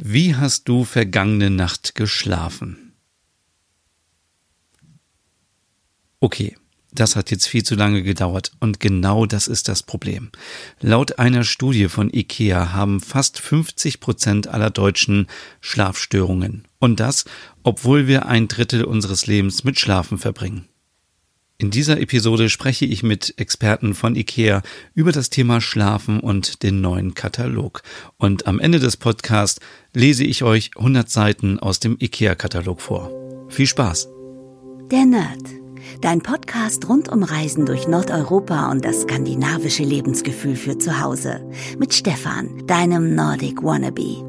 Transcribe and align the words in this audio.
Wie 0.00 0.36
hast 0.36 0.68
du 0.68 0.84
vergangene 0.84 1.50
Nacht 1.50 1.96
geschlafen? 1.96 2.92
Okay, 6.20 6.56
das 6.92 7.16
hat 7.16 7.32
jetzt 7.32 7.48
viel 7.48 7.64
zu 7.64 7.74
lange 7.74 8.04
gedauert 8.04 8.52
und 8.60 8.78
genau 8.78 9.26
das 9.26 9.48
ist 9.48 9.66
das 9.66 9.82
Problem. 9.82 10.30
Laut 10.80 11.18
einer 11.18 11.42
Studie 11.42 11.88
von 11.88 12.14
IKEA 12.14 12.72
haben 12.72 13.00
fast 13.00 13.40
50 13.40 13.98
Prozent 13.98 14.46
aller 14.46 14.70
Deutschen 14.70 15.26
Schlafstörungen. 15.60 16.68
Und 16.78 17.00
das, 17.00 17.24
obwohl 17.64 18.06
wir 18.06 18.26
ein 18.26 18.46
Drittel 18.46 18.84
unseres 18.84 19.26
Lebens 19.26 19.64
mit 19.64 19.80
Schlafen 19.80 20.18
verbringen. 20.18 20.68
In 21.60 21.72
dieser 21.72 22.00
Episode 22.00 22.50
spreche 22.50 22.84
ich 22.84 23.02
mit 23.02 23.34
Experten 23.36 23.94
von 23.94 24.14
IKEA 24.14 24.62
über 24.94 25.10
das 25.10 25.28
Thema 25.28 25.60
Schlafen 25.60 26.20
und 26.20 26.62
den 26.62 26.80
neuen 26.80 27.14
Katalog. 27.14 27.82
Und 28.16 28.46
am 28.46 28.60
Ende 28.60 28.78
des 28.78 28.96
Podcasts 28.96 29.58
lese 29.92 30.22
ich 30.22 30.44
euch 30.44 30.70
100 30.76 31.10
Seiten 31.10 31.58
aus 31.58 31.80
dem 31.80 31.96
IKEA-Katalog 32.00 32.80
vor. 32.80 33.10
Viel 33.48 33.66
Spaß! 33.66 34.08
Der 34.92 35.04
Nerd. 35.04 35.42
Dein 36.00 36.20
Podcast 36.20 36.88
rund 36.88 37.08
um 37.08 37.24
Reisen 37.24 37.66
durch 37.66 37.88
Nordeuropa 37.88 38.70
und 38.70 38.84
das 38.84 39.02
skandinavische 39.02 39.82
Lebensgefühl 39.82 40.54
für 40.54 40.78
zu 40.78 41.00
Hause. 41.00 41.40
Mit 41.76 41.92
Stefan, 41.92 42.68
deinem 42.68 43.16
Nordic 43.16 43.64
Wannabe. 43.64 44.27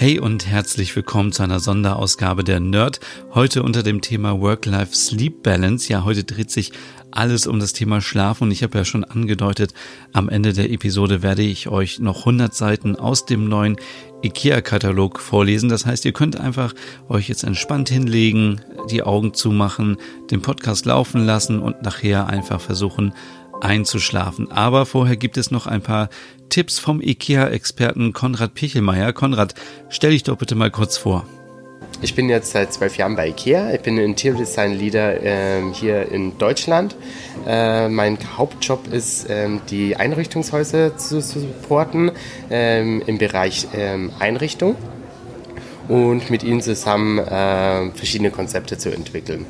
Hey 0.00 0.18
und 0.18 0.46
herzlich 0.46 0.96
willkommen 0.96 1.30
zu 1.30 1.42
einer 1.42 1.60
Sonderausgabe 1.60 2.42
der 2.42 2.58
Nerd. 2.58 3.00
Heute 3.34 3.62
unter 3.62 3.82
dem 3.82 4.00
Thema 4.00 4.40
Work-Life-Sleep 4.40 5.42
Balance. 5.42 5.92
Ja, 5.92 6.04
heute 6.04 6.24
dreht 6.24 6.50
sich 6.50 6.72
alles 7.10 7.46
um 7.46 7.60
das 7.60 7.74
Thema 7.74 8.00
Schlaf 8.00 8.40
und 8.40 8.50
ich 8.50 8.62
habe 8.62 8.78
ja 8.78 8.86
schon 8.86 9.04
angedeutet, 9.04 9.74
am 10.14 10.30
Ende 10.30 10.54
der 10.54 10.70
Episode 10.70 11.22
werde 11.22 11.42
ich 11.42 11.68
euch 11.68 11.98
noch 11.98 12.20
100 12.20 12.54
Seiten 12.54 12.96
aus 12.96 13.26
dem 13.26 13.46
neuen 13.46 13.76
IKEA-Katalog 14.22 15.20
vorlesen. 15.20 15.68
Das 15.68 15.84
heißt, 15.84 16.06
ihr 16.06 16.12
könnt 16.12 16.40
einfach 16.40 16.74
euch 17.10 17.28
jetzt 17.28 17.44
entspannt 17.44 17.90
hinlegen, 17.90 18.62
die 18.90 19.02
Augen 19.02 19.34
zumachen, 19.34 19.98
den 20.30 20.40
Podcast 20.40 20.86
laufen 20.86 21.26
lassen 21.26 21.60
und 21.60 21.82
nachher 21.82 22.26
einfach 22.26 22.62
versuchen, 22.62 23.12
einzuschlafen. 23.60 24.50
Aber 24.50 24.86
vorher 24.86 25.16
gibt 25.16 25.36
es 25.36 25.50
noch 25.50 25.66
ein 25.66 25.82
paar 25.82 26.08
Tipps 26.48 26.78
vom 26.78 27.00
IKEA-Experten 27.00 28.12
Konrad 28.12 28.54
Pichelmeier. 28.54 29.12
Konrad, 29.12 29.54
stell 29.88 30.10
dich 30.10 30.24
doch 30.24 30.36
bitte 30.36 30.54
mal 30.54 30.70
kurz 30.70 30.96
vor. 30.96 31.26
Ich 32.02 32.14
bin 32.14 32.30
jetzt 32.30 32.52
seit 32.52 32.72
zwölf 32.72 32.96
Jahren 32.96 33.14
bei 33.14 33.28
IKEA. 33.28 33.74
Ich 33.74 33.80
bin 33.80 33.98
Interior 33.98 34.38
Design 34.38 34.72
Leader 34.72 35.22
äh, 35.22 35.62
hier 35.72 36.10
in 36.10 36.38
Deutschland. 36.38 36.96
Äh, 37.46 37.88
mein 37.88 38.18
Hauptjob 38.38 38.92
ist, 38.92 39.26
ähm, 39.28 39.60
die 39.68 39.96
Einrichtungshäuser 39.96 40.96
zu 40.96 41.20
supporten 41.20 42.12
ähm, 42.50 43.02
im 43.06 43.18
Bereich 43.18 43.68
ähm, 43.74 44.12
Einrichtung 44.18 44.76
und 45.88 46.30
mit 46.30 46.42
ihnen 46.42 46.62
zusammen 46.62 47.18
äh, 47.18 47.90
verschiedene 47.90 48.30
Konzepte 48.30 48.78
zu 48.78 48.90
entwickeln. 48.94 49.44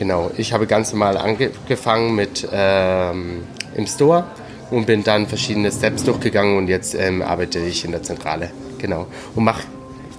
Genau, 0.00 0.30
ich 0.38 0.54
habe 0.54 0.66
ganz 0.66 0.92
normal 0.92 1.18
angefangen 1.18 2.14
mit 2.14 2.48
ähm, 2.50 3.42
im 3.76 3.86
Store 3.86 4.24
und 4.70 4.86
bin 4.86 5.04
dann 5.04 5.26
verschiedene 5.26 5.70
Steps 5.70 6.04
durchgegangen 6.04 6.56
und 6.56 6.68
jetzt 6.68 6.94
ähm, 6.94 7.20
arbeite 7.20 7.58
ich 7.58 7.84
in 7.84 7.90
der 7.90 8.02
Zentrale. 8.02 8.50
Genau. 8.78 9.06
Und 9.34 9.44
mache 9.44 9.64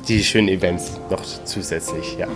die 0.08 0.24
schönen 0.24 0.50
Events 0.50 1.00
noch 1.10 1.24
zusätzlich, 1.46 2.16
ja. 2.20 2.28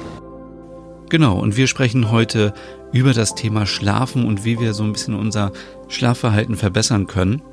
Genau, 1.09 1.37
und 1.37 1.55
wir 1.55 1.67
sprechen 1.67 2.09
heute 2.09 2.51
über 2.91 3.13
das 3.13 3.35
Thema 3.35 3.67
Schlafen 3.67 4.25
und 4.25 4.43
wie 4.43 4.59
wir 4.59 4.73
so 4.73 4.81
ein 4.81 4.93
bisschen 4.93 5.13
unser 5.13 5.51
Schlafverhalten 5.87 6.55
verbessern 6.55 7.05
können. 7.05 7.43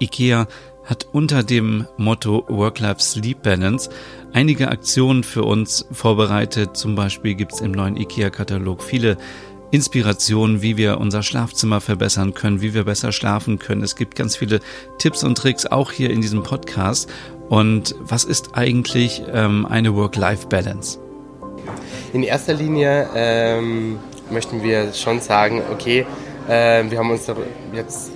IKEA 0.00 0.46
hat 0.84 1.06
unter 1.12 1.42
dem 1.42 1.86
Motto 1.96 2.44
Work-Life-Sleep 2.48 3.42
Balance 3.42 3.90
einige 4.32 4.68
Aktionen 4.68 5.24
für 5.24 5.44
uns 5.44 5.86
vorbereitet. 5.92 6.76
Zum 6.76 6.94
Beispiel 6.94 7.34
gibt 7.34 7.54
es 7.54 7.60
im 7.60 7.72
neuen 7.72 7.96
IKEA-Katalog 7.96 8.82
viele 8.82 9.16
Inspiration, 9.70 10.62
wie 10.62 10.76
wir 10.76 10.98
unser 10.98 11.22
Schlafzimmer 11.22 11.80
verbessern 11.80 12.34
können, 12.34 12.60
wie 12.60 12.74
wir 12.74 12.84
besser 12.84 13.10
schlafen 13.10 13.58
können. 13.58 13.82
Es 13.82 13.96
gibt 13.96 14.14
ganz 14.14 14.36
viele 14.36 14.60
Tipps 14.98 15.24
und 15.24 15.36
Tricks 15.36 15.66
auch 15.66 15.90
hier 15.90 16.10
in 16.10 16.20
diesem 16.20 16.42
Podcast. 16.42 17.10
Und 17.48 17.94
was 17.98 18.24
ist 18.24 18.50
eigentlich 18.54 19.22
ähm, 19.32 19.66
eine 19.66 19.94
Work-Life-Balance? 19.94 21.00
In 22.12 22.22
erster 22.22 22.54
Linie 22.54 23.08
ähm, 23.14 23.98
möchten 24.30 24.62
wir 24.62 24.92
schon 24.92 25.20
sagen, 25.20 25.62
okay, 25.72 26.06
äh, 26.48 26.84
wir 26.88 26.98
haben 26.98 27.10
uns 27.10 27.26
jetzt 27.72 28.12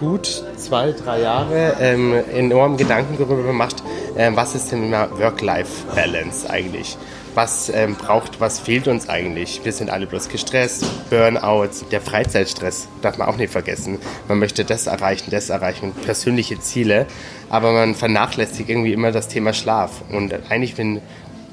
gut 0.00 0.42
zwei, 0.56 0.92
drei 0.92 1.20
Jahre 1.20 1.76
ähm, 1.78 2.14
enorm 2.32 2.76
Gedanken 2.76 3.16
darüber 3.18 3.42
gemacht, 3.44 3.82
äh, 4.16 4.32
was 4.34 4.54
ist 4.54 4.72
denn 4.72 4.90
Work-Life-Balance 4.90 6.50
eigentlich? 6.50 6.96
was 7.34 7.68
ähm, 7.68 7.94
braucht, 7.94 8.40
was 8.40 8.58
fehlt 8.58 8.88
uns 8.88 9.08
eigentlich. 9.08 9.60
Wir 9.64 9.72
sind 9.72 9.90
alle 9.90 10.06
bloß 10.06 10.28
gestresst, 10.28 10.84
Burnouts, 11.10 11.84
der 11.90 12.00
Freizeitstress 12.00 12.88
darf 13.02 13.18
man 13.18 13.28
auch 13.28 13.36
nicht 13.36 13.52
vergessen. 13.52 13.98
Man 14.28 14.38
möchte 14.38 14.64
das 14.64 14.86
erreichen, 14.86 15.30
das 15.30 15.48
erreichen, 15.48 15.92
persönliche 16.04 16.58
Ziele, 16.60 17.06
aber 17.48 17.72
man 17.72 17.94
vernachlässigt 17.94 18.68
irgendwie 18.68 18.92
immer 18.92 19.12
das 19.12 19.28
Thema 19.28 19.52
Schlaf. 19.52 20.02
Und 20.10 20.34
eigentlich, 20.50 20.76
wenn 20.78 21.00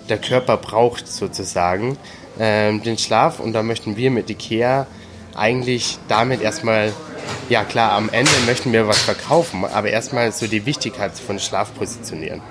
der 0.10 0.18
Körper 0.18 0.58
braucht 0.58 1.08
sozusagen 1.08 1.98
ähm, 2.40 2.82
den 2.82 2.98
Schlaf 2.98 3.40
und 3.40 3.54
da 3.54 3.62
möchten 3.62 3.98
wir 3.98 4.10
mit 4.10 4.30
Ikea 4.30 4.88
eigentlich 5.38 6.00
damit 6.08 6.42
erstmal 6.42 6.94
ja 7.50 7.64
klar, 7.64 7.94
am 7.94 8.10
Ende 8.10 8.32
möchten 8.46 8.72
wir 8.74 8.88
was 8.88 9.00
verkaufen, 9.00 9.66
aber 9.66 9.90
erstmal 9.90 10.32
so 10.32 10.48
die 10.48 10.66
Wichtigkeit 10.66 11.18
von 11.18 11.40
Schlaf 11.40 11.74
positionieren. 11.76 12.42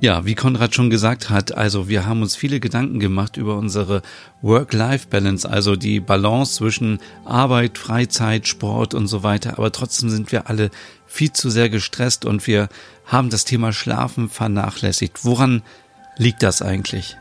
Ja, 0.00 0.26
wie 0.26 0.34
Konrad 0.34 0.74
schon 0.74 0.90
gesagt 0.90 1.30
hat, 1.30 1.56
also 1.56 1.88
wir 1.88 2.04
haben 2.04 2.20
uns 2.20 2.36
viele 2.36 2.60
Gedanken 2.60 3.00
gemacht 3.00 3.38
über 3.38 3.56
unsere 3.56 4.02
Work-Life-Balance, 4.42 5.48
also 5.48 5.76
die 5.76 6.00
Balance 6.00 6.56
zwischen 6.56 6.98
Arbeit, 7.24 7.78
Freizeit, 7.78 8.46
Sport 8.46 8.92
und 8.92 9.06
so 9.06 9.22
weiter. 9.22 9.54
Aber 9.56 9.72
trotzdem 9.72 10.10
sind 10.10 10.30
wir 10.30 10.50
alle 10.50 10.70
viel 11.06 11.32
zu 11.32 11.48
sehr 11.48 11.70
gestresst 11.70 12.26
und 12.26 12.46
wir 12.46 12.68
haben 13.06 13.30
das 13.30 13.46
Thema 13.46 13.72
Schlafen 13.72 14.28
vernachlässigt. 14.28 15.24
Woran 15.24 15.62
liegt 16.18 16.42
das 16.42 16.60
eigentlich? 16.60 17.16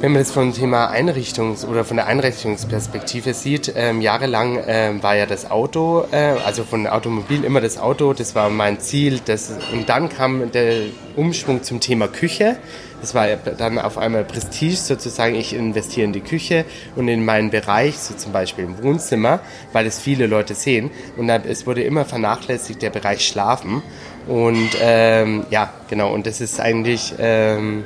Wenn 0.00 0.12
man 0.12 0.22
das 0.22 0.30
vom 0.30 0.54
Thema 0.54 0.90
Einrichtungs- 0.90 1.66
oder 1.66 1.84
von 1.84 1.98
der 1.98 2.06
Einrichtungsperspektive 2.06 3.34
sieht, 3.34 3.74
ähm, 3.76 4.00
jahrelang 4.00 4.58
ähm, 4.66 5.02
war 5.02 5.14
ja 5.14 5.26
das 5.26 5.50
Auto, 5.50 6.06
äh, 6.10 6.36
also 6.42 6.64
von 6.64 6.86
Automobil 6.86 7.44
immer 7.44 7.60
das 7.60 7.76
Auto, 7.76 8.14
das 8.14 8.34
war 8.34 8.48
mein 8.48 8.80
Ziel. 8.80 9.20
Das, 9.22 9.52
und 9.74 9.90
dann 9.90 10.08
kam 10.08 10.52
der 10.52 10.84
Umschwung 11.16 11.62
zum 11.62 11.80
Thema 11.80 12.08
Küche. 12.08 12.56
Das 13.02 13.14
war 13.14 13.26
dann 13.36 13.78
auf 13.78 13.98
einmal 13.98 14.24
Prestige 14.24 14.74
sozusagen, 14.74 15.34
ich 15.34 15.52
investiere 15.52 16.06
in 16.06 16.14
die 16.14 16.22
Küche 16.22 16.64
und 16.96 17.08
in 17.08 17.22
meinen 17.22 17.50
Bereich, 17.50 17.98
so 17.98 18.14
zum 18.14 18.32
Beispiel 18.32 18.64
im 18.64 18.82
Wohnzimmer, 18.82 19.40
weil 19.74 19.84
es 19.84 19.98
viele 19.98 20.26
Leute 20.26 20.54
sehen. 20.54 20.90
Und 21.18 21.28
dann, 21.28 21.42
es 21.44 21.66
wurde 21.66 21.82
immer 21.82 22.06
vernachlässigt 22.06 22.80
der 22.80 22.88
Bereich 22.88 23.28
Schlafen. 23.28 23.82
Und 24.26 24.70
ähm, 24.80 25.44
ja, 25.50 25.74
genau, 25.90 26.14
und 26.14 26.26
das 26.26 26.40
ist 26.40 26.58
eigentlich, 26.58 27.12
ähm, 27.18 27.84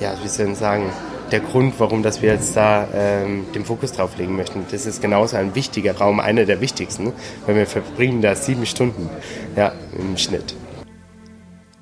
ja, 0.00 0.14
wie 0.22 0.28
soll 0.28 0.52
ich 0.52 0.56
sagen, 0.56 0.90
der 1.32 1.40
Grund, 1.40 1.74
warum 1.78 2.02
dass 2.02 2.22
wir 2.22 2.32
jetzt 2.32 2.56
da 2.56 2.88
ähm, 2.94 3.46
den 3.54 3.64
Fokus 3.64 3.92
drauf 3.92 4.16
legen 4.18 4.36
möchten. 4.36 4.64
Das 4.70 4.86
ist 4.86 5.00
genauso 5.00 5.36
ein 5.36 5.54
wichtiger 5.54 5.96
Raum, 5.96 6.20
einer 6.20 6.44
der 6.44 6.60
wichtigsten, 6.60 7.12
weil 7.46 7.56
wir 7.56 7.66
verbringen 7.66 8.22
da 8.22 8.34
sieben 8.34 8.66
Stunden 8.66 9.08
ja, 9.56 9.72
im 9.98 10.16
Schnitt. 10.16 10.54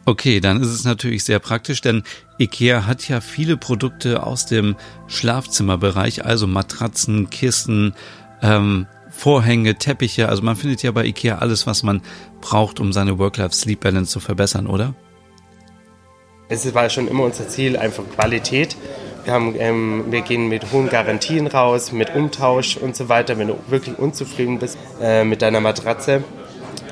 Okay, 0.04 0.40
dann 0.40 0.62
ist 0.62 0.68
es 0.68 0.84
natürlich 0.84 1.24
sehr 1.24 1.38
praktisch, 1.38 1.82
denn 1.82 2.02
IKEA 2.38 2.86
hat 2.86 3.06
ja 3.08 3.20
viele 3.20 3.58
Produkte 3.58 4.22
aus 4.22 4.46
dem 4.46 4.74
Schlafzimmerbereich, 5.06 6.24
also 6.24 6.46
Matratzen, 6.46 7.28
Kissen, 7.28 7.94
ähm, 8.40 8.86
Vorhänge, 9.10 9.74
Teppiche. 9.74 10.28
Also 10.30 10.42
man 10.42 10.56
findet 10.56 10.82
ja 10.82 10.92
bei 10.92 11.04
IKEA 11.04 11.38
alles, 11.38 11.66
was 11.66 11.82
man 11.82 12.00
braucht, 12.40 12.80
um 12.80 12.92
seine 12.94 13.18
Work-Life-Sleep-Balance 13.18 14.10
zu 14.10 14.20
verbessern, 14.20 14.66
oder? 14.66 14.94
Es 16.48 16.72
war 16.74 16.88
schon 16.88 17.08
immer 17.08 17.24
unser 17.24 17.46
Ziel, 17.48 17.76
einfach 17.76 18.04
Qualität 18.14 18.76
haben, 19.26 19.54
ähm, 19.58 20.04
wir 20.10 20.22
gehen 20.22 20.48
mit 20.48 20.72
hohen 20.72 20.88
Garantien 20.88 21.46
raus, 21.46 21.92
mit 21.92 22.14
Umtausch 22.14 22.76
und 22.76 22.96
so 22.96 23.08
weiter, 23.08 23.38
wenn 23.38 23.48
du 23.48 23.58
wirklich 23.68 23.98
unzufrieden 23.98 24.58
bist 24.58 24.78
äh, 25.02 25.24
mit 25.24 25.42
deiner 25.42 25.60
Matratze. 25.60 26.24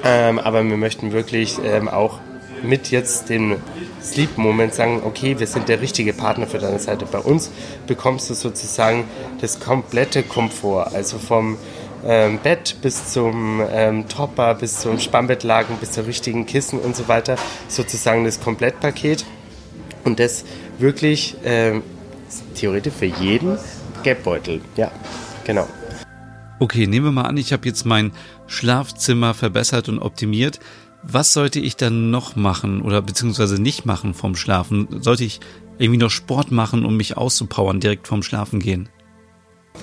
Ähm, 0.05 0.38
aber 0.38 0.64
wir 0.64 0.76
möchten 0.76 1.12
wirklich 1.12 1.58
ähm, 1.64 1.88
auch 1.88 2.19
mit 2.62 2.90
jetzt 2.90 3.28
dem 3.28 3.56
Sleep-Moment 4.02 4.75
sagen, 4.75 5.02
okay, 5.05 5.38
wir 5.38 5.46
sind 5.46 5.69
der 5.69 5.81
richtige 5.81 6.12
Partner 6.12 6.46
für 6.46 6.58
deine 6.58 6.78
Seite. 6.78 7.06
Bei 7.06 7.19
uns 7.19 7.50
bekommst 7.87 8.31
du 8.31 8.34
sozusagen 8.34 9.05
das 9.40 9.61
komplette 9.61 10.23
Komfort, 10.23 10.94
also 10.94 11.19
vom 11.19 11.58
ähm, 12.05 12.38
Bett 12.43 12.76
bis 12.82 13.12
zum 13.12 13.62
ähm, 13.70 14.08
Topper, 14.08 14.55
bis 14.55 14.81
zum 14.81 14.99
Spannbettlaken, 14.99 15.76
bis 15.78 15.93
zur 15.93 16.06
richtigen 16.06 16.46
Kissen 16.46 16.78
und 16.78 16.94
so 16.94 17.08
weiter, 17.08 17.37
sozusagen 17.69 18.25
das 18.25 18.40
Komplettpaket. 18.40 19.25
Und 20.05 20.20
das 20.20 20.44
wirklich 20.78 21.37
ähm, 21.44 21.82
theoretisch 22.55 22.94
für 22.94 23.06
jeden 23.06 23.59
Geldbeutel. 24.03 24.61
Ja, 24.77 24.91
genau. 25.44 25.67
Okay, 26.59 26.87
nehmen 26.87 27.06
wir 27.06 27.12
mal 27.12 27.23
an, 27.23 27.37
ich 27.37 27.53
habe 27.53 27.67
jetzt 27.69 27.85
mein 27.85 28.12
Schlafzimmer 28.47 29.35
verbessert 29.35 29.88
und 29.88 29.99
optimiert. 29.99 30.59
Was 31.03 31.33
sollte 31.33 31.61
ich 31.61 31.77
dann 31.77 32.11
noch 32.11 32.35
machen 32.35 32.81
oder 32.83 33.03
beziehungsweise 33.03 33.61
nicht 33.61 33.85
machen 33.85 34.15
vom 34.15 34.35
Schlafen? 34.35 35.03
Sollte 35.03 35.25
ich 35.25 35.41
irgendwie 35.79 35.99
noch 35.99 36.11
Sport 36.11 36.50
machen, 36.50 36.85
um 36.85 36.97
mich 36.97 37.17
auszupowern 37.17 37.81
direkt 37.81 38.09
vorm 38.09 38.23
Schlafen 38.23 38.61
gehen? 38.61 38.88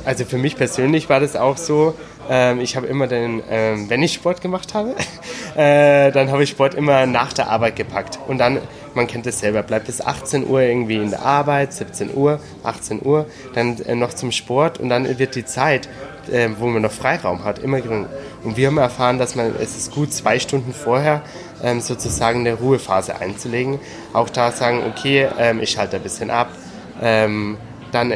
Also 0.05 0.25
für 0.25 0.37
mich 0.37 0.57
persönlich 0.57 1.09
war 1.09 1.19
das 1.19 1.35
auch 1.35 1.57
so, 1.57 1.95
ähm, 2.29 2.59
ich 2.59 2.75
habe 2.75 2.87
immer 2.87 3.07
den, 3.07 3.41
ähm, 3.49 3.89
wenn 3.89 4.01
ich 4.01 4.13
Sport 4.13 4.41
gemacht 4.41 4.73
habe, 4.73 4.95
äh, 5.55 6.11
dann 6.11 6.31
habe 6.31 6.43
ich 6.43 6.49
Sport 6.49 6.73
immer 6.73 7.05
nach 7.05 7.33
der 7.33 7.49
Arbeit 7.49 7.75
gepackt. 7.75 8.19
Und 8.27 8.39
dann, 8.39 8.59
man 8.95 9.07
kennt 9.07 9.27
es 9.27 9.39
selber, 9.39 9.63
bleibt 9.63 9.87
bis 9.87 10.01
18 10.01 10.47
Uhr 10.47 10.61
irgendwie 10.61 10.97
in 10.97 11.09
der 11.09 11.23
Arbeit, 11.23 11.73
17 11.73 12.15
Uhr, 12.15 12.39
18 12.63 13.05
Uhr, 13.05 13.25
dann 13.53 13.79
äh, 13.81 13.95
noch 13.95 14.13
zum 14.13 14.31
Sport 14.31 14.79
und 14.79 14.89
dann 14.89 15.19
wird 15.19 15.35
die 15.35 15.45
Zeit, 15.45 15.89
äh, 16.31 16.49
wo 16.57 16.67
man 16.67 16.81
noch 16.81 16.91
Freiraum 16.91 17.43
hat, 17.43 17.59
immer 17.59 17.81
geringer. 17.81 18.09
Und 18.43 18.57
wir 18.57 18.67
haben 18.67 18.77
erfahren, 18.77 19.19
dass 19.19 19.35
man, 19.35 19.53
es 19.59 19.75
ist 19.77 19.91
gut, 19.91 20.13
zwei 20.13 20.39
Stunden 20.39 20.73
vorher 20.73 21.21
ähm, 21.63 21.81
sozusagen 21.81 22.41
eine 22.41 22.53
Ruhephase 22.55 23.19
einzulegen. 23.19 23.79
Auch 24.13 24.29
da 24.29 24.51
sagen, 24.51 24.81
okay, 24.87 25.27
ähm, 25.39 25.59
ich 25.61 25.71
schalte 25.71 25.97
ein 25.97 26.03
bisschen 26.03 26.29
ab. 26.29 26.49
Ähm, 27.01 27.57
dann 27.91 28.13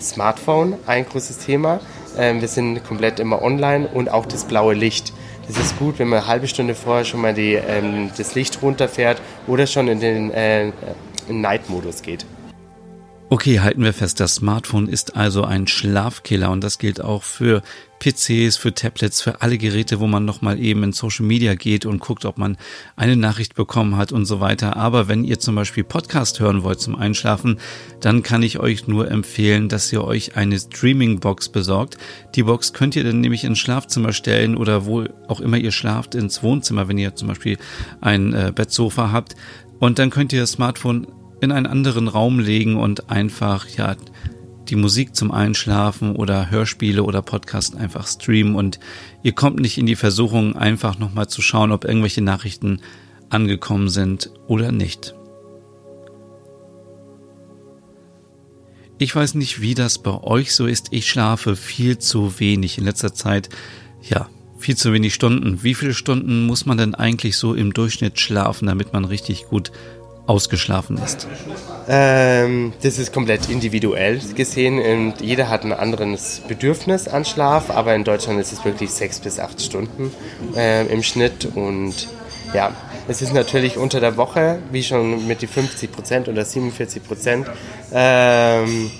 Smartphone, 0.00 0.76
ein 0.86 1.06
großes 1.06 1.38
Thema. 1.38 1.80
Ähm, 2.16 2.40
wir 2.40 2.48
sind 2.48 2.84
komplett 2.84 3.20
immer 3.20 3.42
online 3.42 3.88
und 3.88 4.10
auch 4.10 4.26
das 4.26 4.44
blaue 4.44 4.74
Licht. 4.74 5.12
Das 5.48 5.56
ist 5.56 5.78
gut, 5.78 5.98
wenn 5.98 6.08
man 6.08 6.18
eine 6.18 6.28
halbe 6.28 6.46
Stunde 6.46 6.74
vorher 6.74 7.06
schon 7.06 7.22
mal 7.22 7.32
die, 7.32 7.54
ähm, 7.54 8.10
das 8.16 8.34
Licht 8.34 8.60
runterfährt 8.60 9.20
oder 9.46 9.66
schon 9.66 9.88
in 9.88 9.98
den 9.98 10.30
äh, 10.30 10.72
Night-Modus 11.28 12.02
geht. 12.02 12.26
Okay, 13.30 13.60
halten 13.60 13.84
wir 13.84 13.92
fest, 13.92 14.20
das 14.20 14.36
Smartphone 14.36 14.88
ist 14.88 15.14
also 15.14 15.44
ein 15.44 15.66
Schlafkiller 15.66 16.50
und 16.50 16.64
das 16.64 16.78
gilt 16.78 17.02
auch 17.02 17.22
für 17.22 17.60
PCs, 17.98 18.56
für 18.56 18.72
Tablets, 18.72 19.20
für 19.20 19.42
alle 19.42 19.58
Geräte, 19.58 20.00
wo 20.00 20.06
man 20.06 20.24
nochmal 20.24 20.58
eben 20.58 20.82
in 20.82 20.92
Social 20.94 21.26
Media 21.26 21.54
geht 21.54 21.84
und 21.84 21.98
guckt, 21.98 22.24
ob 22.24 22.38
man 22.38 22.56
eine 22.96 23.16
Nachricht 23.16 23.54
bekommen 23.54 23.98
hat 23.98 24.12
und 24.12 24.24
so 24.24 24.40
weiter. 24.40 24.78
Aber 24.78 25.08
wenn 25.08 25.24
ihr 25.24 25.38
zum 25.38 25.56
Beispiel 25.56 25.84
Podcast 25.84 26.40
hören 26.40 26.62
wollt 26.62 26.80
zum 26.80 26.96
Einschlafen, 26.96 27.58
dann 28.00 28.22
kann 28.22 28.42
ich 28.42 28.60
euch 28.60 28.88
nur 28.88 29.10
empfehlen, 29.10 29.68
dass 29.68 29.92
ihr 29.92 30.04
euch 30.04 30.36
eine 30.36 30.58
Streaming-Box 30.58 31.50
besorgt. 31.50 31.98
Die 32.34 32.44
Box 32.44 32.72
könnt 32.72 32.96
ihr 32.96 33.04
dann 33.04 33.20
nämlich 33.20 33.44
ins 33.44 33.58
Schlafzimmer 33.58 34.14
stellen 34.14 34.56
oder 34.56 34.86
wo 34.86 35.04
auch 35.26 35.40
immer 35.40 35.58
ihr 35.58 35.72
schlaft, 35.72 36.14
ins 36.14 36.42
Wohnzimmer, 36.42 36.88
wenn 36.88 36.96
ihr 36.96 37.14
zum 37.14 37.28
Beispiel 37.28 37.58
ein 38.00 38.32
äh, 38.32 38.52
Bettsofa 38.54 39.12
habt. 39.12 39.36
Und 39.80 39.98
dann 39.98 40.08
könnt 40.08 40.32
ihr 40.32 40.40
das 40.40 40.52
Smartphone 40.52 41.06
in 41.40 41.52
einen 41.52 41.66
anderen 41.66 42.08
Raum 42.08 42.38
legen 42.38 42.76
und 42.76 43.10
einfach, 43.10 43.68
ja, 43.68 43.96
die 44.68 44.76
Musik 44.76 45.16
zum 45.16 45.30
Einschlafen 45.30 46.14
oder 46.14 46.50
Hörspiele 46.50 47.02
oder 47.02 47.22
Podcast 47.22 47.76
einfach 47.76 48.06
streamen 48.06 48.54
und 48.54 48.78
ihr 49.22 49.32
kommt 49.32 49.60
nicht 49.60 49.78
in 49.78 49.86
die 49.86 49.96
Versuchung, 49.96 50.56
einfach 50.56 50.98
nochmal 50.98 51.28
zu 51.28 51.40
schauen, 51.40 51.72
ob 51.72 51.84
irgendwelche 51.84 52.20
Nachrichten 52.20 52.80
angekommen 53.30 53.88
sind 53.88 54.30
oder 54.46 54.72
nicht. 54.72 55.14
Ich 58.98 59.14
weiß 59.14 59.34
nicht, 59.34 59.60
wie 59.60 59.74
das 59.74 59.98
bei 59.98 60.22
euch 60.22 60.54
so 60.54 60.66
ist. 60.66 60.88
Ich 60.90 61.08
schlafe 61.08 61.54
viel 61.54 61.98
zu 61.98 62.40
wenig 62.40 62.78
in 62.78 62.84
letzter 62.84 63.14
Zeit. 63.14 63.48
Ja, 64.02 64.28
viel 64.58 64.76
zu 64.76 64.92
wenig 64.92 65.14
Stunden. 65.14 65.62
Wie 65.62 65.74
viele 65.74 65.94
Stunden 65.94 66.46
muss 66.46 66.66
man 66.66 66.78
denn 66.78 66.96
eigentlich 66.96 67.36
so 67.36 67.54
im 67.54 67.72
Durchschnitt 67.72 68.18
schlafen, 68.18 68.66
damit 68.66 68.92
man 68.92 69.04
richtig 69.04 69.44
gut 69.46 69.70
ausgeschlafen 70.28 70.98
ist? 70.98 71.26
Ähm, 71.88 72.74
das 72.82 72.98
ist 72.98 73.12
komplett 73.12 73.48
individuell 73.48 74.20
gesehen 74.34 74.78
und 74.78 75.20
jeder 75.22 75.48
hat 75.48 75.64
ein 75.64 75.72
anderes 75.72 76.42
Bedürfnis 76.46 77.08
an 77.08 77.24
Schlaf, 77.24 77.70
aber 77.70 77.94
in 77.94 78.04
Deutschland 78.04 78.38
ist 78.38 78.52
es 78.52 78.64
wirklich 78.64 78.90
sechs 78.90 79.20
bis 79.20 79.40
acht 79.40 79.60
Stunden 79.60 80.12
äh, 80.54 80.86
im 80.86 81.02
Schnitt 81.02 81.48
und 81.54 81.94
ja, 82.52 82.72
es 83.08 83.22
ist 83.22 83.32
natürlich 83.32 83.78
unter 83.78 84.00
der 84.00 84.18
Woche, 84.18 84.58
wie 84.70 84.82
schon 84.82 85.26
mit 85.26 85.40
die 85.40 85.46
50 85.46 85.90
Prozent 85.90 86.28
oder 86.28 86.44
47 86.44 87.02
Prozent, 87.02 87.46
ähm, 87.92 88.90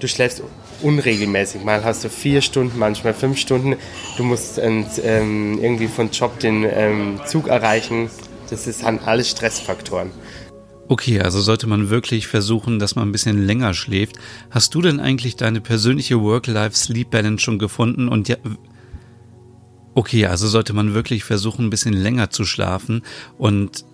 du 0.00 0.08
schläfst 0.08 0.42
unregelmäßig. 0.82 1.62
Mal 1.64 1.84
hast 1.84 2.04
du 2.04 2.08
vier 2.08 2.40
Stunden, 2.40 2.78
manchmal 2.78 3.14
fünf 3.14 3.38
Stunden. 3.38 3.76
Du 4.16 4.24
musst 4.24 4.58
ähm, 4.58 4.86
irgendwie 5.60 5.86
von 5.86 6.10
Job 6.10 6.38
den 6.40 6.64
ähm, 6.64 7.20
Zug 7.26 7.48
erreichen. 7.48 8.10
Das 8.50 8.64
sind 8.64 9.06
alles 9.06 9.30
Stressfaktoren. 9.30 10.10
Okay, 10.88 11.20
also 11.20 11.40
sollte 11.40 11.66
man 11.66 11.90
wirklich 11.90 12.26
versuchen, 12.26 12.78
dass 12.78 12.96
man 12.96 13.08
ein 13.08 13.12
bisschen 13.12 13.46
länger 13.46 13.72
schläft. 13.72 14.16
Hast 14.50 14.74
du 14.74 14.82
denn 14.82 15.00
eigentlich 15.00 15.36
deine 15.36 15.60
persönliche 15.60 16.20
Work-Life-Sleep-Balance 16.20 17.42
schon 17.42 17.58
gefunden? 17.58 18.08
Und 18.08 18.28
ja, 18.28 18.36
okay, 19.94 20.26
also 20.26 20.48
sollte 20.48 20.72
man 20.72 20.92
wirklich 20.92 21.24
versuchen, 21.24 21.66
ein 21.66 21.70
bisschen 21.70 21.94
länger 21.94 22.30
zu 22.30 22.44
schlafen. 22.44 23.02
Und 23.38 23.84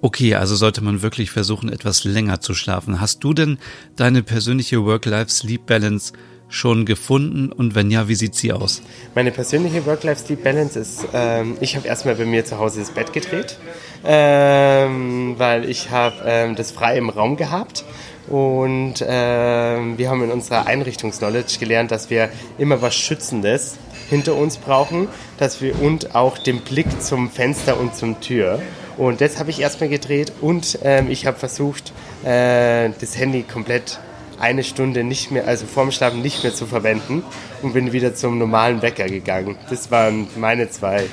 okay, 0.00 0.34
also 0.34 0.56
sollte 0.56 0.82
man 0.82 1.02
wirklich 1.02 1.30
versuchen, 1.30 1.68
etwas 1.68 2.04
länger 2.04 2.40
zu 2.40 2.54
schlafen. 2.54 3.00
Hast 3.00 3.22
du 3.22 3.34
denn 3.34 3.58
deine 3.96 4.22
persönliche 4.22 4.84
Work-Life-Sleep-Balance 4.84 6.12
schon 6.50 6.84
gefunden 6.84 7.50
und 7.52 7.74
wenn 7.74 7.90
ja, 7.90 8.08
wie 8.08 8.14
sieht 8.14 8.34
sie 8.34 8.52
aus? 8.52 8.82
Meine 9.14 9.30
persönliche 9.30 9.86
Work-Life-Sleep-Balance 9.86 10.78
ist, 10.78 11.08
ähm, 11.14 11.56
ich 11.60 11.76
habe 11.76 11.88
erstmal 11.88 12.16
bei 12.16 12.26
mir 12.26 12.44
zu 12.44 12.58
Hause 12.58 12.80
das 12.80 12.90
Bett 12.90 13.12
gedreht, 13.12 13.58
ähm, 14.04 15.36
weil 15.38 15.68
ich 15.68 15.90
habe 15.90 16.16
ähm, 16.26 16.56
das 16.56 16.72
frei 16.72 16.98
im 16.98 17.08
Raum 17.08 17.36
gehabt 17.36 17.84
und 18.28 19.04
ähm, 19.06 19.96
wir 19.96 20.10
haben 20.10 20.22
in 20.22 20.30
unserer 20.30 20.66
Einrichtungsknowledge 20.66 21.58
gelernt, 21.58 21.90
dass 21.90 22.10
wir 22.10 22.30
immer 22.58 22.82
was 22.82 22.94
Schützendes 22.94 23.78
hinter 24.08 24.34
uns 24.34 24.56
brauchen, 24.56 25.08
dass 25.38 25.62
wir 25.62 25.80
und 25.80 26.14
auch 26.14 26.36
den 26.36 26.60
Blick 26.60 27.00
zum 27.00 27.30
Fenster 27.30 27.78
und 27.78 27.94
zum 27.94 28.20
Tür. 28.20 28.60
Und 28.96 29.20
das 29.20 29.38
habe 29.38 29.50
ich 29.50 29.60
erstmal 29.60 29.88
gedreht 29.88 30.32
und 30.40 30.78
ähm, 30.82 31.10
ich 31.10 31.26
habe 31.26 31.38
versucht, 31.38 31.92
äh, 32.24 32.90
das 33.00 33.16
Handy 33.16 33.42
komplett 33.42 33.98
eine 34.40 34.64
Stunde 34.64 35.04
nicht 35.04 35.30
mehr, 35.30 35.46
also 35.46 35.66
vorm 35.66 35.92
Schlafen 35.92 36.22
nicht 36.22 36.42
mehr 36.42 36.54
zu 36.54 36.66
verwenden 36.66 37.22
und 37.62 37.74
bin 37.74 37.92
wieder 37.92 38.14
zum 38.14 38.38
normalen 38.38 38.82
Wecker 38.82 39.06
gegangen. 39.06 39.56
Das 39.68 39.90
waren 39.90 40.28
meine 40.36 40.70
zwei 40.70 41.04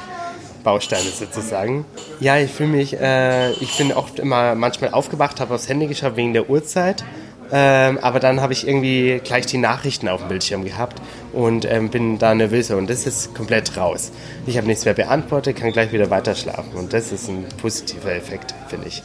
Bausteine 0.64 1.10
sozusagen. 1.10 1.86
Ja, 2.20 2.38
ich 2.38 2.52
fühle 2.52 2.70
mich, 2.70 3.00
äh, 3.00 3.52
ich 3.54 3.78
bin 3.78 3.94
oft 3.94 4.20
immer 4.20 4.56
manchmal 4.56 4.92
aufgewacht, 4.92 5.40
habe 5.40 5.54
aufs 5.54 5.70
Handy 5.70 5.88
geschaut 5.88 6.16
wegen 6.16 6.34
der 6.34 6.50
Uhrzeit. 6.50 7.04
Ähm, 7.52 7.98
aber 8.02 8.20
dann 8.20 8.42
habe 8.42 8.52
ich 8.52 8.68
irgendwie 8.68 9.22
gleich 9.24 9.46
die 9.46 9.58
Nachrichten 9.58 10.10
auf 10.10 10.20
dem 10.20 10.28
Bildschirm 10.28 10.66
gehabt 10.66 11.02
und 11.32 11.64
ähm, 11.66 11.90
bin 11.90 12.20
da 12.20 12.36
nervöser 12.36 12.76
und 12.76 12.90
das 12.90 13.08
ist 13.08 13.34
komplett 13.34 13.78
raus. 13.78 14.12
Ich 14.46 14.58
habe 14.58 14.68
nichts 14.68 14.84
mehr 14.84 14.94
beantwortet, 14.94 15.56
kann 15.56 15.72
gleich 15.72 15.94
wieder 15.94 16.10
weiter 16.10 16.36
schlafen 16.36 16.74
und 16.76 16.92
das 16.92 17.12
ist 17.12 17.30
ein 17.30 17.46
positiver 17.62 18.12
Effekt, 18.14 18.54
finde 18.68 18.90
ich. 18.90 19.02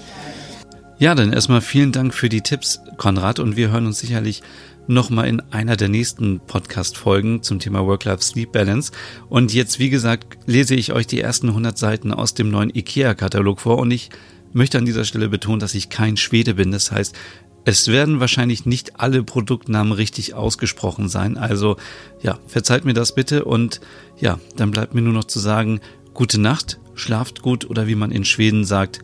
Ja, 1.02 1.16
dann 1.16 1.32
erstmal 1.32 1.62
vielen 1.62 1.90
Dank 1.90 2.14
für 2.14 2.28
die 2.28 2.42
Tipps, 2.42 2.78
Konrad, 2.96 3.40
und 3.40 3.56
wir 3.56 3.72
hören 3.72 3.86
uns 3.86 3.98
sicherlich 3.98 4.40
nochmal 4.86 5.26
in 5.26 5.40
einer 5.50 5.76
der 5.76 5.88
nächsten 5.88 6.38
Podcast-Folgen 6.38 7.42
zum 7.42 7.58
Thema 7.58 7.84
Work-Life-Sleep 7.84 8.52
Balance. 8.52 8.92
Und 9.28 9.52
jetzt, 9.52 9.80
wie 9.80 9.90
gesagt, 9.90 10.38
lese 10.46 10.76
ich 10.76 10.92
euch 10.92 11.08
die 11.08 11.20
ersten 11.20 11.48
100 11.48 11.76
Seiten 11.76 12.12
aus 12.12 12.34
dem 12.34 12.52
neuen 12.52 12.70
IKEA-Katalog 12.72 13.60
vor 13.60 13.78
und 13.78 13.90
ich 13.90 14.10
möchte 14.52 14.78
an 14.78 14.84
dieser 14.84 15.04
Stelle 15.04 15.28
betonen, 15.28 15.58
dass 15.58 15.74
ich 15.74 15.88
kein 15.88 16.16
Schwede 16.16 16.54
bin. 16.54 16.70
Das 16.70 16.92
heißt, 16.92 17.16
es 17.64 17.88
werden 17.88 18.20
wahrscheinlich 18.20 18.64
nicht 18.64 19.00
alle 19.00 19.24
Produktnamen 19.24 19.92
richtig 19.92 20.34
ausgesprochen 20.34 21.08
sein. 21.08 21.36
Also 21.36 21.78
ja, 22.22 22.38
verzeiht 22.46 22.84
mir 22.84 22.94
das 22.94 23.12
bitte 23.12 23.44
und 23.44 23.80
ja, 24.20 24.38
dann 24.54 24.70
bleibt 24.70 24.94
mir 24.94 25.02
nur 25.02 25.14
noch 25.14 25.24
zu 25.24 25.40
sagen, 25.40 25.80
gute 26.14 26.40
Nacht, 26.40 26.78
schlaft 26.94 27.42
gut 27.42 27.68
oder 27.68 27.88
wie 27.88 27.96
man 27.96 28.12
in 28.12 28.24
Schweden 28.24 28.64
sagt, 28.64 29.00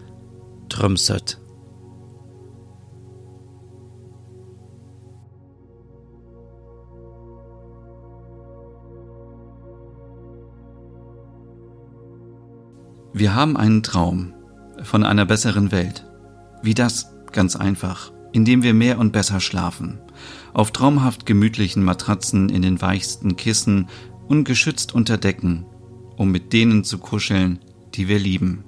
Trömsöt. 0.69 1.39
Wir 13.19 13.35
haben 13.35 13.57
einen 13.57 13.83
Traum 13.83 14.33
von 14.85 15.03
einer 15.03 15.27
besseren 15.27 15.73
Welt. 15.73 16.07
Wie 16.63 16.75
das? 16.75 17.11
Ganz 17.33 17.57
einfach, 17.57 18.13
indem 18.31 18.63
wir 18.63 18.75
mehr 18.75 19.01
und 19.01 19.11
besser 19.11 19.41
schlafen. 19.41 19.99
Auf 20.53 20.71
traumhaft 20.71 21.27
gemütlichen 21.27 21.83
Matratzen 21.83 22.49
in 22.49 22.63
den 22.63 22.81
weichsten 22.81 23.35
Kissen 23.35 23.89
und 24.29 24.45
geschützt 24.45 24.95
unter 24.95 25.19
Decken, 25.19 25.67
um 26.17 26.31
mit 26.31 26.53
denen 26.53 26.85
zu 26.85 26.99
kuscheln, 26.99 27.59
die 27.95 28.07
wir 28.07 28.21
lieben. 28.21 28.63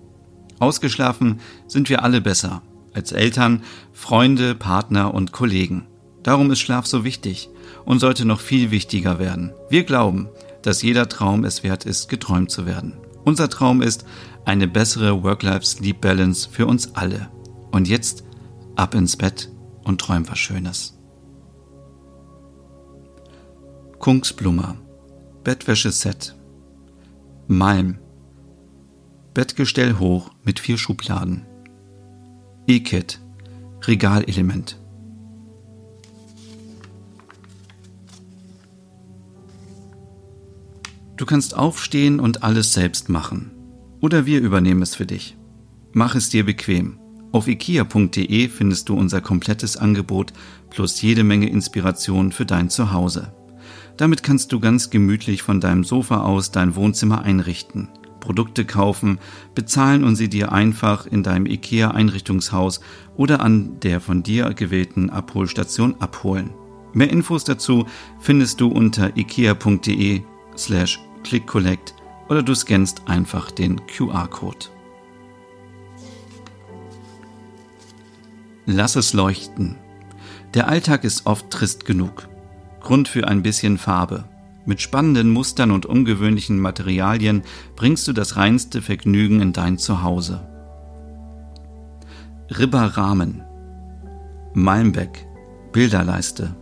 Ausgeschlafen 0.59 1.39
sind 1.69 1.89
wir 1.89 2.03
alle 2.03 2.21
besser, 2.21 2.61
als 2.93 3.13
Eltern, 3.13 3.63
Freunde, 3.93 4.57
Partner 4.57 5.15
und 5.15 5.31
Kollegen. 5.31 5.87
Darum 6.25 6.51
ist 6.51 6.59
Schlaf 6.59 6.87
so 6.87 7.05
wichtig 7.05 7.51
und 7.85 8.01
sollte 8.01 8.25
noch 8.25 8.41
viel 8.41 8.73
wichtiger 8.73 9.21
werden. 9.21 9.53
Wir 9.69 9.85
glauben, 9.85 10.29
dass 10.63 10.83
jeder 10.83 11.09
Traum 11.09 11.45
es 11.45 11.63
wert 11.63 11.87
ist, 11.87 12.09
geträumt 12.09 12.51
zu 12.51 12.67
werden. 12.67 12.95
Unser 13.25 13.49
Traum 13.51 13.83
ist, 13.83 14.05
eine 14.45 14.69
bessere 14.69 15.23
Work-Life-Sleep-Balance 15.23 16.49
für 16.51 16.67
uns 16.67 16.95
alle. 16.95 17.31
Und 17.71 17.89
jetzt 17.89 18.25
ab 18.77 18.95
ins 18.95 19.17
Bett 19.17 19.51
und 19.85 20.01
träum 20.01 20.29
was 20.29 20.39
Schönes. 20.39 20.99
Kungsblummer. 23.99 24.77
Bettwäscheset. 25.45 26.35
Malm. 27.47 27.99
Bettgestell 29.35 29.99
hoch 29.99 30.31
mit 30.43 30.59
vier 30.59 30.79
Schubladen. 30.79 31.47
E-Kit. 32.67 33.21
Regalelement. 33.87 34.79
Du 41.17 41.27
kannst 41.27 41.55
aufstehen 41.55 42.19
und 42.19 42.43
alles 42.43 42.73
selbst 42.73 43.11
machen. 43.11 43.60
Oder 44.01 44.27
wir 44.27 44.41
übernehmen 44.41 44.83
es 44.83 44.95
für 44.95 45.07
dich. 45.07 45.37
Mach 45.93 46.15
es 46.15 46.29
dir 46.29 46.45
bequem. 46.45 46.99
Auf 47.33 47.47
ikea.de 47.47 48.49
findest 48.49 48.89
du 48.89 48.95
unser 48.95 49.21
komplettes 49.21 49.77
Angebot 49.77 50.33
plus 50.71 51.01
jede 51.01 51.23
Menge 51.23 51.49
Inspiration 51.49 52.33
für 52.33 52.47
dein 52.47 52.71
Zuhause. 52.71 53.33
Damit 53.97 54.23
kannst 54.23 54.53
du 54.53 54.61
ganz 54.61 54.91
gemütlich 54.91 55.43
von 55.43 55.61
deinem 55.61 55.85
Sofa 55.85 56.23
aus 56.23 56.51
dein 56.51 56.75
Wohnzimmer 56.75 57.23
einrichten, 57.23 57.89
Produkte 58.19 58.65
kaufen, 58.65 59.19
bezahlen 59.55 60.05
und 60.05 60.17
sie 60.17 60.29
dir 60.29 60.53
einfach 60.53 61.07
in 61.07 61.23
deinem 61.23 61.47
IKEA 61.47 61.91
Einrichtungshaus 61.91 62.81
oder 63.17 63.41
an 63.41 63.79
der 63.81 64.01
von 64.01 64.23
dir 64.23 64.53
gewählten 64.55 65.11
Abholstation 65.11 65.97
abholen. 66.01 66.51
Mehr 66.93 67.11
Infos 67.11 67.45
dazu 67.45 67.87
findest 68.21 68.61
du 68.61 68.69
unter 68.69 69.17
ikea.de 69.17 70.23
slash 70.57 70.99
Click 71.23 71.47
Collect 71.47 71.95
oder 72.31 72.45
du 72.45 72.55
scannst 72.55 73.03
einfach 73.09 73.51
den 73.51 73.85
QR-Code. 73.87 74.67
Lass 78.67 78.95
es 78.95 79.13
leuchten. 79.13 79.75
Der 80.55 80.69
Alltag 80.69 81.03
ist 81.03 81.27
oft 81.27 81.51
trist 81.51 81.85
genug. 81.85 82.29
Grund 82.81 83.09
für 83.09 83.27
ein 83.27 83.43
bisschen 83.43 83.79
Farbe. 83.79 84.25
Mit 84.65 84.81
spannenden 84.81 85.31
Mustern 85.31 85.73
und 85.73 85.87
ungewöhnlichen 85.87 86.61
Materialien 86.61 87.43
bringst 87.75 88.07
du 88.07 88.13
das 88.13 88.37
reinste 88.37 88.81
Vergnügen 88.81 89.41
in 89.41 89.53
dein 89.53 89.77
Zuhause. 89.77 90.47
Ribber 92.51 92.93
Malmbeck 94.55 95.27
Bilderleiste 95.73 96.55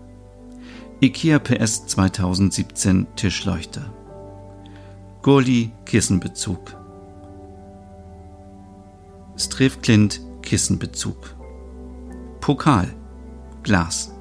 IKEA 1.02 1.38
PS 1.38 1.86
2017 1.86 3.06
Tischleuchte 3.16 3.90
Gurli 5.20 5.72
Kissenbezug. 5.84 6.76
Strefklint 9.36 10.20
Kissenbezug. 10.42 11.34
Pokal 12.40 12.86
Glas. 13.64 14.12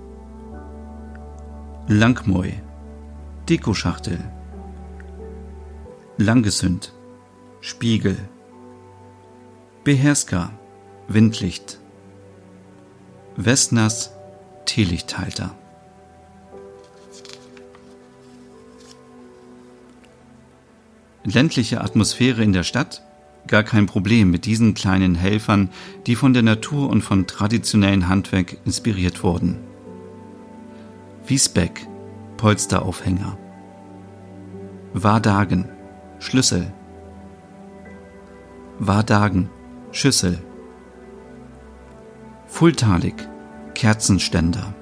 Langmoy 1.88 2.52
Dekoschachtel. 3.48 4.18
Langgesünd 6.18 6.92
Spiegel. 7.62 8.18
Beherska 9.84 10.52
Windlicht. 11.08 11.80
Westners 13.36 14.14
Teelichthalter. 14.66 15.56
Ländliche 21.30 21.82
Atmosphäre 21.82 22.42
in 22.42 22.54
der 22.54 22.64
Stadt? 22.64 23.02
Gar 23.48 23.64
kein 23.64 23.86
Problem 23.86 24.32
mit 24.32 24.46
diesen 24.46 24.76
kleinen 24.76 25.14
Helfern, 25.14 25.70
die 26.06 26.16
von 26.16 26.34
der 26.34 26.42
Natur 26.42 26.90
und 26.90 27.02
von 27.02 27.28
traditionellen 27.28 28.08
Handwerk 28.08 28.56
inspiriert 28.64 29.24
wurden. 29.24 29.58
Wiesbeck, 31.26 31.86
Polsteraufhänger. 32.38 33.38
Wardagen, 34.94 35.68
Schlüssel. 36.20 36.72
Wardagen, 38.80 39.50
Schüssel. 39.92 40.42
Fulltalig, 42.48 43.16
Kerzenständer. 43.74 44.74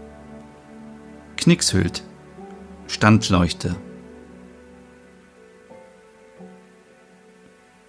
Knickshült, 1.38 2.04
Standleuchte. 2.86 3.75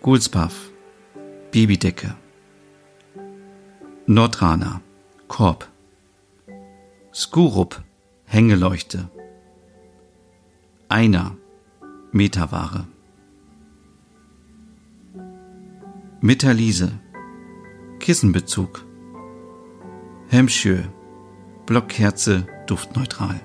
Gulspaff, 0.06 0.70
Babydecke, 1.50 2.14
Nordrana, 4.06 4.80
Korb, 5.26 5.66
Skurup, 7.12 7.82
Hängeleuchte, 8.24 9.10
Einer, 10.88 11.36
Meterware, 12.12 12.86
Metallise, 16.20 16.92
Kissenbezug, 17.98 18.84
Hemmschür, 20.28 20.84
Blockkerze, 21.66 22.46
duftneutral. 22.68 23.40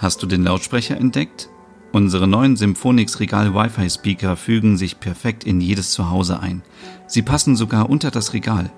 Hast 0.00 0.22
du 0.22 0.26
den 0.26 0.44
Lautsprecher 0.44 0.96
entdeckt? 0.96 1.50
Unsere 1.92 2.26
neuen 2.26 2.56
Symphonix 2.56 3.20
Regal 3.20 3.52
Wi-Fi 3.52 3.90
Speaker 3.90 4.34
fügen 4.34 4.78
sich 4.78 4.98
perfekt 4.98 5.44
in 5.44 5.60
jedes 5.60 5.90
Zuhause 5.90 6.40
ein. 6.40 6.62
Sie 7.06 7.20
passen 7.20 7.54
sogar 7.54 7.90
unter 7.90 8.10
das 8.10 8.32
Regal. 8.32 8.72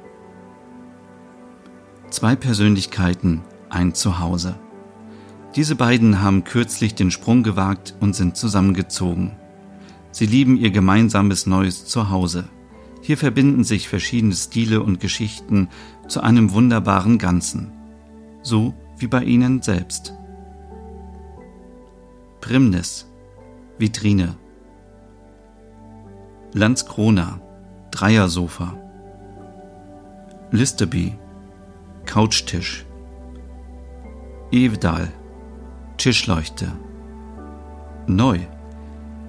Zwei 2.11 2.35
Persönlichkeiten, 2.35 3.43
ein 3.71 3.95
Zuhause. 3.95 4.59
Diese 5.55 5.77
beiden 5.77 6.21
haben 6.21 6.43
kürzlich 6.43 6.97
den 6.97 7.13
Sprung 7.13 7.45
gewagt 7.45 7.95
und 8.01 8.17
sind 8.17 8.37
zusammengezogen. 8.37 9.37
Sie 10.11 10.27
lieben 10.27 10.57
ihr 10.57 10.73
gemeinsames 10.73 11.47
neues 11.47 11.85
Zuhause. 11.85 12.49
Hier 13.01 13.17
verbinden 13.17 13.63
sich 13.63 13.89
verschiedene 13.89 14.35
Stile 14.35 14.83
und 14.83 14.99
Geschichten 14.99 15.69
zu 16.09 16.21
einem 16.21 16.53
wunderbaren 16.53 17.19
Ganzen. 17.19 17.71
So 18.43 18.75
wie 18.99 19.07
bei 19.07 19.23
ihnen 19.23 19.63
selbst. 19.63 20.15
Primnis, 22.43 23.07
Vitrine. 23.79 24.35
Landskrona, 26.53 27.41
Dreiersofa. 27.93 28.75
Listeby, 30.51 31.17
Couchtisch. 32.05 32.85
Evedal, 34.51 35.09
Tischleuchte. 35.97 36.73
Neu, 38.09 38.41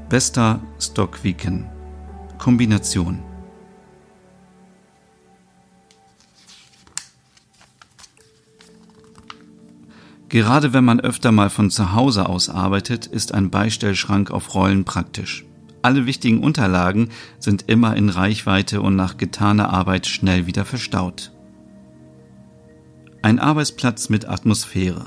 Bester 0.09 0.59
Stockwiken, 0.79 1.69
Kombination. 2.39 3.19
Gerade 10.33 10.73
wenn 10.73 10.83
man 10.83 10.99
öfter 10.99 11.31
mal 11.31 11.51
von 11.51 11.69
zu 11.69 11.93
Hause 11.93 12.27
aus 12.27 12.49
arbeitet, 12.49 13.05
ist 13.05 13.35
ein 13.35 13.51
Beistellschrank 13.51 14.31
auf 14.31 14.55
Rollen 14.55 14.83
praktisch. 14.83 15.45
Alle 15.83 16.07
wichtigen 16.07 16.41
Unterlagen 16.41 17.09
sind 17.37 17.65
immer 17.67 17.95
in 17.95 18.09
Reichweite 18.09 18.81
und 18.81 18.95
nach 18.95 19.17
getaner 19.17 19.69
Arbeit 19.69 20.07
schnell 20.07 20.47
wieder 20.47 20.65
verstaut. 20.65 21.31
Ein 23.21 23.37
Arbeitsplatz 23.37 24.09
mit 24.09 24.27
Atmosphäre. 24.27 25.05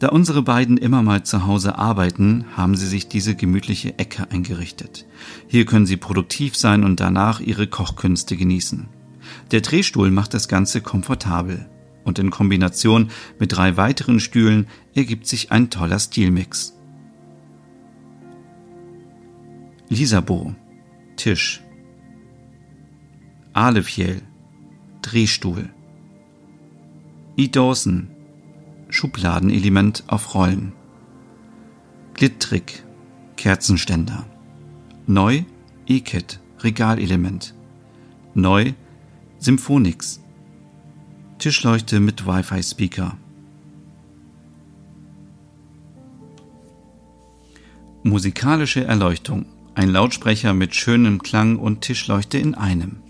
Da 0.00 0.08
unsere 0.08 0.42
beiden 0.42 0.76
immer 0.76 1.02
mal 1.02 1.22
zu 1.22 1.46
Hause 1.46 1.78
arbeiten, 1.78 2.44
haben 2.58 2.76
sie 2.76 2.88
sich 2.88 3.08
diese 3.08 3.36
gemütliche 3.36 3.98
Ecke 3.98 4.30
eingerichtet. 4.30 5.06
Hier 5.46 5.64
können 5.64 5.86
sie 5.86 5.96
produktiv 5.96 6.56
sein 6.56 6.84
und 6.84 7.00
danach 7.00 7.40
ihre 7.40 7.68
Kochkünste 7.68 8.36
genießen. 8.36 8.86
Der 9.50 9.62
Drehstuhl 9.62 10.10
macht 10.10 10.34
das 10.34 10.46
Ganze 10.46 10.82
komfortabel 10.82 11.70
und 12.06 12.18
in 12.18 12.30
Kombination 12.30 13.10
mit 13.38 13.54
drei 13.54 13.76
weiteren 13.76 14.20
Stühlen 14.20 14.68
ergibt 14.94 15.26
sich 15.26 15.52
ein 15.52 15.68
toller 15.68 15.98
Stilmix. 15.98 16.72
Lisabo, 19.88 20.54
Tisch. 21.16 21.62
Alefjell, 23.52 24.22
Drehstuhl. 25.02 25.68
E. 27.36 27.48
Dawson, 27.48 28.08
Schubladenelement 28.88 30.04
auf 30.06 30.34
Rollen. 30.34 30.72
Glittrig, 32.14 32.84
Kerzenständer. 33.36 34.26
Neu, 35.06 35.42
E-Kit, 35.86 36.40
Regalelement. 36.60 37.54
Neu, 38.34 38.72
Symphonix, 39.38 40.20
Tischleuchte 41.38 42.00
mit 42.00 42.26
Wi-Fi-Speaker. 42.26 43.18
Musikalische 48.02 48.84
Erleuchtung. 48.84 49.44
Ein 49.74 49.90
Lautsprecher 49.90 50.54
mit 50.54 50.74
schönem 50.74 51.22
Klang 51.22 51.58
und 51.58 51.82
Tischleuchte 51.82 52.38
in 52.38 52.54
einem. 52.54 53.02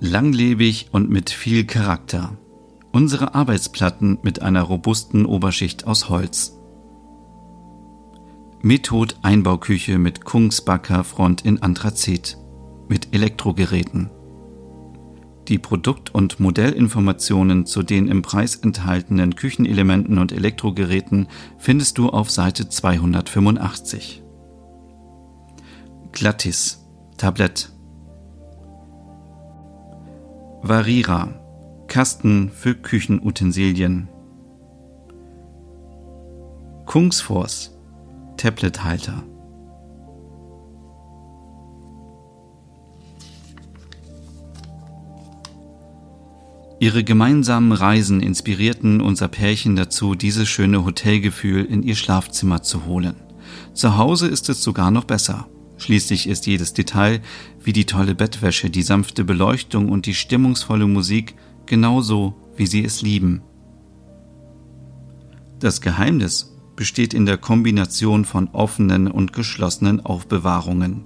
Langlebig 0.00 0.88
und 0.90 1.08
mit 1.08 1.30
viel 1.30 1.64
Charakter. 1.64 2.36
Unsere 2.90 3.36
Arbeitsplatten 3.36 4.18
mit 4.22 4.42
einer 4.42 4.62
robusten 4.62 5.24
Oberschicht 5.24 5.86
aus 5.86 6.08
Holz. 6.08 6.58
Method 8.64 9.16
Einbauküche 9.22 9.98
mit 9.98 10.24
Kungsbacker 10.24 11.02
Front 11.02 11.44
in 11.44 11.60
Anthrazit 11.62 12.38
mit 12.88 13.12
Elektrogeräten. 13.12 14.08
Die 15.48 15.58
Produkt- 15.58 16.14
und 16.14 16.38
Modellinformationen 16.38 17.66
zu 17.66 17.82
den 17.82 18.06
im 18.06 18.22
Preis 18.22 18.54
enthaltenen 18.54 19.34
Küchenelementen 19.34 20.16
und 20.16 20.30
Elektrogeräten 20.30 21.26
findest 21.58 21.98
du 21.98 22.10
auf 22.10 22.30
Seite 22.30 22.68
285. 22.68 24.22
Glattis 26.12 26.86
Tablett 27.16 27.68
Varira 30.62 31.34
Kasten 31.88 32.48
für 32.48 32.76
Küchenutensilien 32.76 34.08
Kungsforce 36.86 37.71
Tablethalter 38.42 39.22
Ihre 46.80 47.04
gemeinsamen 47.04 47.70
Reisen 47.70 48.20
inspirierten 48.20 49.00
unser 49.00 49.28
Pärchen 49.28 49.76
dazu, 49.76 50.16
dieses 50.16 50.48
schöne 50.48 50.84
Hotelgefühl 50.84 51.64
in 51.64 51.84
ihr 51.84 51.94
Schlafzimmer 51.94 52.62
zu 52.64 52.84
holen. 52.84 53.14
Zu 53.74 53.96
Hause 53.96 54.26
ist 54.26 54.48
es 54.48 54.64
sogar 54.64 54.90
noch 54.90 55.04
besser. 55.04 55.46
Schließlich 55.76 56.28
ist 56.28 56.48
jedes 56.48 56.72
Detail, 56.72 57.20
wie 57.62 57.72
die 57.72 57.86
tolle 57.86 58.16
Bettwäsche, 58.16 58.70
die 58.70 58.82
sanfte 58.82 59.22
Beleuchtung 59.22 59.88
und 59.88 60.06
die 60.06 60.14
stimmungsvolle 60.14 60.88
Musik, 60.88 61.36
genauso, 61.66 62.34
wie 62.56 62.66
sie 62.66 62.84
es 62.84 63.02
lieben. 63.02 63.42
Das 65.60 65.80
Geheimnis 65.80 66.51
besteht 66.76 67.14
in 67.14 67.26
der 67.26 67.38
Kombination 67.38 68.24
von 68.24 68.48
offenen 68.48 69.08
und 69.08 69.32
geschlossenen 69.32 70.00
Aufbewahrungen. 70.00 71.04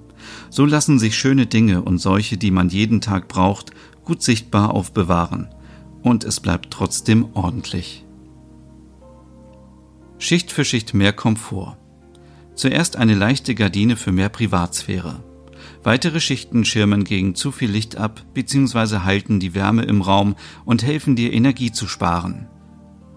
So 0.50 0.64
lassen 0.64 0.98
sich 0.98 1.16
schöne 1.16 1.46
Dinge 1.46 1.82
und 1.82 1.98
solche, 1.98 2.36
die 2.36 2.50
man 2.50 2.68
jeden 2.68 3.00
Tag 3.00 3.28
braucht, 3.28 3.70
gut 4.04 4.22
sichtbar 4.22 4.72
aufbewahren 4.72 5.48
und 6.02 6.24
es 6.24 6.40
bleibt 6.40 6.70
trotzdem 6.70 7.26
ordentlich. 7.34 8.04
Schicht 10.18 10.52
für 10.52 10.64
Schicht 10.64 10.94
mehr 10.94 11.12
Komfort. 11.12 11.76
Zuerst 12.54 12.96
eine 12.96 13.14
leichte 13.14 13.54
Gardine 13.54 13.96
für 13.96 14.12
mehr 14.12 14.28
Privatsphäre. 14.28 15.22
Weitere 15.82 16.20
Schichten 16.20 16.64
schirmen 16.64 17.04
gegen 17.04 17.34
zu 17.34 17.52
viel 17.52 17.70
Licht 17.70 17.96
ab 17.96 18.24
bzw. 18.34 19.00
halten 19.00 19.40
die 19.40 19.54
Wärme 19.54 19.82
im 19.82 20.00
Raum 20.00 20.36
und 20.64 20.82
helfen 20.82 21.16
dir 21.16 21.32
Energie 21.32 21.72
zu 21.72 21.86
sparen. 21.86 22.48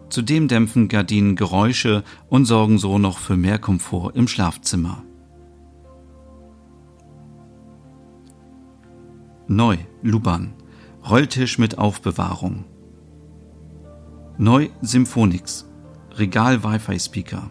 Zudem 0.09 0.47
dämpfen 0.47 0.87
Gardinen 0.87 1.35
Geräusche 1.35 2.03
und 2.29 2.45
sorgen 2.45 2.77
so 2.79 2.97
noch 2.97 3.19
für 3.19 3.37
mehr 3.37 3.59
Komfort 3.59 4.15
im 4.15 4.27
Schlafzimmer. 4.27 5.03
Neu, 9.47 9.77
Luban. 10.01 10.53
Rolltisch 11.07 11.57
mit 11.57 11.77
Aufbewahrung. 11.77 12.65
Neu 14.37 14.69
Symphonix, 14.81 15.65
Regal 16.15 16.63
Wi-Fi 16.63 16.99
Speaker. 16.99 17.49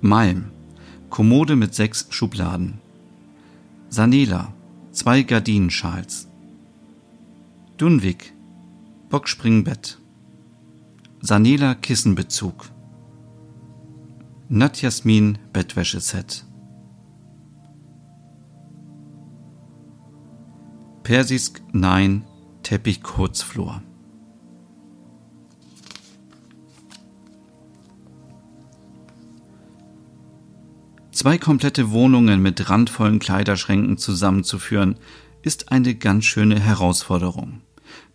Malm, 0.00 0.50
Kommode 1.10 1.56
mit 1.56 1.74
sechs 1.74 2.06
Schubladen. 2.10 2.78
Sanela, 3.88 4.52
zwei 4.92 5.22
Gardinenschals. 5.22 6.28
Dunvik, 7.76 8.32
Bockspringbett. 9.08 9.99
Sanela 11.22 11.74
Kissenbezug. 11.74 12.70
Natjasmin 14.48 15.36
Bettwäscheset. 15.52 16.46
Persisk 21.02 21.60
Nein 21.72 22.24
Teppich 22.62 23.02
Kurzflor. 23.02 23.82
Zwei 31.12 31.36
komplette 31.36 31.90
Wohnungen 31.90 32.40
mit 32.40 32.70
randvollen 32.70 33.18
Kleiderschränken 33.18 33.98
zusammenzuführen, 33.98 34.96
ist 35.42 35.70
eine 35.70 35.94
ganz 35.94 36.24
schöne 36.24 36.58
Herausforderung. 36.58 37.60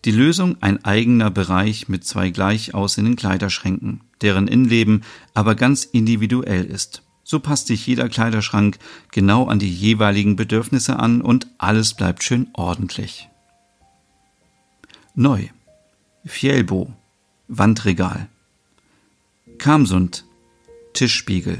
Die 0.04 0.10
Lösung 0.10 0.56
ein 0.60 0.84
eigener 0.84 1.30
Bereich 1.30 1.88
mit 1.88 2.04
zwei 2.04 2.30
gleich 2.30 2.74
aussehenden 2.74 3.16
Kleiderschränken, 3.16 4.02
deren 4.20 4.46
Innenleben 4.46 5.02
aber 5.34 5.54
ganz 5.54 5.84
individuell 5.84 6.64
ist. 6.64 7.02
So 7.24 7.40
passt 7.40 7.66
sich 7.66 7.86
jeder 7.86 8.08
Kleiderschrank 8.08 8.78
genau 9.10 9.46
an 9.46 9.58
die 9.58 9.72
jeweiligen 9.72 10.36
Bedürfnisse 10.36 10.98
an 10.98 11.20
und 11.20 11.48
alles 11.58 11.94
bleibt 11.94 12.22
schön 12.22 12.48
ordentlich. 12.52 13.28
Neu. 15.14 15.48
Fjellbo. 16.24 16.92
Wandregal. 17.48 18.28
Kamsund. 19.58 20.24
Tischspiegel. 20.92 21.58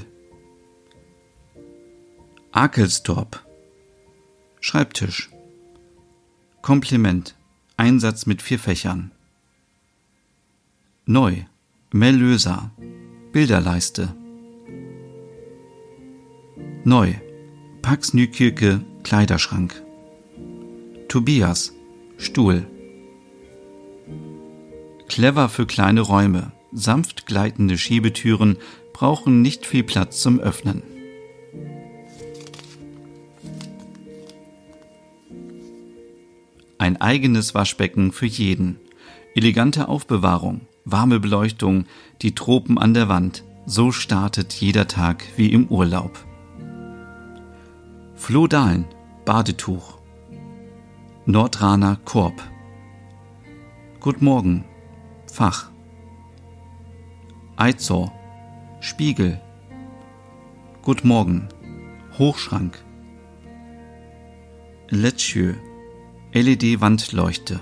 Akelstorp 2.57 3.45
Schreibtisch 4.61 5.31
Kompliment 6.63 7.36
Einsatz 7.79 8.25
mit 8.25 8.41
vier 8.41 8.59
Fächern. 8.59 9.11
Neu. 11.05 11.43
Mellöser 11.93 12.71
Bilderleiste. 13.33 14.15
Neu. 16.85 17.13
Pax 17.83 18.15
Nykirke 18.15 18.81
Kleiderschrank. 19.05 19.83
Tobias. 21.09 21.75
Stuhl. 22.17 22.67
Clever 25.07 25.51
für 25.51 25.67
kleine 25.67 26.01
Räume. 26.01 26.53
Sanft 26.73 27.27
gleitende 27.27 27.77
Schiebetüren 27.77 28.57
brauchen 28.95 29.43
nicht 29.43 29.67
viel 29.67 29.85
Platz 29.85 30.23
zum 30.23 30.41
Öffnen. 30.41 30.83
Ein 36.79 37.01
eigenes 37.01 37.55
Waschbecken 37.55 38.13
für 38.13 38.27
jeden. 38.27 38.79
Elegante 39.35 39.89
Aufbewahrung, 39.89 40.63
warme 40.85 41.21
Beleuchtung, 41.21 41.87
die 42.23 42.35
Tropen 42.35 42.79
an 42.79 42.95
der 42.95 43.09
Wand. 43.09 43.45
So 43.65 43.93
startet 43.93 44.53
jeder 44.53 44.87
Tag 44.87 45.25
wie 45.37 45.53
im 45.53 45.69
Urlaub. 45.69 46.25
Flohdalen, 48.15 48.85
Badetuch. 49.25 49.99
Nordraner 51.25 51.99
Korb. 52.05 52.41
Gut 53.99 54.23
Morgen, 54.23 54.65
Fach. 55.27 55.71
Eizor, 57.57 58.13
Spiegel. 58.81 59.41
Gut 60.83 61.05
Morgen, 61.05 61.49
Hochschrank. 62.19 62.85
Letschö, 64.89 65.55
LED-Wandleuchte. 66.33 67.61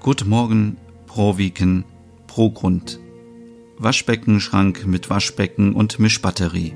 Good 0.00 0.26
Morgen 0.26 0.78
Pro 1.06 1.36
Weekend 1.36 1.84
Pro 2.26 2.50
Grund. 2.50 2.98
Waschbeckenschrank 3.76 4.86
mit 4.86 5.10
Waschbecken 5.10 5.74
und 5.74 5.98
Mischbatterie. 5.98 6.74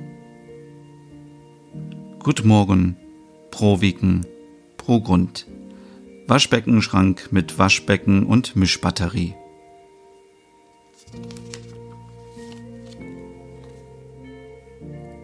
Good 2.18 2.44
Morgen 2.44 2.96
Pro 3.50 3.80
Weekend 3.80 4.26
Pro 4.76 5.00
Grund. 5.00 5.46
Waschbeckenschrank 6.26 7.28
mit 7.30 7.58
Waschbecken 7.58 8.26
und 8.26 8.56
Mischbatterie. 8.56 9.34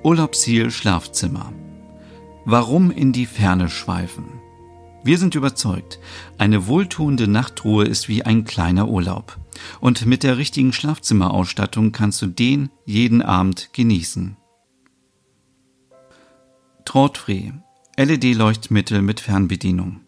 Urlaubsziel 0.03 0.71
Schlafzimmer. 0.71 1.53
Warum 2.45 2.91
in 2.91 3.13
die 3.13 3.27
Ferne 3.27 3.69
schweifen? 3.69 4.41
Wir 5.03 5.19
sind 5.19 5.35
überzeugt, 5.35 5.99
eine 6.37 6.67
wohltuende 6.67 7.27
Nachtruhe 7.27 7.85
ist 7.85 8.09
wie 8.09 8.23
ein 8.23 8.45
kleiner 8.45 8.89
Urlaub. 8.89 9.39
Und 9.81 10.07
mit 10.07 10.23
der 10.23 10.39
richtigen 10.39 10.73
Schlafzimmerausstattung 10.73 11.93
kannst 11.93 12.21
du 12.23 12.27
den 12.27 12.71
jeden 12.85 13.23
Abend 13.23 13.71
genießen. 13.73 14.37
Trautfree, 16.85 17.53
LED-Leuchtmittel 17.97 19.03
mit 19.03 19.21
Fernbedienung. 19.21 20.01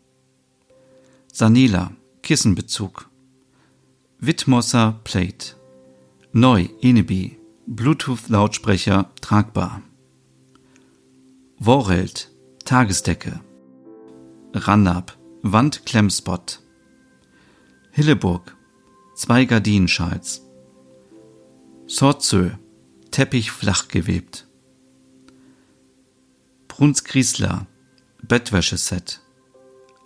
Sanela, 1.32 1.92
Kissenbezug. 2.22 3.08
Wittmosser 4.18 5.00
Plate. 5.04 5.56
Neu, 6.32 6.68
Enebi, 6.80 7.38
Bluetooth-Lautsprecher, 7.66 9.10
tragbar. 9.20 9.82
Worelt, 11.64 12.32
Tagesdecke. 12.64 13.40
Randab, 14.52 15.16
Wandklemmspot. 15.42 16.60
Hilleburg, 17.92 18.56
zwei 19.14 19.44
Gardinenschals. 19.44 20.42
Sorzö, 21.86 22.50
Teppich 23.12 23.52
flach 23.52 23.86
gewebt. 23.86 24.48
Brunsgriesler, 26.66 27.68
Bettwäscheset. 28.22 29.20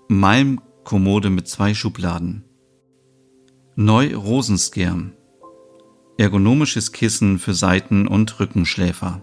Malm, 0.09 0.61
Kommode 0.85 1.31
mit 1.31 1.49
zwei 1.49 1.73
Schubladen. 1.73 2.45
Neu 3.77 4.15
Rosenskirm, 4.15 5.15
ergonomisches 6.19 6.93
Kissen 6.93 7.39
für 7.39 7.55
Seiten- 7.55 8.07
und 8.07 8.41
Rückenschläfer. 8.41 9.23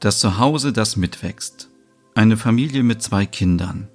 Das 0.00 0.18
Zuhause, 0.20 0.72
das 0.72 0.96
mitwächst. 0.96 1.70
Eine 2.14 2.36
Familie 2.36 2.82
mit 2.82 3.02
zwei 3.02 3.26
Kindern. 3.26 3.88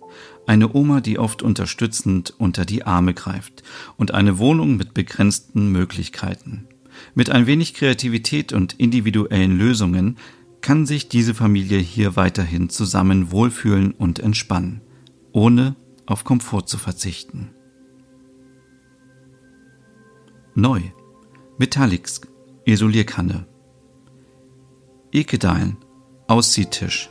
Eine 0.47 0.73
Oma, 0.73 1.01
die 1.01 1.19
oft 1.19 1.41
unterstützend 1.43 2.33
unter 2.37 2.65
die 2.65 2.83
Arme 2.83 3.13
greift. 3.13 3.63
Und 3.97 4.13
eine 4.13 4.39
Wohnung 4.39 4.77
mit 4.77 4.93
begrenzten 4.93 5.71
Möglichkeiten. 5.71 6.67
Mit 7.13 7.29
ein 7.29 7.45
wenig 7.45 7.73
Kreativität 7.73 8.51
und 8.51 8.73
individuellen 8.73 9.57
Lösungen 9.57 10.17
kann 10.61 10.85
sich 10.85 11.07
diese 11.07 11.33
Familie 11.33 11.77
hier 11.77 12.15
weiterhin 12.15 12.69
zusammen 12.69 13.31
wohlfühlen 13.31 13.91
und 13.91 14.19
entspannen, 14.19 14.81
ohne 15.31 15.75
auf 16.05 16.23
Komfort 16.23 16.65
zu 16.65 16.77
verzichten. 16.77 17.51
Neu. 20.55 20.81
Metallics. 21.57 22.21
Isolierkanne. 22.65 23.47
Ekedalen 25.11 25.77
Ausziehtisch. 26.29 27.09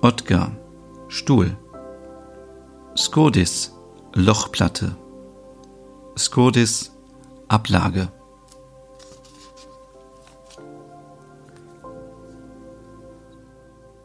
Ottgar, 0.00 0.52
Stuhl. 1.08 1.58
Skodis, 2.96 3.72
Lochplatte. 4.14 4.96
Skodis, 6.16 6.92
Ablage. 7.48 8.06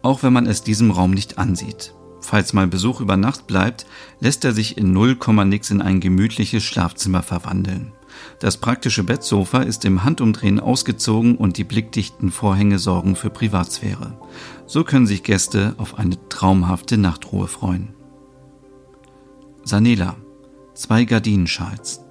Auch 0.01 0.23
wenn 0.23 0.33
man 0.33 0.47
es 0.47 0.63
diesem 0.63 0.89
Raum 0.89 1.11
nicht 1.11 1.37
ansieht. 1.37 1.93
Falls 2.19 2.53
mal 2.53 2.65
Besuch 2.65 2.99
über 2.99 3.15
Nacht 3.15 3.45
bleibt, 3.45 3.85
lässt 4.19 4.43
er 4.43 4.53
sich 4.53 4.75
in 4.75 4.91
0, 4.91 5.19
nix 5.45 5.69
in 5.69 5.83
ein 5.83 5.99
gemütliches 5.99 6.63
Schlafzimmer 6.63 7.21
verwandeln. 7.21 7.93
Das 8.39 8.57
praktische 8.57 9.03
Bettsofa 9.03 9.61
ist 9.61 9.85
im 9.85 10.03
Handumdrehen 10.03 10.59
ausgezogen 10.59 11.35
und 11.37 11.57
die 11.57 11.63
blickdichten 11.63 12.31
Vorhänge 12.31 12.79
sorgen 12.79 13.15
für 13.15 13.29
Privatsphäre. 13.29 14.17
So 14.65 14.83
können 14.83 15.07
sich 15.07 15.23
Gäste 15.23 15.75
auf 15.77 15.99
eine 15.99 16.17
traumhafte 16.29 16.97
Nachtruhe 16.97 17.47
freuen. 17.47 17.93
Sanela, 19.63 20.15
zwei 20.73 21.05
Gardinenschals. 21.05 22.01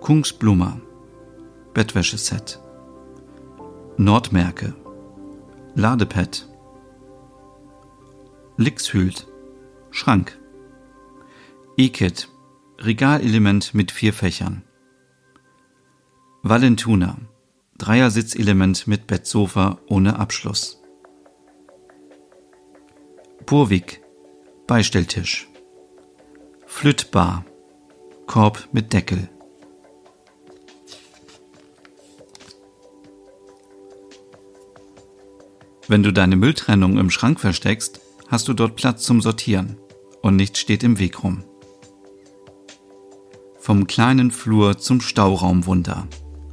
Kungsblummer, 0.00 0.80
Bettwäscheset. 1.72 2.60
Nordmerke, 3.96 4.74
Ladepad. 5.74 6.46
Lixhült, 8.58 9.26
Schrank. 9.90 10.38
E-Kit, 11.78 12.28
Regalelement 12.78 13.72
mit 13.72 13.90
vier 13.90 14.12
Fächern. 14.12 14.65
Valentuna. 16.48 17.16
Dreiersitzelement 17.76 18.86
mit 18.86 19.08
Bettsofa 19.08 19.80
ohne 19.88 20.20
Abschluss. 20.20 20.80
Burwig. 23.46 24.00
Beistelltisch. 24.68 25.48
Flüttbar. 26.64 27.44
Korb 28.28 28.68
mit 28.70 28.92
Deckel. 28.92 29.28
Wenn 35.88 36.04
du 36.04 36.12
deine 36.12 36.36
Mülltrennung 36.36 36.96
im 36.98 37.10
Schrank 37.10 37.40
versteckst, 37.40 38.00
hast 38.28 38.46
du 38.46 38.54
dort 38.54 38.76
Platz 38.76 39.02
zum 39.02 39.20
Sortieren 39.20 39.78
und 40.22 40.36
nichts 40.36 40.60
steht 40.60 40.84
im 40.84 41.00
Weg 41.00 41.24
rum. 41.24 41.42
Vom 43.58 43.88
kleinen 43.88 44.30
Flur 44.30 44.78
zum 44.78 45.00
Stauraumwunder. 45.00 46.06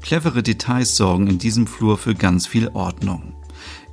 Clevere 0.03 0.43
Details 0.43 0.97
sorgen 0.97 1.27
in 1.27 1.37
diesem 1.37 1.65
Flur 1.65 1.97
für 1.97 2.13
ganz 2.13 2.45
viel 2.45 2.67
Ordnung. 2.73 3.35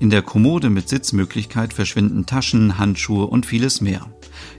In 0.00 0.10
der 0.10 0.22
Kommode 0.22 0.68
mit 0.68 0.88
Sitzmöglichkeit 0.88 1.72
verschwinden 1.72 2.26
Taschen, 2.26 2.78
Handschuhe 2.78 3.26
und 3.26 3.46
vieles 3.46 3.80
mehr. 3.80 4.12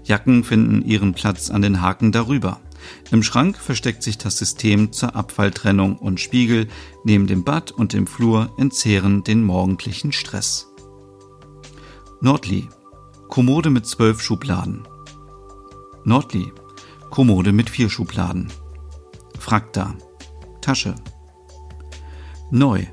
Jacken 0.06 0.46
finden 0.46 0.82
ihren 0.82 1.14
Platz 1.14 1.50
an 1.50 1.62
den 1.62 1.82
Haken 1.82 2.14
darüber. 2.14 2.62
Im 3.12 3.22
Schrank 3.22 3.58
versteckt 3.58 4.02
sich 4.02 4.18
das 4.18 4.38
System 4.38 4.94
zur 4.94 5.14
Abfalltrennung 5.14 5.98
und 5.98 6.22
Spiegel 6.22 6.70
neben 7.04 7.28
dem 7.28 7.44
Bad 7.44 7.72
und 7.72 7.92
dem 7.92 8.08
Flur 8.08 8.50
entzehren 8.58 9.26
den 9.26 9.44
morgendlichen 9.44 10.14
Stress. 10.14 10.68
Nordli. 12.22 12.70
Kommode 13.28 13.72
mit 13.72 13.86
zwölf 13.86 14.22
Schubladen. 14.22 14.88
Nordli. 16.06 16.50
Kommode 17.10 17.52
mit 17.52 17.70
vier 17.70 17.90
Schubladen. 17.90 18.48
Frakta. 19.38 19.96
Tasche. 20.62 20.96
Neu. 22.54 22.86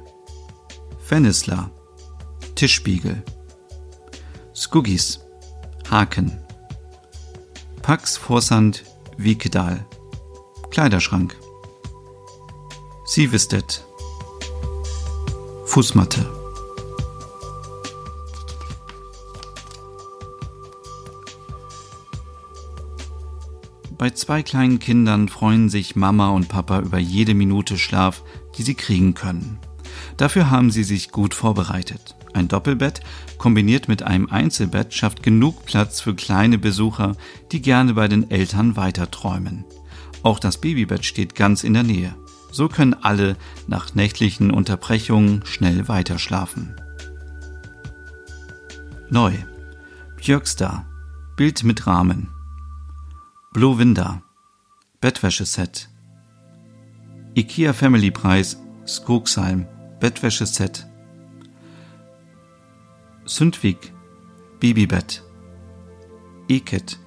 Fennisler. 1.01 1.73
Tischspiegel. 2.55 3.25
Skuggis. 4.55 5.19
Haken. 5.91 6.39
Pax 7.83 8.17
Vorsand 8.17 8.85
Wiekedal. 9.17 9.85
Kleiderschrank. 10.71 11.37
Sivestet. 13.05 13.85
Fußmatte. 15.65 16.25
Bei 23.99 24.11
zwei 24.11 24.45
kleinen 24.45 24.79
Kindern 24.79 25.29
freuen 25.29 25.69
sich 25.69 25.97
Mama 25.97 26.29
und 26.29 26.49
Papa 26.49 26.79
über 26.79 26.99
jede 26.99 27.35
Minute 27.35 27.77
Schlaf, 27.77 28.23
die 28.59 28.63
sie 28.63 28.75
kriegen 28.75 29.15
können. 29.15 29.59
Dafür 30.17 30.51
haben 30.51 30.71
sie 30.71 30.85
sich 30.85 31.11
gut 31.11 31.35
vorbereitet. 31.35 32.17
Ein 32.35 32.49
Doppelbett 32.49 33.01
kombiniert 33.39 33.89
mit 33.89 34.03
einem 34.03 34.29
Einzelbett 34.29 34.93
schafft 34.93 35.23
genug 35.23 35.65
Platz 35.65 36.01
für 36.01 36.15
kleine 36.15 36.59
Besucher, 36.59 37.17
die 37.53 37.63
gerne 37.63 37.95
bei 37.95 38.09
den 38.09 38.31
Eltern 38.31 38.77
weiterträumen. 38.77 39.65
Auch 40.23 40.39
das 40.39 40.61
Babybett 40.61 41.05
steht 41.05 41.35
ganz 41.35 41.65
in 41.65 41.73
der 41.73 41.85
Nähe. 41.85 42.15
So 42.51 42.69
können 42.69 42.95
alle 42.95 43.37
nach 43.67 43.95
nächtlichen 43.95 44.51
Unterbrechungen 44.51 45.45
schnell 45.45 45.89
weiterschlafen. 45.89 46.75
Neu. 49.11 49.33
Björkstar. 50.17 50.87
Bild 51.37 51.63
mit 51.63 51.87
Rahmen. 51.87 52.29
Blue 53.53 53.79
Window. 53.79 54.21
Bettwäscheset. 55.01 55.89
IKEA 57.39 57.73
Family 57.73 58.11
Preis 58.11 58.57
Skogsheim 58.85 59.65
Bettwäscheset. 60.01 60.85
Sundvik 63.27 63.93
Babybett. 64.59 65.23
Eket 66.49 66.99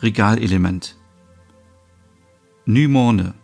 Regalelement. 0.00 0.96
Nymorne 2.64 3.34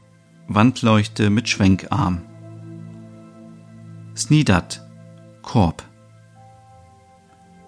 Wandleuchte 0.48 1.29
mit 1.29 1.46
Schwenkarm. 1.46 2.22
Snidat 4.16 4.81
Korb. 5.42 5.83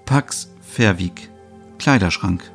Pax 0.06 0.50
Verwig 0.62 1.28
Kleiderschrank. 1.76 2.50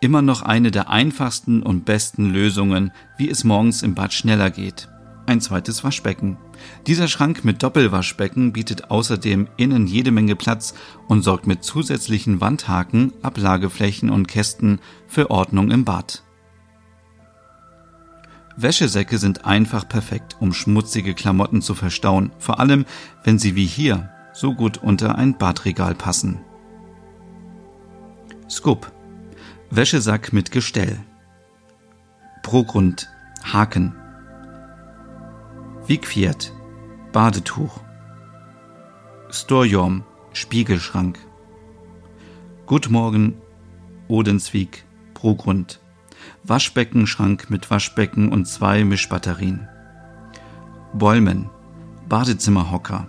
Immer 0.00 0.22
noch 0.22 0.42
eine 0.42 0.70
der 0.70 0.90
einfachsten 0.90 1.62
und 1.62 1.84
besten 1.84 2.30
Lösungen, 2.30 2.92
wie 3.16 3.28
es 3.28 3.42
morgens 3.42 3.82
im 3.82 3.94
Bad 3.96 4.12
schneller 4.12 4.50
geht. 4.50 4.88
Ein 5.26 5.40
zweites 5.40 5.82
Waschbecken. 5.82 6.36
Dieser 6.86 7.08
Schrank 7.08 7.44
mit 7.44 7.62
Doppelwaschbecken 7.62 8.52
bietet 8.52 8.90
außerdem 8.90 9.48
innen 9.56 9.86
jede 9.86 10.12
Menge 10.12 10.36
Platz 10.36 10.72
und 11.08 11.22
sorgt 11.22 11.46
mit 11.46 11.64
zusätzlichen 11.64 12.40
Wandhaken, 12.40 13.12
Ablageflächen 13.22 14.08
und 14.08 14.28
Kästen 14.28 14.80
für 15.08 15.30
Ordnung 15.30 15.70
im 15.72 15.84
Bad. 15.84 16.22
Wäschesäcke 18.56 19.18
sind 19.18 19.44
einfach 19.44 19.88
perfekt, 19.88 20.36
um 20.40 20.52
schmutzige 20.52 21.14
Klamotten 21.14 21.60
zu 21.60 21.74
verstauen, 21.74 22.32
vor 22.38 22.60
allem 22.60 22.86
wenn 23.24 23.38
sie 23.38 23.56
wie 23.56 23.66
hier 23.66 24.10
so 24.32 24.54
gut 24.54 24.78
unter 24.78 25.16
ein 25.16 25.36
Badregal 25.36 25.94
passen. 25.94 26.40
Scoop 28.48 28.90
Wäschesack 29.70 30.32
mit 30.32 30.50
Gestell. 30.50 30.98
Progrund, 32.42 33.10
Haken. 33.44 33.94
Wigfiat, 35.86 36.52
Badetuch. 37.12 37.80
Storjorm, 39.28 40.04
Spiegelschrank. 40.32 41.18
Gutmorgen, 42.64 43.34
Odenswig, 44.08 44.84
Progrund. 45.12 45.80
Waschbeckenschrank 46.44 47.50
mit 47.50 47.70
Waschbecken 47.70 48.32
und 48.32 48.46
zwei 48.46 48.84
Mischbatterien. 48.84 49.68
Bäumen, 50.94 51.50
Badezimmerhocker. 52.08 53.06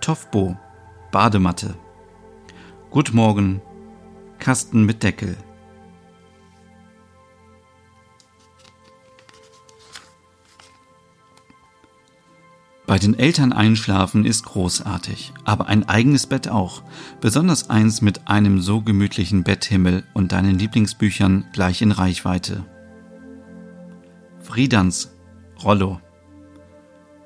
Toffbo, 0.00 0.56
Badematte. 1.10 1.74
Gutmorgen, 2.90 3.60
Kasten 4.38 4.84
mit 4.84 5.02
Deckel. 5.02 5.36
Bei 12.86 12.98
den 12.98 13.18
Eltern 13.18 13.52
einschlafen 13.52 14.24
ist 14.24 14.44
großartig, 14.44 15.34
aber 15.44 15.66
ein 15.66 15.86
eigenes 15.86 16.26
Bett 16.26 16.48
auch, 16.48 16.82
besonders 17.20 17.68
eins 17.68 18.00
mit 18.00 18.28
einem 18.28 18.62
so 18.62 18.80
gemütlichen 18.80 19.44
Betthimmel 19.44 20.04
und 20.14 20.32
deinen 20.32 20.58
Lieblingsbüchern 20.58 21.48
gleich 21.52 21.82
in 21.82 21.92
Reichweite. 21.92 22.64
Friedans 24.40 25.10
Rollo 25.62 26.00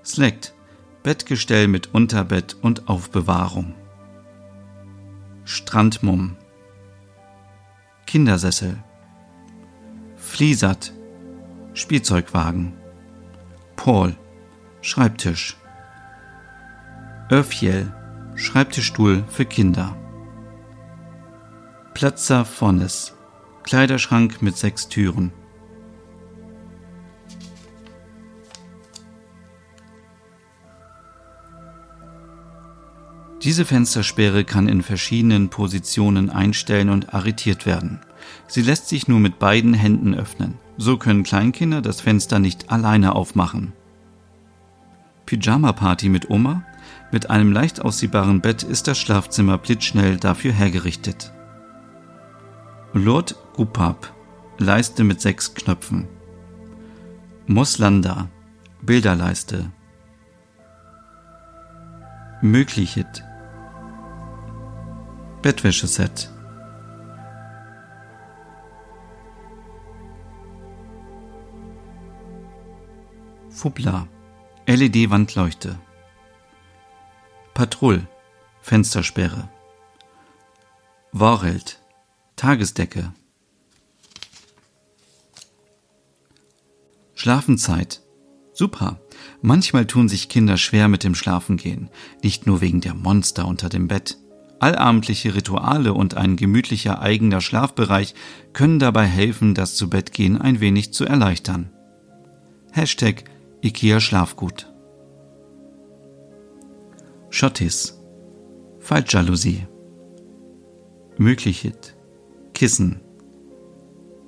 Slect 0.05 0.53
Bettgestell 1.05 1.69
mit 1.69 1.95
Unterbett 1.95 2.57
und 2.61 2.89
Aufbewahrung. 2.89 3.75
Strandmumm 5.45 6.37
Kindersessel 8.13 8.77
Fliesert 10.19 10.93
Spielzeugwagen 11.73 12.75
Paul 13.75 14.15
Schreibtisch. 14.83 15.57
Öfjel, 17.31 17.91
Schreibtischstuhl 18.35 19.25
für 19.31 19.47
Kinder. 19.47 19.97
Platzer 21.95 22.45
Fonnes, 22.45 23.15
Kleiderschrank 23.63 24.43
mit 24.43 24.59
sechs 24.59 24.91
Türen. 24.91 25.33
Diese 33.43 33.65
Fenstersperre 33.65 34.45
kann 34.45 34.69
in 34.69 34.83
verschiedenen 34.83 35.49
Positionen 35.49 36.31
einstellen 36.31 36.91
und 36.91 37.13
arretiert 37.13 37.67
werden. 37.67 37.99
Sie 38.47 38.63
lässt 38.63 38.89
sich 38.89 39.09
nur 39.09 39.19
mit 39.19 39.41
beiden 39.41 39.75
Händen 39.75 40.15
öffnen. 40.15 40.59
So 40.77 40.97
können 40.97 41.25
Kleinkinder 41.25 41.83
das 41.83 42.01
Fenster 42.01 42.39
nicht 42.39 42.71
alleine 42.71 43.17
aufmachen. 43.17 43.73
Pyjama-Party 45.27 46.09
mit 46.09 46.31
Oma? 46.31 46.65
Mit 47.11 47.31
einem 47.31 47.53
leicht 47.53 47.83
ausziehbaren 47.83 48.41
Bett 48.41 48.63
ist 48.63 48.87
das 48.87 48.99
Schlafzimmer 48.99 49.59
blitzschnell 49.59 50.19
dafür 50.19 50.53
hergerichtet. 50.53 51.33
Lord 52.93 53.37
Gupap, 53.55 54.13
Leiste 54.59 55.03
mit 55.03 55.21
sechs 55.21 55.55
Knöpfen. 55.55 56.07
Moslanda, 57.47 58.29
Bilderleiste. 58.83 59.73
Möglichet. 62.41 63.25
Bettwäscheset. 65.43 66.31
Fubla. 73.51 74.07
LED-Wandleuchte. 74.67 75.79
Patrouille, 77.55 78.07
Fenstersperre. 78.61 79.49
Warheld, 81.11 81.81
Tagesdecke. 82.37 83.13
Schlafenzeit. 87.15 88.01
Super. 88.53 89.01
Manchmal 89.41 89.87
tun 89.87 90.09
sich 90.09 90.29
Kinder 90.29 90.57
schwer 90.57 90.87
mit 90.87 91.03
dem 91.03 91.17
Schlafengehen, 91.17 91.91
nicht 92.23 92.47
nur 92.47 92.61
wegen 92.61 92.81
der 92.81 92.95
Monster 92.95 93.47
unter 93.47 93.69
dem 93.69 93.89
Bett. 93.89 94.19
Allabendliche 94.63 95.35
Rituale 95.35 95.93
und 95.93 96.17
ein 96.17 96.37
gemütlicher 96.37 97.03
eigener 97.03 97.41
Schlafbereich 97.41 98.15
können 98.53 98.79
dabei 98.79 99.07
helfen, 99.07 99.55
das 99.57 99.75
Zubettgehen 99.75 100.41
ein 100.41 100.61
wenig 100.61 100.93
zu 100.93 101.05
erleichtern. 101.05 101.73
Hashtag 102.71 103.25
IKEA 103.61 103.99
Schlafgut. 103.99 104.73
Schottis. 107.31 108.01
Faltjalousie. 108.79 109.67
Möglichit. 111.19 111.97
Kissen. 112.55 113.01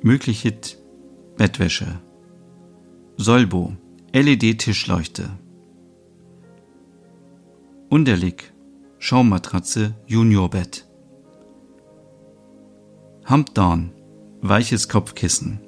Möglichit. 0.03 0.79
Bettwäsche. 1.37 2.01
Solbo. 3.17 3.77
LED-Tischleuchte. 4.13 5.31
Unterlig. 7.89 8.54
Schaummatratze 9.07 9.95
Juniorbett. 10.07 10.89
Humpdown. 13.29 13.93
Weiches 14.41 14.89
Kopfkissen. 14.89 15.61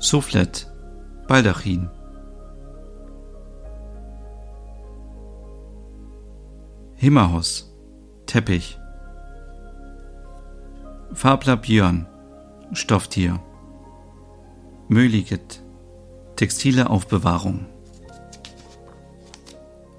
Soufflet. 0.00 0.66
Baldachin. 1.28 1.88
Himmerhaus, 6.96 7.72
Teppich. 8.26 8.80
Fabler 11.12 11.56
Björn, 11.56 12.08
Stofftier. 12.72 13.38
Möliget, 14.88 15.62
textile 16.34 16.90
Aufbewahrung. 16.90 17.66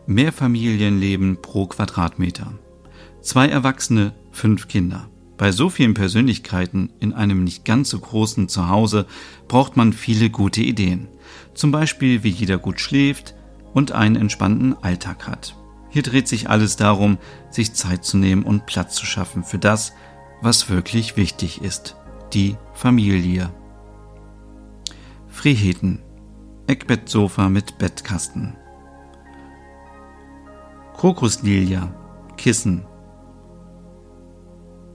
Mehrfamilienleben 0.08 1.42
pro 1.42 1.68
Quadratmeter. 1.68 2.54
Zwei 3.22 3.50
Erwachsene, 3.50 4.14
fünf 4.32 4.70
Kinder. 4.70 5.10
Bei 5.38 5.52
so 5.52 5.70
vielen 5.70 5.94
Persönlichkeiten 5.94 6.94
in 7.02 7.12
einem 7.12 7.44
nicht 7.44 7.66
ganz 7.66 7.90
so 7.90 8.00
großen 8.00 8.48
Zuhause 8.48 9.06
braucht 9.50 9.76
man 9.76 9.92
viele 9.92 10.30
gute 10.30 10.62
Ideen. 10.62 11.10
Zum 11.54 11.72
Beispiel, 11.72 12.24
wie 12.24 12.30
jeder 12.30 12.58
gut 12.58 12.80
schläft 12.80 13.36
und 13.74 13.92
einen 13.92 14.16
entspannten 14.16 14.82
Alltag 14.82 15.28
hat. 15.28 15.58
Hier 15.90 16.04
dreht 16.04 16.30
sich 16.30 16.50
alles 16.50 16.78
darum, 16.78 17.18
sich 17.52 17.74
Zeit 17.74 18.06
zu 18.06 18.18
nehmen 18.18 18.44
und 18.44 18.66
Platz 18.66 18.96
zu 18.96 19.06
schaffen 19.06 19.44
für 19.44 19.60
das, 19.60 19.92
was 20.42 20.70
wirklich 20.70 21.18
wichtig 21.18 21.62
ist, 21.62 21.98
die 22.34 22.56
Familie. 22.74 23.52
Friheten, 25.28 26.00
Eckbettsofa 26.68 27.50
mit 27.50 27.78
Bettkasten. 27.78 28.56
Krokuslilia, 30.98 31.94
Kissen. 32.38 32.84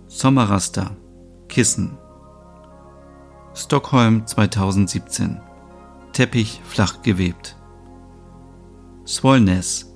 Sommerraster, 0.09 0.97
Kissen. 1.49 1.97
Stockholm 3.55 4.27
2017. 4.27 5.41
Teppich 6.13 6.61
flach 6.65 7.03
gewebt. 7.03 7.57
Swollness, 9.07 9.95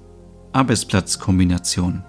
Arbeitsplatzkombination. 0.52 2.04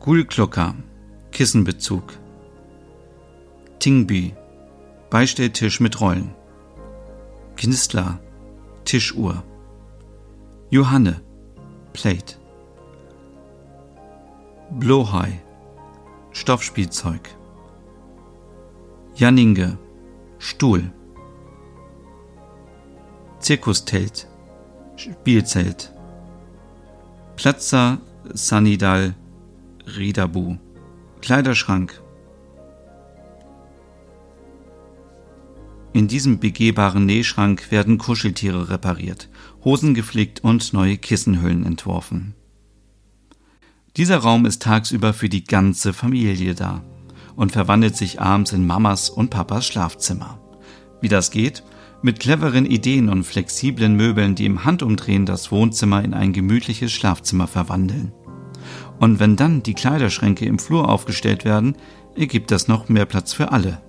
Gulklocker, 0.00 0.74
Kissenbezug. 1.30 2.04
Tingby, 3.80 4.34
Beistelltisch 5.10 5.78
mit 5.80 6.00
Rollen. 6.00 6.37
Knistler, 7.58 8.20
Tischuhr. 8.84 9.42
Johanne, 10.70 11.20
Plate. 11.92 12.36
Blohai, 14.70 15.40
Stoffspielzeug. 16.30 17.28
Janninge, 19.16 19.76
Stuhl. 20.38 20.92
Zirkuszelt, 23.40 24.28
Spielzelt. 24.94 25.92
Platzer 27.34 27.98
Sanidal 28.34 29.16
Ridabu. 29.96 30.58
Kleiderschrank. 31.20 32.00
In 35.92 36.06
diesem 36.06 36.38
begehbaren 36.38 37.06
Nähschrank 37.06 37.70
werden 37.70 37.98
Kuscheltiere 37.98 38.68
repariert, 38.68 39.28
Hosen 39.64 39.94
geflickt 39.94 40.44
und 40.44 40.72
neue 40.72 40.98
Kissenhüllen 40.98 41.64
entworfen. 41.64 42.34
Dieser 43.96 44.18
Raum 44.18 44.46
ist 44.46 44.62
tagsüber 44.62 45.12
für 45.12 45.28
die 45.28 45.44
ganze 45.44 45.92
Familie 45.92 46.54
da 46.54 46.84
und 47.36 47.52
verwandelt 47.52 47.96
sich 47.96 48.20
abends 48.20 48.52
in 48.52 48.66
Mamas 48.66 49.10
und 49.10 49.30
Papas 49.30 49.66
Schlafzimmer. 49.66 50.38
Wie 51.00 51.08
das 51.08 51.30
geht? 51.30 51.64
Mit 52.02 52.20
cleveren 52.20 52.64
Ideen 52.64 53.08
und 53.08 53.24
flexiblen 53.24 53.96
Möbeln, 53.96 54.34
die 54.34 54.46
im 54.46 54.64
Handumdrehen 54.64 55.26
das 55.26 55.50
Wohnzimmer 55.50 56.04
in 56.04 56.14
ein 56.14 56.32
gemütliches 56.32 56.92
Schlafzimmer 56.92 57.48
verwandeln. 57.48 58.12
Und 59.00 59.18
wenn 59.18 59.36
dann 59.36 59.62
die 59.62 59.74
Kleiderschränke 59.74 60.44
im 60.44 60.58
Flur 60.58 60.88
aufgestellt 60.88 61.44
werden, 61.44 61.76
ergibt 62.14 62.50
das 62.50 62.68
noch 62.68 62.88
mehr 62.88 63.06
Platz 63.06 63.32
für 63.32 63.50
alle. 63.50 63.80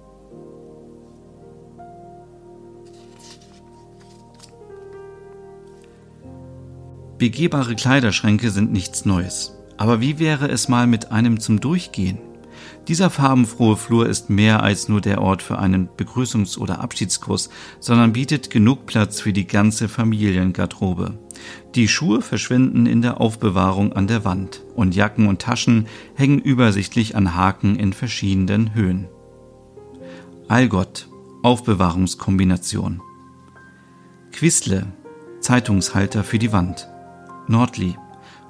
Begehbare 7.19 7.75
Kleiderschränke 7.75 8.49
sind 8.49 8.71
nichts 8.71 9.03
Neues. 9.03 9.53
Aber 9.75 9.99
wie 9.99 10.19
wäre 10.19 10.47
es 10.47 10.69
mal 10.69 10.87
mit 10.87 11.11
einem 11.11 11.41
zum 11.41 11.59
Durchgehen? 11.59 12.17
Dieser 12.87 13.09
farbenfrohe 13.09 13.75
Flur 13.75 14.07
ist 14.07 14.29
mehr 14.29 14.63
als 14.63 14.87
nur 14.87 15.01
der 15.01 15.21
Ort 15.21 15.41
für 15.41 15.59
einen 15.59 15.89
Begrüßungs- 15.89 16.57
oder 16.57 16.79
Abschiedskuss, 16.79 17.49
sondern 17.81 18.13
bietet 18.13 18.49
genug 18.49 18.85
Platz 18.85 19.19
für 19.19 19.33
die 19.33 19.45
ganze 19.45 19.89
Familiengarderobe. 19.89 21.19
Die 21.75 21.89
Schuhe 21.89 22.21
verschwinden 22.21 22.85
in 22.85 23.01
der 23.01 23.19
Aufbewahrung 23.19 23.91
an 23.91 24.07
der 24.07 24.23
Wand 24.23 24.63
und 24.73 24.95
Jacken 24.95 25.27
und 25.27 25.41
Taschen 25.41 25.87
hängen 26.15 26.39
übersichtlich 26.39 27.17
an 27.17 27.35
Haken 27.35 27.75
in 27.75 27.91
verschiedenen 27.91 28.73
Höhen. 28.73 29.09
Allgott, 30.47 31.09
Aufbewahrungskombination. 31.43 33.01
Quistle, 34.31 34.87
Zeitungshalter 35.41 36.23
für 36.23 36.39
die 36.39 36.53
Wand. 36.53 36.88
Nordli, 37.49 37.97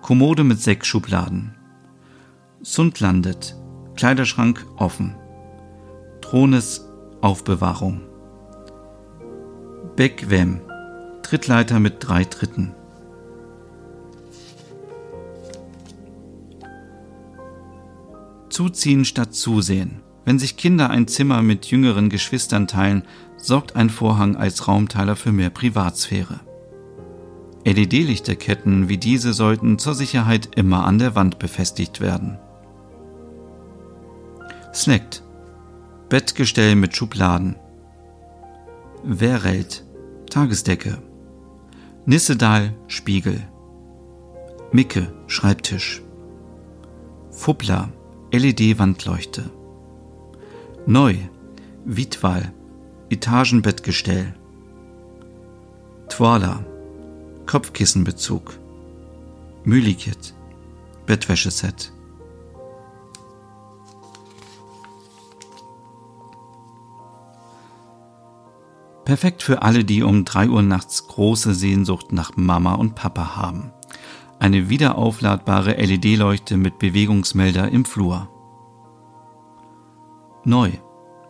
Kommode 0.01 0.43
mit 0.43 0.59
sechs 0.59 0.85
Schubladen. 0.85 1.55
Sundlandet, 2.59 3.55
Kleiderschrank 3.95 4.65
offen. 4.75 5.15
Thrones 6.19 6.85
Aufbewahrung. 7.21 8.01
Bequem, 9.95 10.59
Trittleiter 11.23 11.79
mit 11.79 11.95
drei 11.99 12.25
Tritten. 12.25 12.73
Zuziehen 18.49 19.05
statt 19.05 19.33
zusehen. 19.33 20.01
Wenn 20.25 20.39
sich 20.39 20.57
Kinder 20.57 20.89
ein 20.89 21.07
Zimmer 21.07 21.41
mit 21.41 21.67
jüngeren 21.67 22.09
Geschwistern 22.09 22.67
teilen, 22.67 23.03
sorgt 23.37 23.77
ein 23.77 23.89
Vorhang 23.89 24.35
als 24.35 24.67
Raumteiler 24.67 25.15
für 25.15 25.31
mehr 25.31 25.51
Privatsphäre. 25.51 26.41
LED-Lichterketten 27.73 28.89
wie 28.89 28.97
diese 28.97 29.33
sollten 29.33 29.79
zur 29.79 29.93
Sicherheit 29.93 30.49
immer 30.55 30.85
an 30.85 30.99
der 30.99 31.15
Wand 31.15 31.39
befestigt 31.39 32.01
werden. 32.01 32.37
Snackt. 34.73 35.23
Bettgestell 36.09 36.75
mit 36.75 36.95
Schubladen. 36.95 37.55
Werelt. 39.03 39.83
Tagesdecke. 40.29 40.97
Nissedal. 42.05 42.73
Spiegel. 42.87 43.41
Micke. 44.71 45.11
Schreibtisch. 45.27 46.01
Fuppler. 47.31 47.89
LED-Wandleuchte. 48.31 49.49
Neu. 50.85 51.15
Vitwal. 51.85 52.53
Etagenbettgestell. 53.09 54.33
Twala. 56.09 56.63
Kopfkissenbezug. 57.49 58.59
Mülikit. 59.63 60.35
Bettwäscheset. 61.07 61.91
Perfekt 69.03 69.41
für 69.41 69.63
alle, 69.63 69.83
die 69.83 70.03
um 70.03 70.25
drei 70.25 70.47
Uhr 70.47 70.61
nachts 70.61 71.07
große 71.07 71.55
Sehnsucht 71.55 72.11
nach 72.11 72.37
Mama 72.37 72.75
und 72.75 72.93
Papa 72.93 73.35
haben. 73.35 73.73
Eine 74.37 74.69
wiederaufladbare 74.69 75.71
LED-Leuchte 75.71 76.55
mit 76.55 76.77
Bewegungsmelder 76.77 77.67
im 77.69 77.83
Flur. 77.83 78.29
Neu. 80.43 80.69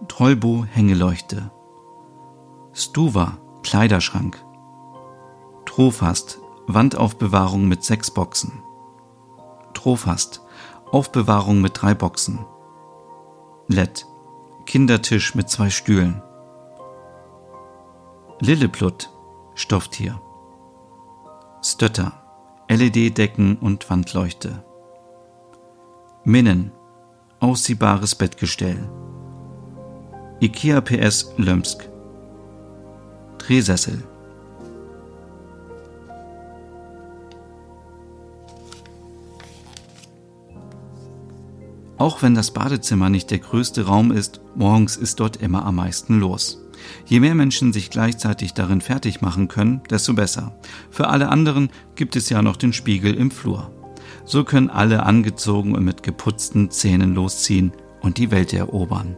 Trollbo 0.09 0.65
Hängeleuchte. 0.65 1.49
Stuva 2.73 3.37
Kleiderschrank. 3.63 4.48
Trofast 5.69 6.39
Wandaufbewahrung 6.65 7.67
mit 7.67 7.83
sechs 7.83 8.09
Boxen. 8.09 8.63
Trofast 9.75 10.41
Aufbewahrung 10.91 11.61
mit 11.61 11.79
drei 11.79 11.93
Boxen. 11.93 12.43
LED 13.67 14.07
Kindertisch 14.65 15.35
mit 15.35 15.47
zwei 15.47 15.69
Stühlen. 15.69 16.23
Lilleplut, 18.39 19.11
Stofftier. 19.53 20.19
Stötter, 21.61 22.13
LED-Decken 22.67 23.57
und 23.57 23.87
Wandleuchte. 23.91 24.65
Minnen, 26.23 26.71
ausziehbares 27.39 28.15
Bettgestell. 28.15 28.89
IKEA 30.41 30.81
PS 30.81 31.31
Lömsk. 31.37 31.87
Drehsessel. 33.37 34.08
Auch 41.99 42.21
wenn 42.21 42.33
das 42.33 42.51
Badezimmer 42.51 43.09
nicht 43.09 43.29
der 43.29 43.39
größte 43.39 43.85
Raum 43.85 44.13
ist, 44.13 44.39
morgens 44.55 44.95
ist 44.95 45.19
dort 45.19 45.35
immer 45.35 45.65
am 45.65 45.75
meisten 45.75 46.17
los. 46.17 46.63
Je 47.05 47.19
mehr 47.19 47.35
Menschen 47.35 47.73
sich 47.73 47.89
gleichzeitig 47.89 48.53
darin 48.53 48.79
fertig 48.79 49.19
machen 49.19 49.49
können, 49.49 49.81
desto 49.89 50.13
besser. 50.13 50.57
Für 50.89 51.09
alle 51.09 51.27
anderen 51.27 51.69
gibt 51.95 52.15
es 52.15 52.29
ja 52.29 52.41
noch 52.41 52.55
den 52.55 52.71
Spiegel 52.71 53.13
im 53.15 53.31
Flur. 53.31 53.73
So 54.23 54.45
können 54.45 54.69
alle 54.69 55.03
angezogen 55.03 55.75
und 55.75 55.83
mit 55.83 56.01
geputzten 56.01 56.71
Zähnen 56.71 57.15
losziehen 57.15 57.73
und 58.01 58.17
die 58.17 58.31
Welt 58.31 58.53
erobern. 58.53 59.17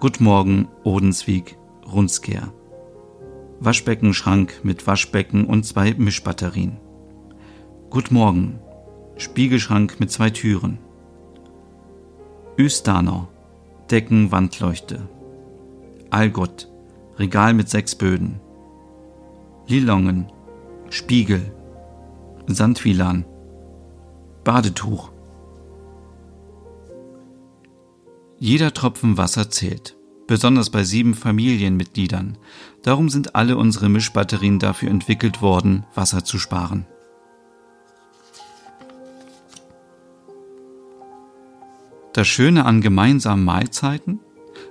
Gut 0.00 0.22
Morgen, 0.22 0.68
Odenswig, 0.84 1.58
Runskehr. 1.86 2.50
Waschbeckenschrank 3.60 4.60
mit 4.62 4.86
Waschbecken 4.86 5.44
und 5.44 5.66
zwei 5.66 5.92
Mischbatterien. 5.92 6.78
Gut 7.90 8.10
Morgen, 8.10 8.58
Spiegelschrank 9.18 10.00
mit 10.00 10.10
zwei 10.10 10.30
Türen. 10.30 10.78
Östanau, 12.56 13.26
Deckenwandleuchte. 13.90 15.08
Allgott, 16.10 16.68
Regal 17.18 17.52
mit 17.54 17.68
sechs 17.68 17.94
Böden. 17.96 18.40
Lilongen, 19.66 20.30
Spiegel, 20.88 21.52
Sandwilan, 22.46 23.24
Badetuch. 24.44 25.10
Jeder 28.38 28.72
Tropfen 28.72 29.16
Wasser 29.16 29.50
zählt, 29.50 29.96
besonders 30.28 30.70
bei 30.70 30.84
sieben 30.84 31.14
Familienmitgliedern. 31.14 32.38
Darum 32.82 33.08
sind 33.08 33.34
alle 33.34 33.56
unsere 33.56 33.88
Mischbatterien 33.88 34.58
dafür 34.58 34.90
entwickelt 34.90 35.42
worden, 35.42 35.86
Wasser 35.94 36.24
zu 36.24 36.38
sparen. 36.38 36.86
Das 42.14 42.26
Schöne 42.26 42.64
an 42.64 42.80
gemeinsamen 42.80 43.44
Mahlzeiten? 43.44 44.20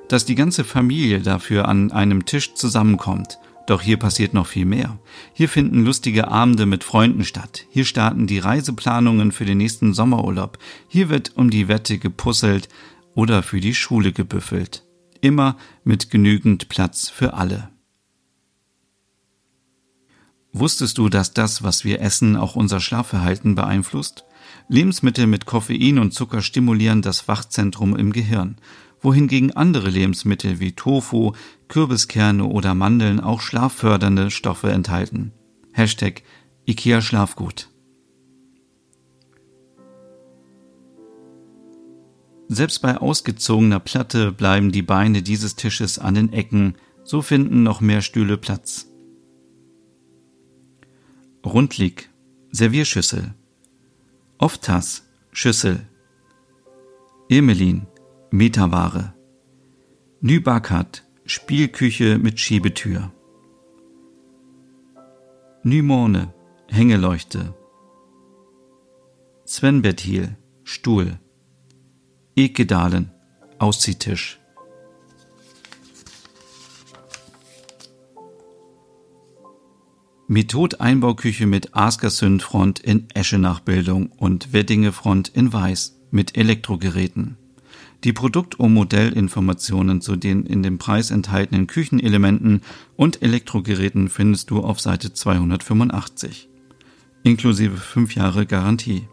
dass 0.07 0.25
die 0.25 0.35
ganze 0.35 0.63
Familie 0.63 1.21
dafür 1.21 1.67
an 1.67 1.91
einem 1.91 2.25
Tisch 2.25 2.53
zusammenkommt. 2.53 3.39
Doch 3.65 3.81
hier 3.81 3.97
passiert 3.97 4.33
noch 4.33 4.47
viel 4.47 4.65
mehr. 4.65 4.99
Hier 5.33 5.47
finden 5.47 5.85
lustige 5.85 6.27
Abende 6.27 6.65
mit 6.65 6.83
Freunden 6.83 7.23
statt. 7.23 7.65
Hier 7.69 7.85
starten 7.85 8.27
die 8.27 8.39
Reiseplanungen 8.39 9.31
für 9.31 9.45
den 9.45 9.57
nächsten 9.57 9.93
Sommerurlaub. 9.93 10.59
Hier 10.89 11.09
wird 11.09 11.37
um 11.37 11.49
die 11.49 11.69
Wette 11.69 11.97
gepuzzelt 11.97 12.67
oder 13.15 13.41
für 13.41 13.61
die 13.61 13.73
Schule 13.73 14.11
gebüffelt. 14.11 14.83
Immer 15.21 15.57
mit 15.85 16.11
genügend 16.11 16.67
Platz 16.67 17.09
für 17.09 17.35
alle. 17.35 17.69
Wusstest 20.51 20.97
du, 20.97 21.07
dass 21.07 21.33
das, 21.33 21.63
was 21.63 21.85
wir 21.85 22.01
essen, 22.01 22.35
auch 22.35 22.55
unser 22.55 22.81
Schlafverhalten 22.81 23.55
beeinflusst? 23.55 24.25
Lebensmittel 24.67 25.27
mit 25.27 25.45
Koffein 25.45 25.99
und 25.99 26.13
Zucker 26.13 26.41
stimulieren 26.41 27.01
das 27.01 27.27
Wachzentrum 27.27 27.95
im 27.95 28.13
Gehirn 28.13 28.57
wohingegen 29.03 29.51
andere 29.51 29.89
Lebensmittel 29.89 30.59
wie 30.59 30.71
Tofu, 30.71 31.33
Kürbiskerne 31.67 32.45
oder 32.45 32.73
Mandeln 32.73 33.19
auch 33.19 33.41
schlaffördernde 33.41 34.31
Stoffe 34.31 34.71
enthalten. 34.71 35.33
Hashtag 35.73 36.23
IKEA 36.65 37.01
Schlafgut. 37.01 37.69
Selbst 42.47 42.79
bei 42.81 42.97
ausgezogener 42.97 43.79
Platte 43.79 44.31
bleiben 44.31 44.71
die 44.71 44.81
Beine 44.81 45.21
dieses 45.21 45.55
Tisches 45.55 45.97
an 45.97 46.13
den 46.13 46.31
Ecken, 46.31 46.75
so 47.03 47.21
finden 47.21 47.63
noch 47.63 47.81
mehr 47.81 48.01
Stühle 48.01 48.37
Platz. 48.37 48.87
Rundlig, 51.45 52.09
Servierschüssel. 52.51 53.33
Oftas, 54.43 55.07
Schüssel. 55.31 55.87
Irmelin, 57.29 57.87
Meterware. 58.29 59.13
Nübakat, 60.19 61.05
Spielküche 61.25 62.17
mit 62.17 62.41
Schiebetür. 62.41 63.13
Nymone, 65.63 66.33
Hängeleuchte. 66.67 67.53
Svenbertil, 69.47 70.35
Stuhl. 70.65 71.19
Ekedalen, 72.35 73.11
Ausziehtisch. 73.59 74.41
Method 80.27 80.77
Einbauküche 80.79 81.45
mit 81.45 81.75
Askersund 81.75 82.41
Front 82.41 82.79
in 82.79 83.07
Eschenachbildung 83.13 84.07
und 84.07 84.53
Weddinge 84.53 84.93
Front 84.93 85.27
in 85.27 85.51
Weiß 85.51 85.99
mit 86.11 86.37
Elektrogeräten. 86.37 87.35
Die 88.05 88.13
Produkt- 88.13 88.55
und 88.55 88.73
Modellinformationen 88.73 89.99
zu 89.99 90.15
den 90.15 90.45
in 90.45 90.63
dem 90.63 90.77
Preis 90.77 91.11
enthaltenen 91.11 91.67
Küchenelementen 91.67 92.61
und 92.95 93.21
Elektrogeräten 93.21 94.07
findest 94.07 94.49
du 94.49 94.61
auf 94.61 94.79
Seite 94.79 95.13
285. 95.13 96.47
Inklusive 97.23 97.75
5 97.75 98.15
Jahre 98.15 98.45
Garantie. 98.45 99.07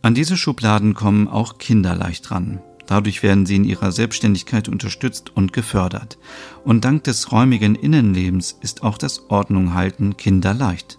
An 0.00 0.14
diese 0.14 0.38
Schubladen 0.38 0.94
kommen 0.94 1.28
auch 1.28 1.58
Kinder 1.58 1.94
leicht 1.94 2.30
ran. 2.30 2.60
Dadurch 2.90 3.22
werden 3.22 3.46
sie 3.46 3.54
in 3.54 3.62
ihrer 3.62 3.92
Selbstständigkeit 3.92 4.68
unterstützt 4.68 5.30
und 5.36 5.52
gefördert. 5.52 6.18
Und 6.64 6.84
dank 6.84 7.04
des 7.04 7.30
räumigen 7.30 7.76
Innenlebens 7.76 8.58
ist 8.60 8.82
auch 8.82 8.98
das 8.98 9.30
Ordnunghalten 9.30 10.16
kinderleicht. 10.16 10.98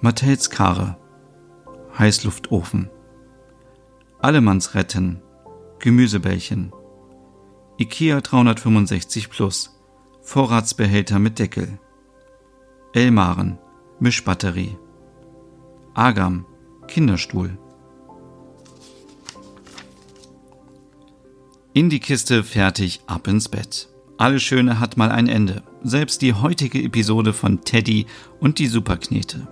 Mattels 0.00 0.50
Karre 0.50 0.96
Heißluftofen. 1.96 2.90
Allemanns 4.18 4.74
Retten 4.74 5.22
Gemüsebällchen. 5.78 6.72
IKEA 7.78 8.20
365 8.20 9.30
Plus. 9.30 9.78
Vorratsbehälter 10.22 11.20
mit 11.20 11.38
Deckel. 11.38 11.78
Elmaren 12.92 13.60
Mischbatterie. 14.00 14.76
Agam 15.94 16.46
Kinderstuhl 16.88 17.56
In 21.74 21.90
die 21.90 22.00
Kiste, 22.00 22.44
fertig, 22.44 23.00
ab 23.06 23.28
ins 23.28 23.48
Bett. 23.48 23.88
Alles 24.16 24.42
Schöne 24.42 24.80
hat 24.80 24.96
mal 24.96 25.10
ein 25.10 25.28
Ende. 25.28 25.62
Selbst 25.82 26.22
die 26.22 26.32
heutige 26.32 26.82
Episode 26.82 27.32
von 27.32 27.62
Teddy 27.62 28.06
und 28.40 28.58
die 28.58 28.66
Superknete. 28.66 29.46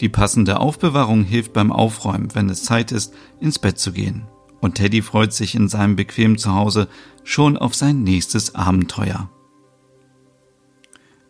Die 0.00 0.08
passende 0.08 0.58
Aufbewahrung 0.58 1.22
hilft 1.22 1.52
beim 1.52 1.70
Aufräumen, 1.70 2.34
wenn 2.34 2.48
es 2.50 2.64
Zeit 2.64 2.90
ist, 2.92 3.14
ins 3.40 3.58
Bett 3.58 3.78
zu 3.78 3.92
gehen. 3.92 4.26
Und 4.60 4.76
Teddy 4.76 5.02
freut 5.02 5.32
sich 5.32 5.54
in 5.54 5.68
seinem 5.68 5.94
bequemen 5.94 6.38
Zuhause 6.38 6.88
schon 7.22 7.56
auf 7.56 7.74
sein 7.74 8.02
nächstes 8.02 8.54
Abenteuer. 8.54 9.30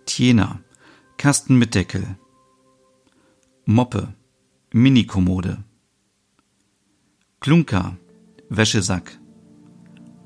Tiena, 0.07 0.61
Kasten 1.19 1.59
mit 1.59 1.75
Deckel. 1.75 2.17
Moppe, 3.67 4.15
Minikommode. 4.73 5.65
Klunker, 7.41 7.97
Wäschesack. 8.49 9.19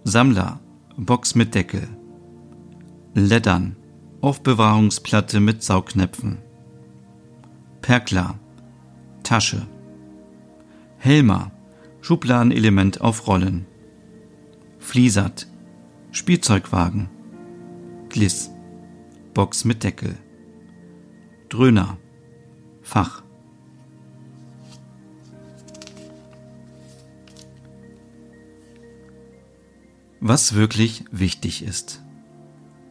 Sammler, 0.08 0.58
Box 0.96 1.34
mit 1.34 1.54
Deckel. 1.54 1.86
Leddern, 3.12 3.76
Aufbewahrungsplatte 4.22 5.38
mit 5.38 5.62
Saugnäpfen. 5.62 6.38
Perkler, 7.82 8.38
Tasche. 9.22 9.66
Helmer, 10.96 11.50
Schubladenelement 12.00 13.02
auf 13.02 13.26
Rollen. 13.26 13.66
Fliesert, 14.78 15.46
Spielzeugwagen. 16.10 17.10
Gliss, 18.08 18.50
Box 19.34 19.66
mit 19.66 19.84
Deckel. 19.84 20.16
Dröhner, 21.50 21.98
Fach. 22.80 23.22
Was 30.20 30.54
wirklich 30.54 31.04
wichtig 31.12 31.62
ist. 31.62 32.02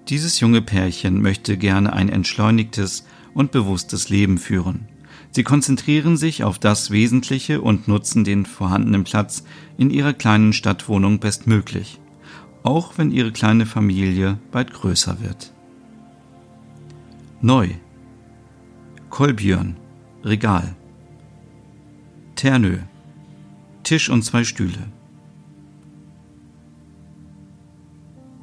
Dieses 0.07 0.39
junge 0.39 0.61
Pärchen 0.61 1.21
möchte 1.21 1.57
gerne 1.57 1.91
ein 1.91 2.07
entschleunigtes 2.07 3.05
und 3.33 3.51
bewusstes 3.51 4.07
Leben 4.07 4.37
führen. 4.37 4.87
Sie 5.31 5.43
konzentrieren 5.43 6.15
sich 6.15 6.43
auf 6.45 6.57
das 6.57 6.89
Wesentliche 6.89 7.61
und 7.61 7.89
nutzen 7.89 8.23
den 8.23 8.45
vorhandenen 8.45 9.03
Platz 9.03 9.43
in 9.77 9.89
ihrer 9.89 10.13
kleinen 10.13 10.53
Stadtwohnung 10.53 11.19
bestmöglich, 11.19 11.99
auch 12.63 12.97
wenn 12.97 13.11
ihre 13.11 13.33
kleine 13.33 13.65
Familie 13.65 14.39
bald 14.51 14.73
größer 14.73 15.21
wird. 15.21 15.53
Neu. 17.41 17.69
Kolbjörn, 19.09 19.75
Regal. 20.23 20.75
Ternö, 22.35 22.77
Tisch 23.83 24.09
und 24.09 24.23
zwei 24.23 24.43
Stühle. 24.43 24.91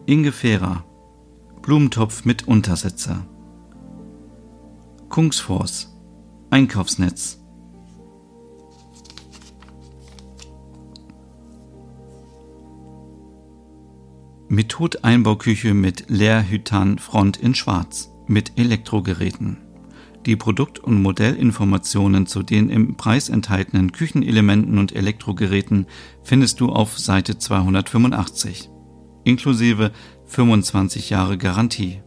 Ingefära, 0.07 0.85
Blumentopf 1.63 2.27
mit 2.27 2.47
Untersetzer. 2.47 3.25
Kungsfors, 5.09 5.97
Einkaufsnetz. 6.51 7.41
Method 14.49 14.99
Einbauküche 15.01 15.73
mit 15.73 16.11
Leerhytan 16.11 16.99
Front 16.99 17.39
in 17.39 17.55
Schwarz 17.55 18.11
mit 18.27 18.59
Elektrogeräten. 18.59 19.57
Die 20.27 20.37
Produkt- 20.37 20.81
und 20.81 21.01
Modellinformationen 21.01 22.27
zu 22.27 22.43
den 22.43 22.69
im 22.69 22.97
Preis 22.99 23.31
enthaltenen 23.31 23.93
Küchenelementen 23.93 24.77
und 24.77 24.95
Elektrogeräten 24.95 25.87
findest 26.23 26.61
du 26.61 26.69
auf 26.69 26.99
Seite 26.99 27.39
285 27.39 28.69
inklusive 29.25 29.91
25 30.27 31.11
Jahre 31.11 31.39
Garantie. 31.39 32.01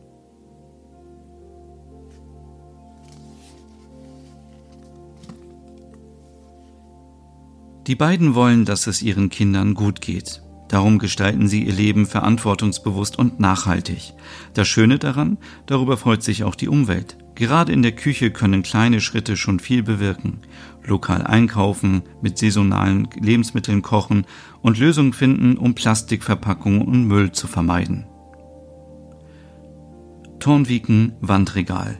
Die 7.87 7.95
beiden 7.95 8.35
wollen, 8.35 8.65
dass 8.65 8.85
es 8.87 9.01
ihren 9.01 9.29
Kindern 9.29 9.73
gut 9.73 10.01
geht. 10.01 10.41
Darum 10.67 10.99
gestalten 10.99 11.47
sie 11.47 11.63
ihr 11.63 11.73
Leben 11.73 12.05
verantwortungsbewusst 12.05 13.17
und 13.17 13.39
nachhaltig. 13.39 14.13
Das 14.53 14.67
Schöne 14.67 14.99
daran, 14.99 15.37
darüber 15.65 15.95
freut 15.95 16.21
sich 16.21 16.43
auch 16.43 16.55
die 16.55 16.67
Umwelt. 16.67 17.17
Gerade 17.35 17.71
in 17.71 17.83
der 17.83 17.93
Küche 17.93 18.31
können 18.31 18.63
kleine 18.63 18.99
Schritte 18.99 19.37
schon 19.37 19.59
viel 19.59 19.83
bewirken. 19.83 20.39
Lokal 20.87 21.21
einkaufen, 21.23 22.03
mit 22.21 22.37
saisonalen 22.37 23.09
Lebensmitteln 23.19 23.81
kochen 23.81 24.25
und 24.61 24.79
Lösungen 24.79 25.13
finden, 25.13 25.57
um 25.57 25.75
Plastikverpackungen 25.75 26.81
und 26.81 27.07
Müll 27.07 27.31
zu 27.33 27.47
vermeiden. 27.47 28.05
Tornwiken 30.39 31.13
Wandregal. 31.19 31.99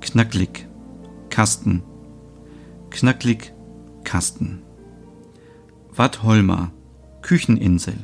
Knacklig 0.00 0.68
Kasten. 1.30 1.82
Knacklig 2.90 3.52
Kasten. 4.04 4.62
Watt 5.90 6.22
Holmer 6.22 6.70
Kücheninsel. 7.22 7.98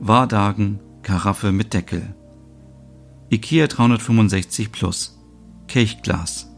Wardagen 0.00 0.80
Karaffe 1.02 1.50
mit 1.50 1.72
Deckel. 1.72 2.14
IKEA 3.30 3.66
365 3.66 4.70
Plus. 4.70 5.18
Kelchglas 5.66 6.53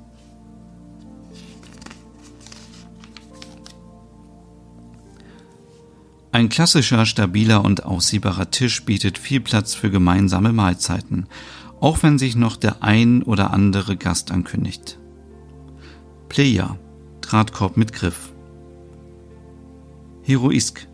Ein 6.37 6.51
klassischer, 6.51 7.07
stabiler 7.07 7.65
und 7.65 7.87
ausziehbarer 7.87 8.51
Tisch 8.51 8.85
bietet 8.85 9.17
viel 9.17 9.41
Platz 9.41 9.75
für 9.75 9.91
gemeinsame 9.91 10.53
Mahlzeiten, 10.53 11.29
auch 11.81 12.03
wenn 12.03 12.19
sich 12.19 12.37
noch 12.37 12.57
der 12.57 12.83
ein 12.83 13.23
oder 13.23 13.55
andere 13.55 13.97
Gast 13.97 14.31
ankündigt. 14.31 14.99
Player, 16.29 16.79
Drahtkorb 17.23 17.79
mit 17.79 17.95
Griff. 17.95 18.35
Heroisk, 20.25 20.87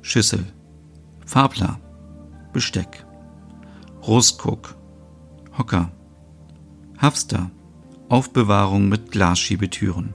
Schüssel. 0.00 0.46
Fabler, 1.26 1.78
Besteck. 2.54 3.04
Rostguck, 4.06 4.74
Hocker. 5.58 5.92
Hafster, 6.96 7.50
Aufbewahrung 8.08 8.88
mit 8.88 9.10
Glasschiebetüren. 9.10 10.14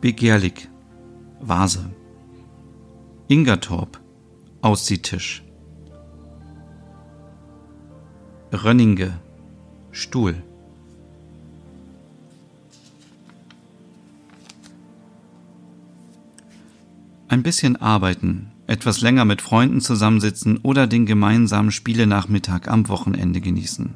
Begehrlich, 0.00 0.70
Vase. 1.40 1.90
Ingertorp, 3.28 4.00
Aussiehtisch. 4.62 5.42
Rönninge, 8.52 9.18
Stuhl. 9.90 10.44
Ein 17.26 17.42
bisschen 17.42 17.74
arbeiten, 17.74 18.52
etwas 18.68 19.00
länger 19.00 19.24
mit 19.24 19.42
Freunden 19.42 19.80
zusammensitzen 19.80 20.58
oder 20.58 20.86
den 20.86 21.04
gemeinsamen 21.04 21.72
Spielenachmittag 21.72 22.68
am 22.68 22.88
Wochenende 22.88 23.40
genießen. 23.40 23.94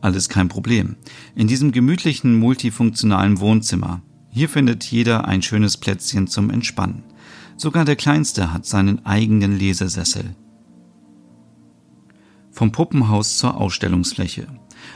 Alles 0.00 0.28
kein 0.28 0.48
Problem. 0.48 0.96
In 1.36 1.46
diesem 1.46 1.70
gemütlichen, 1.70 2.34
multifunktionalen 2.34 3.38
Wohnzimmer. 3.38 4.02
Hier 4.30 4.48
findet 4.48 4.82
jeder 4.82 5.28
ein 5.28 5.42
schönes 5.42 5.76
Plätzchen 5.76 6.26
zum 6.26 6.50
Entspannen. 6.50 7.04
Sogar 7.56 7.84
der 7.84 7.96
Kleinste 7.96 8.52
hat 8.52 8.66
seinen 8.66 9.04
eigenen 9.06 9.58
Lesesessel. 9.58 10.36
Vom 12.50 12.72
Puppenhaus 12.72 13.38
zur 13.38 13.56
Ausstellungsfläche. 13.56 14.46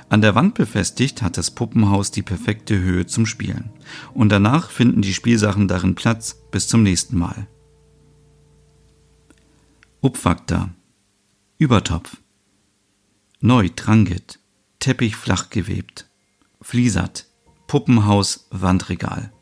An 0.08 0.20
der 0.20 0.34
Wand 0.34 0.54
befestigt 0.54 1.22
hat 1.22 1.36
das 1.36 1.50
Puppenhaus 1.50 2.10
die 2.10 2.22
perfekte 2.22 2.78
Höhe 2.78 3.06
zum 3.06 3.26
Spielen. 3.26 3.70
Und 4.14 4.28
danach 4.30 4.70
finden 4.70 5.02
die 5.02 5.14
Spielsachen 5.14 5.68
darin 5.68 5.94
Platz 5.94 6.36
bis 6.50 6.68
zum 6.68 6.82
nächsten 6.82 7.18
Mal. 7.18 7.46
Upfakta, 10.02 10.70
Übertopf, 11.58 12.16
Neu 13.40 13.68
Trangit, 13.68 14.38
Teppich 14.80 15.16
flach 15.16 15.50
gewebt, 15.50 16.08
Fliesat, 16.60 17.26
Puppenhaus, 17.66 18.46
Wandregal, 18.50 19.32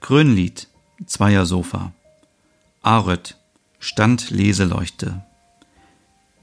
Grönlied, 0.00 0.68
Zweiersofa, 1.06 1.92
Aröt, 2.82 3.36
Stand 3.78 4.30
Leseleuchte, 4.30 5.24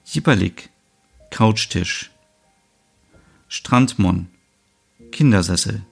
Jipperlik, 0.05 0.69
Couchtisch, 1.31 2.11
Strandmon, 3.47 4.27
Kindersessel, 5.11 5.85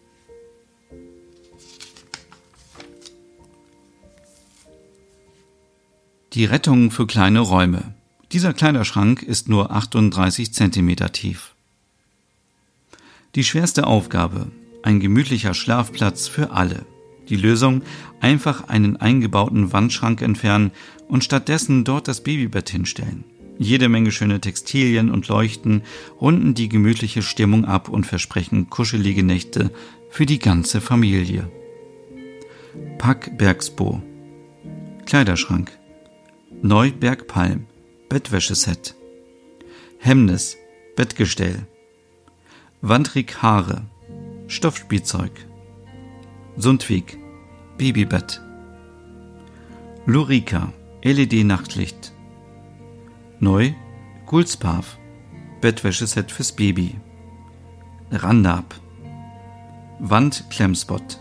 Die 6.33 6.45
Rettung 6.45 6.89
für 6.89 7.05
kleine 7.05 7.41
Räume. 7.41 7.93
Dieser 8.31 8.53
Kleiderschrank 8.53 9.21
ist 9.21 9.49
nur 9.49 9.69
38 9.69 10.51
Zentimeter 10.51 11.11
tief. 11.11 11.53
Die 13.35 13.43
schwerste 13.43 13.85
Aufgabe. 13.85 14.51
Ein 14.81 14.99
gemütlicher 14.99 15.53
Schlafplatz 15.53 16.27
für 16.27 16.49
alle. 16.49 16.87
Die 17.29 17.35
Lösung, 17.35 17.81
einfach 18.19 18.67
einen 18.67 18.97
eingebauten 18.97 19.73
Wandschrank 19.73 20.21
entfernen 20.21 20.71
und 21.07 21.23
stattdessen 21.23 21.83
dort 21.83 22.07
das 22.07 22.21
Babybett 22.21 22.69
hinstellen. 22.69 23.23
Jede 23.59 23.87
Menge 23.87 24.11
schöne 24.11 24.41
Textilien 24.41 25.11
und 25.11 25.27
Leuchten 25.27 25.83
runden 26.19 26.53
die 26.53 26.69
gemütliche 26.69 27.21
Stimmung 27.21 27.65
ab 27.65 27.87
und 27.87 28.05
versprechen 28.05 28.69
kuschelige 28.69 29.23
Nächte 29.23 29.71
für 30.09 30.25
die 30.25 30.39
ganze 30.39 30.81
Familie. 30.81 31.49
Pack 32.97 33.37
Bergsbo 33.37 34.01
Kleiderschrank 35.05 35.71
Neubergpalm, 36.61 37.67
Bettwäscheset. 38.07 38.95
Hemmnis, 39.99 40.57
Bettgestell. 40.95 41.67
Wandrig 42.81 43.41
Haare, 43.41 43.83
Stoffspielzeug. 44.47 45.31
Sundwig, 46.55 47.17
Babybett. 47.79 48.39
Lurika, 50.05 50.71
LED-Nachtlicht. 51.03 52.13
Neu, 53.39 53.73
Gulspav, 54.27 54.99
Bettwäscheset 55.61 56.31
fürs 56.31 56.51
Baby. 56.51 56.95
Randab, 58.11 58.75
Wandklemmspot. 59.99 61.19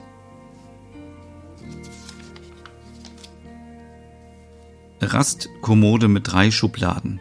Rastkommode 5.00 6.08
mit 6.08 6.30
drei 6.30 6.50
Schubladen. 6.50 7.20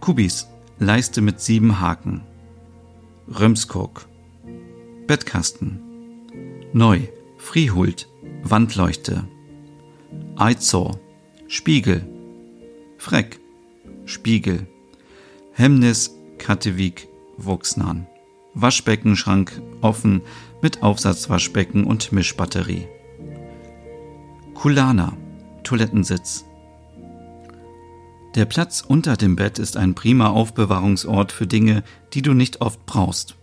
Kubis, 0.00 0.48
Leiste 0.80 1.20
mit 1.20 1.40
sieben 1.40 1.80
Haken. 1.80 2.22
Römskog. 3.28 4.06
Bettkasten. 5.06 5.87
Neu, 6.74 7.00
Frihult, 7.38 8.08
Wandleuchte. 8.42 9.26
Eizor, 10.36 11.00
Spiegel. 11.46 12.06
Freck, 12.98 13.40
Spiegel. 14.04 14.66
Hemmnis, 15.52 16.14
Kattewig, 16.36 17.08
Wuchsnan. 17.38 18.06
Waschbeckenschrank 18.52 19.62
offen 19.80 20.20
mit 20.60 20.82
Aufsatzwaschbecken 20.82 21.84
und 21.84 22.12
Mischbatterie. 22.12 22.86
Kulana, 24.52 25.16
Toilettensitz. 25.64 26.44
Der 28.34 28.44
Platz 28.44 28.84
unter 28.86 29.16
dem 29.16 29.36
Bett 29.36 29.58
ist 29.58 29.78
ein 29.78 29.94
prima 29.94 30.28
Aufbewahrungsort 30.28 31.32
für 31.32 31.46
Dinge, 31.46 31.82
die 32.12 32.20
du 32.20 32.34
nicht 32.34 32.60
oft 32.60 32.84
brauchst. 32.84 33.36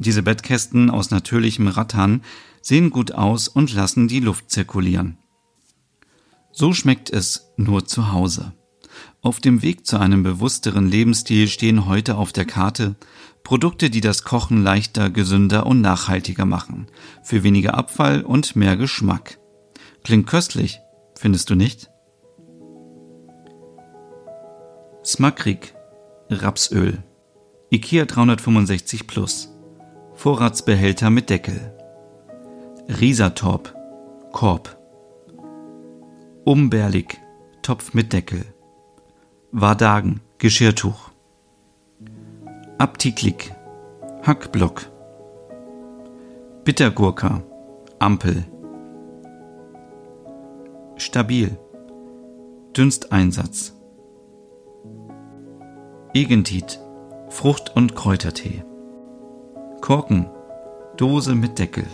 Diese 0.00 0.24
Bettkästen 0.24 0.90
aus 0.90 1.12
natürlichem 1.12 1.68
Rattan 1.68 2.22
sehen 2.62 2.90
gut 2.90 3.12
aus 3.12 3.48
und 3.48 3.74
lassen 3.74 4.08
die 4.08 4.20
Luft 4.20 4.50
zirkulieren. 4.50 5.18
So 6.52 6.72
schmeckt 6.72 7.10
es 7.10 7.52
nur 7.56 7.84
zu 7.84 8.12
Hause. 8.12 8.52
Auf 9.20 9.40
dem 9.40 9.62
Weg 9.62 9.86
zu 9.86 9.98
einem 9.98 10.22
bewussteren 10.22 10.88
Lebensstil 10.88 11.48
stehen 11.48 11.86
heute 11.86 12.16
auf 12.16 12.32
der 12.32 12.44
Karte 12.44 12.96
Produkte, 13.42 13.90
die 13.90 14.00
das 14.00 14.22
Kochen 14.22 14.62
leichter, 14.62 15.10
gesünder 15.10 15.66
und 15.66 15.80
nachhaltiger 15.80 16.44
machen, 16.44 16.86
für 17.22 17.42
weniger 17.42 17.74
Abfall 17.74 18.22
und 18.22 18.56
mehr 18.56 18.76
Geschmack. 18.76 19.38
Klingt 20.04 20.26
köstlich, 20.26 20.80
findest 21.16 21.50
du 21.50 21.54
nicht? 21.54 21.90
Smakrik, 25.04 25.74
Rapsöl, 26.30 27.02
IKEA 27.72 28.04
365 28.04 29.06
Plus, 29.06 29.48
Vorratsbehälter 30.14 31.10
mit 31.10 31.28
Deckel, 31.28 31.76
Risatorp, 32.88 33.74
Korb, 34.32 34.76
Umberlig, 36.44 37.20
Topf 37.62 37.94
mit 37.94 38.12
Deckel, 38.12 38.44
Wardagen, 39.52 40.20
Geschirrtuch, 40.38 41.10
Aptiklik, 42.78 43.54
Hackblock, 44.22 44.90
Bittergurka, 46.64 47.42
Ampel, 47.98 48.44
Stabil, 50.96 51.56
Dünsteinsatz, 52.76 53.74
Egentit, 56.14 56.80
Frucht- 57.28 57.74
und 57.74 57.94
Kräutertee. 57.94 58.64
Korken, 59.80 60.28
Dose 60.96 61.34
mit 61.34 61.58
Deckel. 61.58 61.86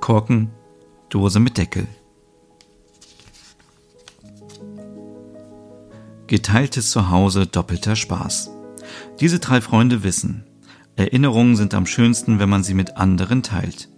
Korken, 0.00 0.50
Dose 1.10 1.40
mit 1.40 1.58
Deckel. 1.58 1.86
Geteiltes 6.26 6.90
Zuhause, 6.90 7.46
doppelter 7.46 7.94
Spaß. 7.94 8.50
Diese 9.20 9.38
drei 9.38 9.60
Freunde 9.60 10.02
wissen, 10.02 10.44
Erinnerungen 10.96 11.56
sind 11.56 11.74
am 11.74 11.86
schönsten, 11.86 12.38
wenn 12.38 12.48
man 12.48 12.64
sie 12.64 12.74
mit 12.74 12.96
anderen 12.96 13.42
teilt. 13.42 13.88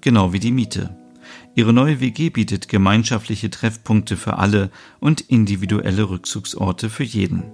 Genau 0.00 0.32
wie 0.32 0.40
die 0.40 0.52
Miete. 0.52 0.96
Ihre 1.54 1.72
neue 1.72 2.00
WG 2.00 2.30
bietet 2.30 2.68
gemeinschaftliche 2.68 3.50
Treffpunkte 3.50 4.16
für 4.16 4.38
alle 4.38 4.70
und 5.00 5.20
individuelle 5.20 6.08
Rückzugsorte 6.08 6.88
für 6.88 7.04
jeden. 7.04 7.44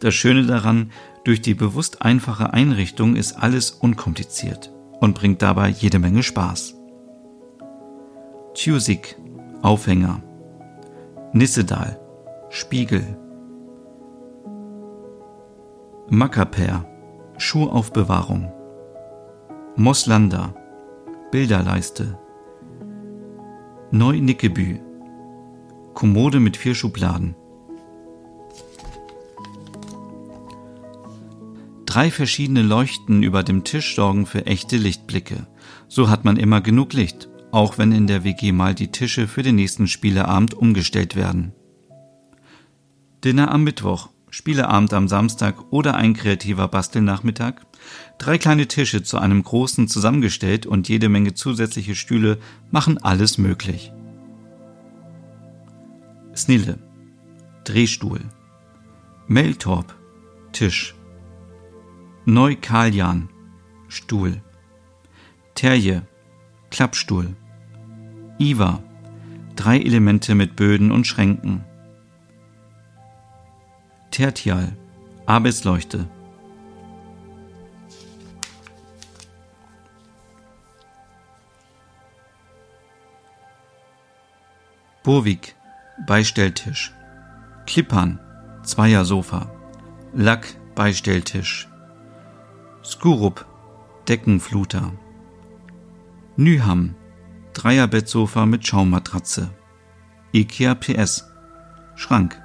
Das 0.00 0.14
Schöne 0.14 0.46
daran, 0.46 0.92
durch 1.24 1.40
die 1.40 1.54
bewusst 1.54 2.02
einfache 2.02 2.52
Einrichtung 2.52 3.16
ist 3.16 3.32
alles 3.32 3.70
unkompliziert 3.70 4.70
und 5.00 5.14
bringt 5.14 5.42
dabei 5.42 5.68
jede 5.68 5.98
Menge 5.98 6.22
Spaß. 6.22 6.74
Tusik, 8.54 9.16
Aufhänger. 9.62 10.22
Nissedal, 11.32 11.98
Spiegel. 12.50 13.16
Maccaper, 16.10 16.84
Schuhaufbewahrung. 17.38 18.52
Moslanda, 19.76 20.54
Bilderleiste. 21.30 22.18
Neu-Nickebü, 23.90 24.80
Kommode 25.94 26.38
mit 26.38 26.58
vier 26.58 26.74
Schubladen. 26.74 27.34
Drei 31.86 32.10
verschiedene 32.10 32.62
Leuchten 32.62 33.22
über 33.22 33.42
dem 33.42 33.64
Tisch 33.64 33.96
sorgen 33.96 34.26
für 34.26 34.44
echte 34.44 34.76
Lichtblicke. 34.76 35.46
So 35.88 36.10
hat 36.10 36.26
man 36.26 36.36
immer 36.36 36.60
genug 36.60 36.92
Licht, 36.92 37.30
auch 37.52 37.78
wenn 37.78 37.92
in 37.92 38.06
der 38.06 38.24
WG 38.24 38.50
mal 38.50 38.74
die 38.74 38.90
Tische 38.90 39.28
für 39.28 39.42
den 39.42 39.54
nächsten 39.54 39.86
Spieleabend 39.86 40.54
umgestellt 40.54 41.14
werden. 41.14 41.52
Dinner 43.22 43.52
am 43.52 43.62
Mittwoch, 43.62 44.08
Spieleabend 44.30 44.94
am 44.94 45.08
Samstag 45.08 45.56
oder 45.70 45.94
ein 45.94 46.14
kreativer 46.14 46.66
Bastelnachmittag? 46.66 47.66
Drei 48.16 48.38
kleine 48.38 48.66
Tische 48.66 49.02
zu 49.02 49.18
einem 49.18 49.42
großen 49.42 49.88
zusammengestellt 49.88 50.64
und 50.64 50.88
jede 50.88 51.10
Menge 51.10 51.34
zusätzliche 51.34 51.94
Stühle 51.94 52.38
machen 52.70 52.96
alles 52.96 53.36
möglich. 53.36 53.92
Snille. 56.34 56.78
Drehstuhl. 57.64 58.20
Meltorp 59.26 59.94
Tisch. 60.52 60.94
Neukaljan 62.24 63.28
Stuhl. 63.88 64.40
Terje. 65.54 66.06
Klappstuhl 66.70 67.36
Iva 68.42 68.82
Drei 69.54 69.78
Elemente 69.78 70.34
mit 70.34 70.56
Böden 70.56 70.90
und 70.90 71.06
Schränken. 71.06 71.64
Tertial. 74.10 74.72
Arbeitsleuchte. 75.26 76.08
Burwig. 85.04 85.54
Beistelltisch. 86.04 86.92
Klippern. 87.66 88.18
Zweiersofa 88.64 89.52
Lack. 90.14 90.56
Beistelltisch. 90.74 91.68
Skurup. 92.82 93.46
Deckenfluter. 94.08 94.90
Nyham 96.36 96.96
Dreierbettsofa 97.52 98.46
mit 98.46 98.66
Schaummatratze 98.66 99.50
Ikea 100.32 100.74
PS 100.74 101.26
Schrank 101.94 102.40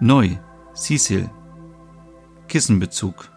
Neu 0.00 0.36
Cecil 0.74 1.30
Kissenbezug 2.48 3.30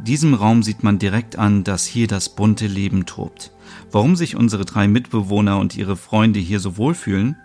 diesem 0.00 0.34
Raum 0.34 0.62
sieht 0.62 0.84
man 0.84 0.98
direkt 0.98 1.36
an, 1.38 1.64
dass 1.64 1.84
hier 1.84 2.06
das 2.06 2.28
bunte 2.28 2.68
Leben 2.68 3.04
tobt. 3.04 3.52
Warum 3.90 4.14
sich 4.14 4.36
unsere 4.36 4.64
drei 4.64 4.86
Mitbewohner 4.86 5.58
und 5.58 5.76
ihre 5.76 5.96
Freunde 5.96 6.38
hier 6.38 6.60
so 6.60 6.76
wohlfühlen? 6.76 7.36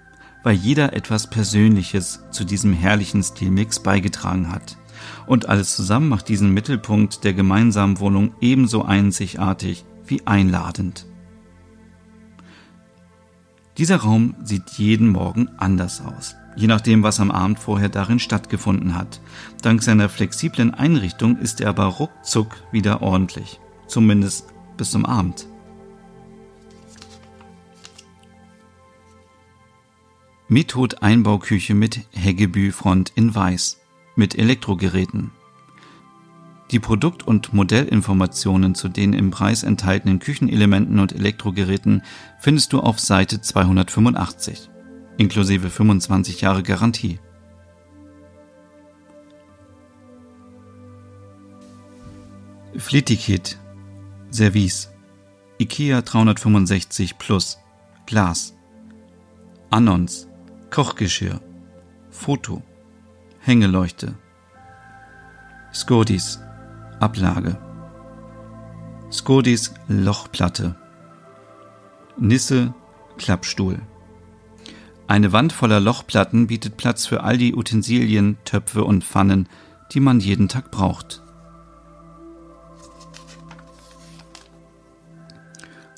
Weil 0.44 0.56
jeder 0.56 0.94
etwas 0.94 1.30
Persönliches 1.30 2.24
zu 2.32 2.44
diesem 2.44 2.74
herrlichen 2.74 3.24
Stilmix 3.24 3.80
beigetragen 3.82 4.52
hat. 4.52 4.78
Und 5.26 5.50
alles 5.50 5.76
zusammen 5.76 6.10
macht 6.10 6.30
diesen 6.30 6.54
Mittelpunkt 6.54 7.24
der 7.24 7.34
gemeinsamen 7.34 8.00
Wohnung 8.00 8.36
ebenso 8.40 8.84
einzigartig 8.84 9.84
wie 10.06 10.26
einladend. 10.28 11.08
Dieser 13.78 13.98
Raum 13.98 14.36
sieht 14.44 14.70
jeden 14.72 15.10
Morgen 15.10 15.50
anders 15.58 16.02
aus 16.02 16.36
je 16.56 16.68
nachdem, 16.68 17.04
was 17.04 17.20
am 17.20 17.32
Abend 17.32 17.60
vorher 17.60 17.90
darin 17.90 18.20
stattgefunden 18.20 18.96
hat. 18.96 19.22
Dank 19.62 19.84
seiner 19.84 20.10
flexiblen 20.10 20.74
Einrichtung 20.74 21.38
ist 21.38 21.62
er 21.62 21.70
aber 21.70 21.86
ruckzuck 21.86 22.56
wieder 22.72 23.02
ordentlich. 23.02 23.60
Zumindest 23.88 24.48
bis 24.78 24.92
zum 24.92 25.06
Abend. 25.06 25.48
Method 30.48 30.98
Einbauküche 31.02 31.74
mit 31.74 32.02
Heggebü-Front 32.12 33.14
in 33.16 33.34
Weiß 33.34 33.80
mit 34.16 34.38
Elektrogeräten. 34.38 35.32
Die 36.74 36.80
Produkt- 36.80 37.22
und 37.22 37.54
Modellinformationen 37.54 38.74
zu 38.74 38.90
den 38.90 39.14
im 39.14 39.30
Preis 39.30 39.62
enthaltenen 39.62 40.18
Küchenelementen 40.18 40.98
und 40.98 41.14
Elektrogeräten 41.14 42.02
findest 42.40 42.74
du 42.74 42.80
auf 42.80 43.00
Seite 43.00 43.40
285 43.40 44.72
inklusive 45.18 45.70
25 45.70 46.42
Jahre 46.42 46.64
Garantie. 46.64 47.20
Flitikit 52.76 53.60
Service 54.32 54.90
IKEA 55.60 56.02
365 56.02 57.20
Plus 57.20 57.60
Glas 58.08 58.56
Annons 59.70 60.28
Kochgeschirr 60.72 61.40
Foto 62.10 62.64
Hängeleuchte 63.42 64.16
Skodis 65.72 66.40
Ablage 67.04 67.58
Skodis 69.12 69.74
Lochplatte 69.90 70.78
Nisse 72.18 72.74
Klappstuhl 73.18 73.82
eine 75.06 75.34
Wand 75.34 75.52
voller 75.52 75.82
Lochplatten 75.82 76.48
bietet 76.48 76.78
Platz 76.78 77.06
für 77.06 77.24
all 77.24 77.38
die 77.38 77.56
Utensilien, 77.56 78.38
Töpfe 78.46 78.86
und 78.86 79.04
Pfannen, 79.04 79.50
die 79.92 80.00
man 80.00 80.22
jeden 80.22 80.48
Tag 80.48 80.72
braucht. 80.72 81.22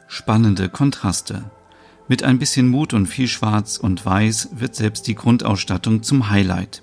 Spannende 0.07 0.69
Kontraste. 0.69 1.51
Mit 2.07 2.23
ein 2.23 2.39
bisschen 2.39 2.67
Mut 2.67 2.95
und 2.95 3.05
viel 3.05 3.27
Schwarz 3.27 3.77
und 3.77 4.03
Weiß 4.07 4.49
wird 4.53 4.75
selbst 4.75 5.05
die 5.05 5.13
Grundausstattung 5.13 6.01
zum 6.01 6.31
Highlight. 6.31 6.81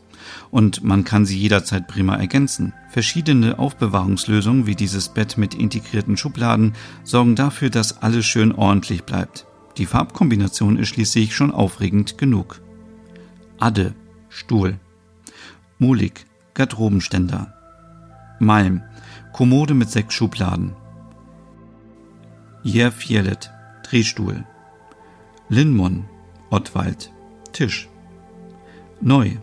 Und 0.50 0.82
man 0.82 1.04
kann 1.04 1.24
sie 1.24 1.38
jederzeit 1.38 1.86
prima 1.88 2.16
ergänzen. 2.16 2.72
Verschiedene 2.90 3.58
Aufbewahrungslösungen 3.58 4.66
wie 4.66 4.74
dieses 4.74 5.08
Bett 5.08 5.38
mit 5.38 5.54
integrierten 5.54 6.16
Schubladen 6.16 6.74
sorgen 7.04 7.36
dafür, 7.36 7.70
dass 7.70 8.02
alles 8.02 8.26
schön 8.26 8.52
ordentlich 8.52 9.04
bleibt. 9.04 9.46
Die 9.78 9.86
Farbkombination 9.86 10.78
ist 10.78 10.88
schließlich 10.88 11.34
schon 11.34 11.50
aufregend 11.50 12.18
genug. 12.18 12.60
Adde, 13.58 13.94
Stuhl. 14.28 14.78
Mulik, 15.78 16.26
Garderobenständer. 16.54 17.54
Malm, 18.38 18.82
Kommode 19.32 19.74
mit 19.74 19.90
sechs 19.90 20.14
Schubladen. 20.14 20.72
Jerfjellet, 22.62 23.50
Drehstuhl. 23.82 24.44
Linmon, 25.48 26.04
Ottwald, 26.50 27.12
Tisch. 27.52 27.88
Neu, 29.00 29.36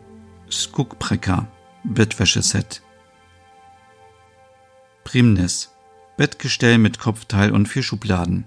Skukbrecker, 0.50 1.48
Bettwäscheset. 1.84 2.82
Primnes, 5.04 5.72
Bettgestell 6.18 6.78
mit 6.78 7.00
Kopfteil 7.00 7.52
und 7.52 7.68
vier 7.68 7.84
Schubladen. 7.84 8.46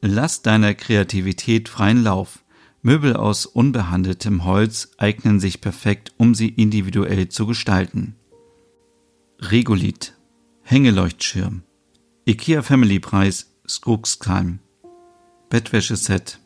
Lass 0.00 0.42
deiner 0.42 0.74
Kreativität 0.74 1.68
freien 1.68 2.02
Lauf. 2.02 2.44
Möbel 2.82 3.16
aus 3.16 3.46
unbehandeltem 3.46 4.44
Holz 4.44 4.92
eignen 4.98 5.40
sich 5.40 5.60
perfekt, 5.60 6.12
um 6.18 6.34
sie 6.34 6.48
individuell 6.48 7.28
zu 7.28 7.46
gestalten. 7.46 8.14
Regolith 9.40 10.14
Hängeleuchtschirm 10.62 11.62
IKEA 12.28 12.62
Family 12.62 13.00
Preis 13.00 13.52
Skogsheim 13.68 14.60
Bettwäscheset 15.48 16.40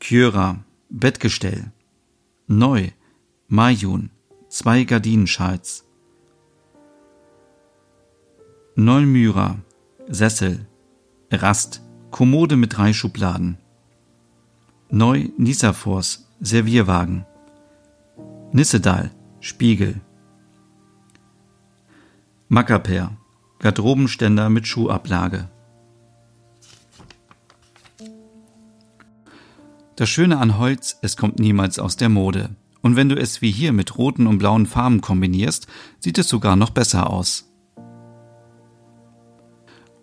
Kyra 0.00 0.64
Bettgestell 0.90 1.72
Neu 2.46 2.90
Majun 3.48 4.10
zwei 4.48 4.84
Gardinenschals 4.84 5.84
Neulmyra 8.76 9.56
Sessel 10.08 10.66
Rast 11.32 11.82
Kommode 12.10 12.56
mit 12.56 12.76
drei 12.76 12.92
Schubladen. 12.92 13.58
Neu 14.90 15.28
Nisafors 15.36 16.26
Servierwagen. 16.40 17.26
Nissedal 18.52 19.10
Spiegel. 19.40 20.00
Mackerper 22.48 23.16
Garderobenständer 23.58 24.48
mit 24.48 24.66
Schuhablage. 24.66 25.50
Das 29.98 30.08
Schöne 30.08 30.38
an 30.38 30.58
Holz, 30.58 30.96
es 31.02 31.16
kommt 31.16 31.40
niemals 31.40 31.80
aus 31.80 31.96
der 31.96 32.08
Mode. 32.08 32.50
Und 32.82 32.94
wenn 32.94 33.08
du 33.08 33.16
es 33.16 33.42
wie 33.42 33.50
hier 33.50 33.72
mit 33.72 33.98
roten 33.98 34.28
und 34.28 34.38
blauen 34.38 34.66
Farben 34.66 35.00
kombinierst, 35.00 35.66
sieht 35.98 36.18
es 36.18 36.28
sogar 36.28 36.54
noch 36.54 36.70
besser 36.70 37.10
aus. 37.10 37.52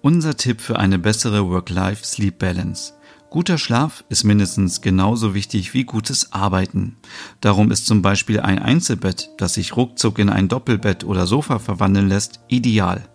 Unser 0.01 0.35
Tipp 0.35 0.59
für 0.59 0.77
eine 0.79 0.99
bessere 0.99 1.49
Work-Life-Sleep-Balance. 1.49 2.95
Guter 3.29 3.57
Schlaf 3.57 4.03
ist 4.09 4.25
mindestens 4.25 4.81
genauso 4.81 5.33
wichtig 5.33 5.73
wie 5.73 5.85
gutes 5.85 6.33
Arbeiten. 6.33 6.97
Darum 7.39 7.71
ist 7.71 7.85
zum 7.85 8.01
Beispiel 8.01 8.41
ein 8.41 8.59
Einzelbett, 8.59 9.29
das 9.37 9.53
sich 9.53 9.77
ruckzuck 9.77 10.19
in 10.19 10.29
ein 10.29 10.49
Doppelbett 10.49 11.05
oder 11.05 11.25
Sofa 11.25 11.57
verwandeln 11.57 12.09
lässt, 12.09 12.41
ideal. 12.49 13.07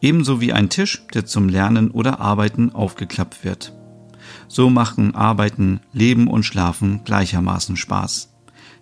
Ebenso 0.00 0.40
wie 0.40 0.54
ein 0.54 0.70
Tisch, 0.70 1.06
der 1.12 1.26
zum 1.26 1.50
Lernen 1.50 1.90
oder 1.90 2.18
Arbeiten 2.18 2.70
aufgeklappt 2.70 3.44
wird. 3.44 3.74
So 4.54 4.70
machen 4.70 5.16
Arbeiten, 5.16 5.80
Leben 5.92 6.28
und 6.28 6.44
Schlafen 6.44 7.02
gleichermaßen 7.02 7.76
Spaß. 7.76 8.32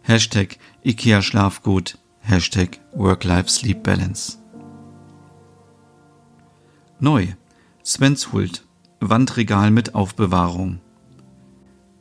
Hashtag 0.03 0.59
IKEA 0.85 1.23
Schlafgut, 1.23 1.97
Hashtag 2.21 2.79
Work-Life-Sleep-Balance. 2.93 4.37
Neu. 7.01 7.29
Svenshult 7.83 8.67
Wandregal 9.01 9.71
mit 9.71 9.95
Aufbewahrung 9.95 10.79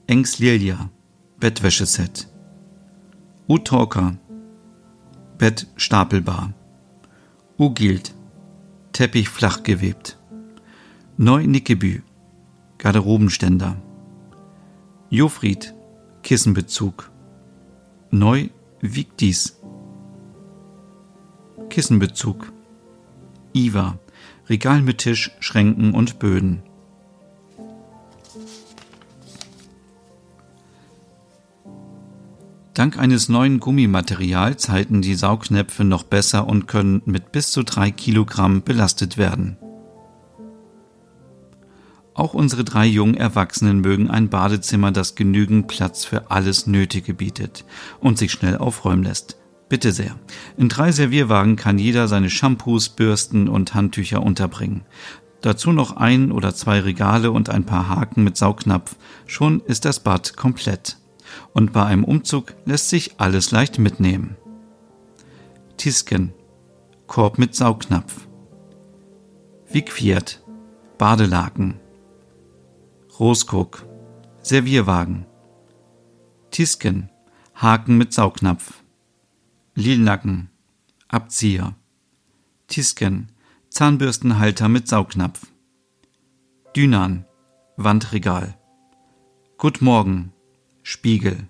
Engs 0.05 0.39
Lilia, 0.39 0.89
Bettwäscheset. 1.39 2.27
U-Talker, 3.47 4.17
Bett 5.37 5.67
stapelbar. 5.77 6.51
U-Gilt, 7.57 8.13
Teppich 8.91 9.29
flach 9.29 9.63
gewebt. 9.63 10.17
Neu-Nickebü, 11.15 12.01
Garderobenständer. 12.81 13.77
Jofried, 15.11 15.75
Kissenbezug. 16.23 17.11
Neu 18.09 18.49
wiegt 18.79 19.21
dies. 19.21 19.61
Kissenbezug. 21.69 22.51
Iva, 23.53 23.99
Regal 24.49 24.81
mit 24.81 24.97
Tisch, 24.97 25.29
Schränken 25.39 25.93
und 25.93 26.17
Böden. 26.17 26.63
Dank 32.73 32.97
eines 32.97 33.29
neuen 33.29 33.59
Gummimaterials 33.59 34.69
halten 34.69 35.03
die 35.03 35.13
Saugnäpfe 35.13 35.83
noch 35.83 36.01
besser 36.01 36.47
und 36.47 36.67
können 36.67 37.03
mit 37.05 37.31
bis 37.31 37.51
zu 37.51 37.61
drei 37.61 37.91
Kilogramm 37.91 38.63
belastet 38.63 39.19
werden. 39.19 39.57
Auch 42.21 42.35
unsere 42.35 42.63
drei 42.63 42.85
jungen 42.85 43.15
Erwachsenen 43.15 43.81
mögen 43.81 44.11
ein 44.11 44.29
Badezimmer, 44.29 44.91
das 44.91 45.15
genügend 45.15 45.65
Platz 45.65 46.05
für 46.05 46.29
alles 46.29 46.67
Nötige 46.67 47.15
bietet 47.15 47.65
und 47.99 48.19
sich 48.19 48.31
schnell 48.31 48.57
aufräumen 48.57 49.01
lässt. 49.01 49.37
Bitte 49.69 49.91
sehr. 49.91 50.15
In 50.55 50.69
drei 50.69 50.91
Servierwagen 50.91 51.55
kann 51.55 51.79
jeder 51.79 52.07
seine 52.07 52.29
Shampoos, 52.29 52.89
Bürsten 52.89 53.49
und 53.49 53.73
Handtücher 53.73 54.21
unterbringen. 54.21 54.85
Dazu 55.41 55.71
noch 55.71 55.97
ein 55.97 56.31
oder 56.31 56.53
zwei 56.53 56.81
Regale 56.81 57.31
und 57.31 57.49
ein 57.49 57.65
paar 57.65 57.89
Haken 57.89 58.23
mit 58.23 58.37
Saugnapf. 58.37 58.97
Schon 59.25 59.59
ist 59.61 59.85
das 59.85 59.99
Bad 59.99 60.37
komplett. 60.37 60.97
Und 61.53 61.73
bei 61.73 61.83
einem 61.85 62.03
Umzug 62.03 62.53
lässt 62.65 62.89
sich 62.89 63.19
alles 63.19 63.49
leicht 63.49 63.79
mitnehmen. 63.79 64.37
Tisken. 65.75 66.33
Korb 67.07 67.39
mit 67.39 67.55
Saugnapf. 67.55 68.27
Wigfiat. 69.71 70.43
Badelaken. 70.99 71.79
Rosguck, 73.21 73.85
Servierwagen, 74.41 75.27
Tisken, 76.49 77.11
Haken 77.53 77.95
mit 77.95 78.13
Saugnapf, 78.13 78.81
Lilnacken, 79.75 80.49
Abzieher, 81.07 81.75
Tisken, 82.67 83.31
Zahnbürstenhalter 83.69 84.69
mit 84.69 84.87
Saugnapf, 84.87 85.45
Dünan, 86.75 87.25
Wandregal, 87.77 88.57
Gut 89.59 89.83
Morgen, 89.83 90.33
Spiegel, 90.81 91.47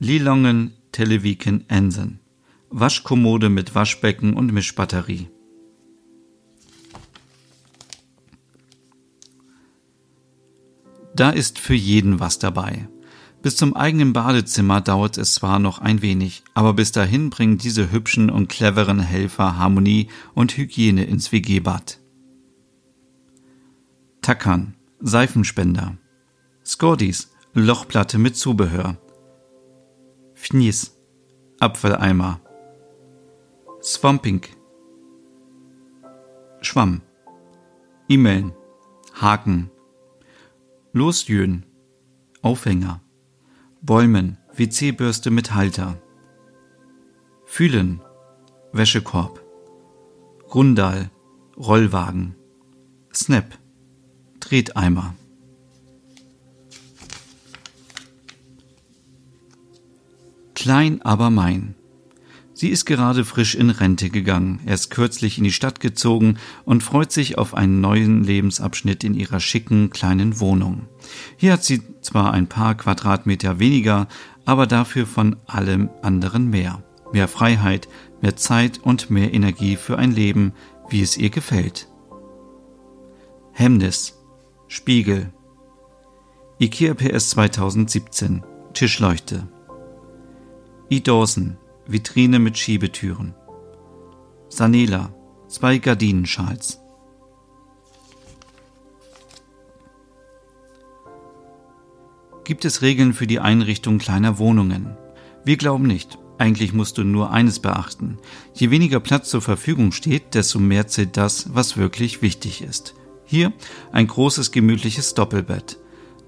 Lilongen, 0.00 0.72
Televiken, 0.90 1.70
Ensen, 1.70 2.18
Waschkommode 2.68 3.48
mit 3.48 3.76
Waschbecken 3.76 4.34
und 4.34 4.52
Mischbatterie. 4.52 5.28
Da 11.18 11.30
ist 11.30 11.58
für 11.58 11.74
jeden 11.74 12.20
was 12.20 12.38
dabei. 12.38 12.88
Bis 13.42 13.56
zum 13.56 13.74
eigenen 13.74 14.12
Badezimmer 14.12 14.80
dauert 14.80 15.18
es 15.18 15.34
zwar 15.34 15.58
noch 15.58 15.80
ein 15.80 16.00
wenig, 16.00 16.44
aber 16.54 16.74
bis 16.74 16.92
dahin 16.92 17.28
bringen 17.28 17.58
diese 17.58 17.90
hübschen 17.90 18.30
und 18.30 18.48
cleveren 18.48 19.00
Helfer 19.00 19.58
Harmonie 19.58 20.10
und 20.34 20.56
Hygiene 20.56 21.02
ins 21.02 21.32
WG-Bad. 21.32 21.98
Tackern, 24.22 24.76
Seifenspender. 25.00 25.98
Scordis, 26.64 27.32
Lochplatte 27.52 28.16
mit 28.18 28.36
Zubehör. 28.36 28.96
Fnies, 30.34 30.96
Apfeleimer. 31.58 32.40
Swamping, 33.82 34.42
Schwamm. 36.60 37.00
E-Mailen, 38.08 38.52
Haken, 39.20 39.72
Losjön, 40.92 41.66
Aufhänger, 42.40 43.02
Bäumen, 43.82 44.38
WC-Bürste 44.54 45.30
mit 45.30 45.54
Halter, 45.54 46.00
Fühlen, 47.44 48.00
Wäschekorb, 48.72 49.44
Grundal, 50.48 51.10
Rollwagen, 51.58 52.34
Snap, 53.12 53.58
Treteimer. 54.40 55.14
Klein 60.54 61.02
aber 61.02 61.28
mein. 61.28 61.74
Sie 62.58 62.70
ist 62.70 62.86
gerade 62.86 63.24
frisch 63.24 63.54
in 63.54 63.70
Rente 63.70 64.10
gegangen, 64.10 64.58
erst 64.66 64.90
kürzlich 64.90 65.38
in 65.38 65.44
die 65.44 65.52
Stadt 65.52 65.78
gezogen 65.78 66.38
und 66.64 66.82
freut 66.82 67.12
sich 67.12 67.38
auf 67.38 67.54
einen 67.54 67.80
neuen 67.80 68.24
Lebensabschnitt 68.24 69.04
in 69.04 69.14
ihrer 69.14 69.38
schicken 69.38 69.90
kleinen 69.90 70.40
Wohnung. 70.40 70.88
Hier 71.36 71.52
hat 71.52 71.62
sie 71.62 71.82
zwar 72.00 72.32
ein 72.32 72.48
paar 72.48 72.74
Quadratmeter 72.74 73.60
weniger, 73.60 74.08
aber 74.44 74.66
dafür 74.66 75.06
von 75.06 75.36
allem 75.46 75.88
anderen 76.02 76.50
mehr. 76.50 76.82
Mehr 77.12 77.28
Freiheit, 77.28 77.86
mehr 78.22 78.34
Zeit 78.34 78.80
und 78.82 79.08
mehr 79.08 79.32
Energie 79.32 79.76
für 79.76 79.96
ein 79.96 80.10
Leben, 80.10 80.52
wie 80.88 81.00
es 81.00 81.16
ihr 81.16 81.30
gefällt. 81.30 81.86
Hemmnis, 83.52 84.18
Spiegel, 84.66 85.32
IKEA 86.58 86.94
PS 86.94 87.30
2017, 87.30 88.42
Tischleuchte. 88.74 89.46
E. 90.90 90.98
Dawson, 90.98 91.56
Vitrine 91.90 92.38
mit 92.38 92.58
Schiebetüren. 92.58 93.34
Sanela, 94.50 95.14
zwei 95.48 95.78
Gardinenschals. 95.78 96.80
Gibt 102.44 102.66
es 102.66 102.82
Regeln 102.82 103.14
für 103.14 103.26
die 103.26 103.40
Einrichtung 103.40 103.96
kleiner 103.96 104.36
Wohnungen? 104.36 104.98
Wir 105.46 105.56
glauben 105.56 105.86
nicht. 105.86 106.18
Eigentlich 106.36 106.74
musst 106.74 106.98
du 106.98 107.04
nur 107.04 107.30
eines 107.30 107.58
beachten. 107.58 108.18
Je 108.52 108.68
weniger 108.68 109.00
Platz 109.00 109.30
zur 109.30 109.40
Verfügung 109.40 109.92
steht, 109.92 110.34
desto 110.34 110.58
mehr 110.58 110.88
zählt 110.88 111.16
das, 111.16 111.54
was 111.54 111.78
wirklich 111.78 112.20
wichtig 112.20 112.60
ist. 112.60 112.96
Hier 113.24 113.50
ein 113.92 114.08
großes 114.08 114.52
gemütliches 114.52 115.14
Doppelbett. 115.14 115.78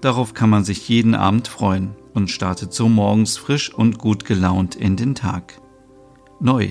Darauf 0.01 0.33
kann 0.33 0.49
man 0.49 0.65
sich 0.65 0.89
jeden 0.89 1.13
Abend 1.13 1.47
freuen 1.47 1.95
und 2.13 2.29
startet 2.29 2.73
so 2.73 2.89
morgens 2.89 3.37
frisch 3.37 3.73
und 3.73 3.97
gut 3.97 4.25
gelaunt 4.25 4.75
in 4.75 4.95
den 4.95 5.15
Tag. 5.15 5.59
Neu, 6.39 6.69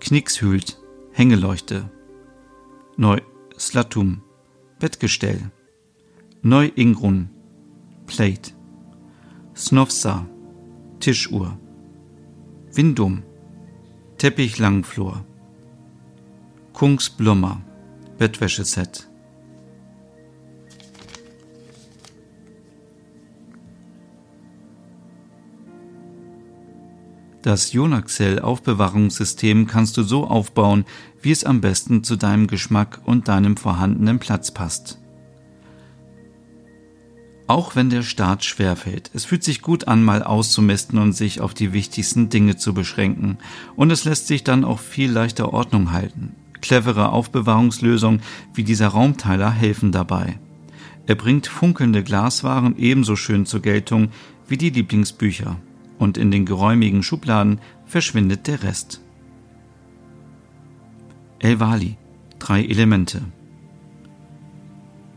Knickshült, 0.00 0.78
Hängeleuchte. 1.12 1.90
Neu, 2.96 3.20
Slatum, 3.58 4.22
Bettgestell. 4.78 5.50
Neu 6.42 6.70
Ingrun, 6.76 7.30
Plate. 8.06 8.52
Snovsa, 9.56 10.26
Tischuhr. 11.00 11.58
Windum, 12.72 13.22
Teppich 14.18 14.58
Langflor. 14.58 15.24
Kungsblommer, 16.72 17.60
Bettwäscheset. 18.18 19.07
Das 27.48 27.72
Jonaxel 27.72 28.40
Aufbewahrungssystem 28.40 29.66
kannst 29.66 29.96
du 29.96 30.02
so 30.02 30.26
aufbauen, 30.26 30.84
wie 31.22 31.30
es 31.30 31.44
am 31.44 31.62
besten 31.62 32.04
zu 32.04 32.16
deinem 32.16 32.46
Geschmack 32.46 33.00
und 33.06 33.28
deinem 33.28 33.56
vorhandenen 33.56 34.18
Platz 34.18 34.50
passt. 34.50 34.98
Auch 37.46 37.74
wenn 37.74 37.88
der 37.88 38.02
Start 38.02 38.44
schwerfällt, 38.44 39.10
es 39.14 39.24
fühlt 39.24 39.44
sich 39.44 39.62
gut 39.62 39.88
an, 39.88 40.04
mal 40.04 40.22
auszumisten 40.22 40.98
und 40.98 41.14
sich 41.14 41.40
auf 41.40 41.54
die 41.54 41.72
wichtigsten 41.72 42.28
Dinge 42.28 42.58
zu 42.58 42.74
beschränken. 42.74 43.38
Und 43.76 43.90
es 43.92 44.04
lässt 44.04 44.26
sich 44.26 44.44
dann 44.44 44.62
auch 44.62 44.78
viel 44.78 45.10
leichter 45.10 45.50
Ordnung 45.54 45.92
halten. 45.92 46.34
Clevere 46.60 47.12
Aufbewahrungslösungen 47.12 48.20
wie 48.52 48.64
dieser 48.64 48.88
Raumteiler 48.88 49.50
helfen 49.50 49.90
dabei. 49.90 50.38
Er 51.06 51.14
bringt 51.14 51.46
funkelnde 51.46 52.02
Glaswaren 52.02 52.76
ebenso 52.76 53.16
schön 53.16 53.46
zur 53.46 53.62
Geltung 53.62 54.10
wie 54.48 54.58
die 54.58 54.68
Lieblingsbücher 54.68 55.56
und 55.98 56.16
in 56.16 56.30
den 56.30 56.46
geräumigen 56.46 57.02
Schubladen 57.02 57.60
verschwindet 57.84 58.46
der 58.46 58.62
Rest. 58.62 59.02
Elvali, 61.40 61.96
drei 62.38 62.64
Elemente. 62.64 63.22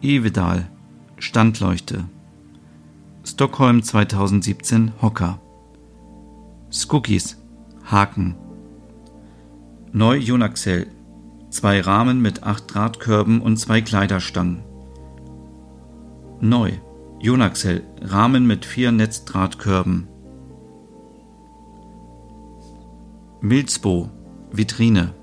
Evedal, 0.01 0.67
Standleuchte. 1.17 2.05
Stockholm 3.23 3.83
2017 3.83 4.93
Hocker. 5.01 5.39
Skookies, 6.71 7.37
Haken. 7.85 8.35
Neu 9.91 10.17
Jonaxel, 10.17 10.87
zwei 11.49 11.81
Rahmen 11.81 12.21
mit 12.21 12.43
acht 12.43 12.73
Drahtkörben 12.73 13.41
und 13.41 13.57
zwei 13.57 13.81
Kleiderstangen. 13.81 14.63
Neu, 16.39 16.71
Jonaxel, 17.19 17.83
Rahmen 18.01 18.47
mit 18.47 18.65
vier 18.65 18.91
Netzdrahtkörben. 18.91 20.07
Milzbo, 23.43 24.07
Vitrine. 24.51 25.15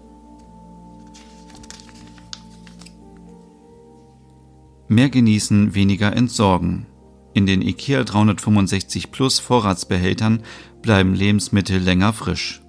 Mehr 4.89 5.09
genießen, 5.09 5.77
weniger 5.77 6.17
entsorgen. 6.17 6.87
In 7.33 7.47
den 7.47 7.63
IKEA 7.63 8.03
365 8.03 9.13
Plus 9.13 9.39
Vorratsbehältern 9.39 10.43
bleiben 10.83 11.15
Lebensmittel 11.15 11.79
länger 11.79 12.13
frisch. 12.13 12.61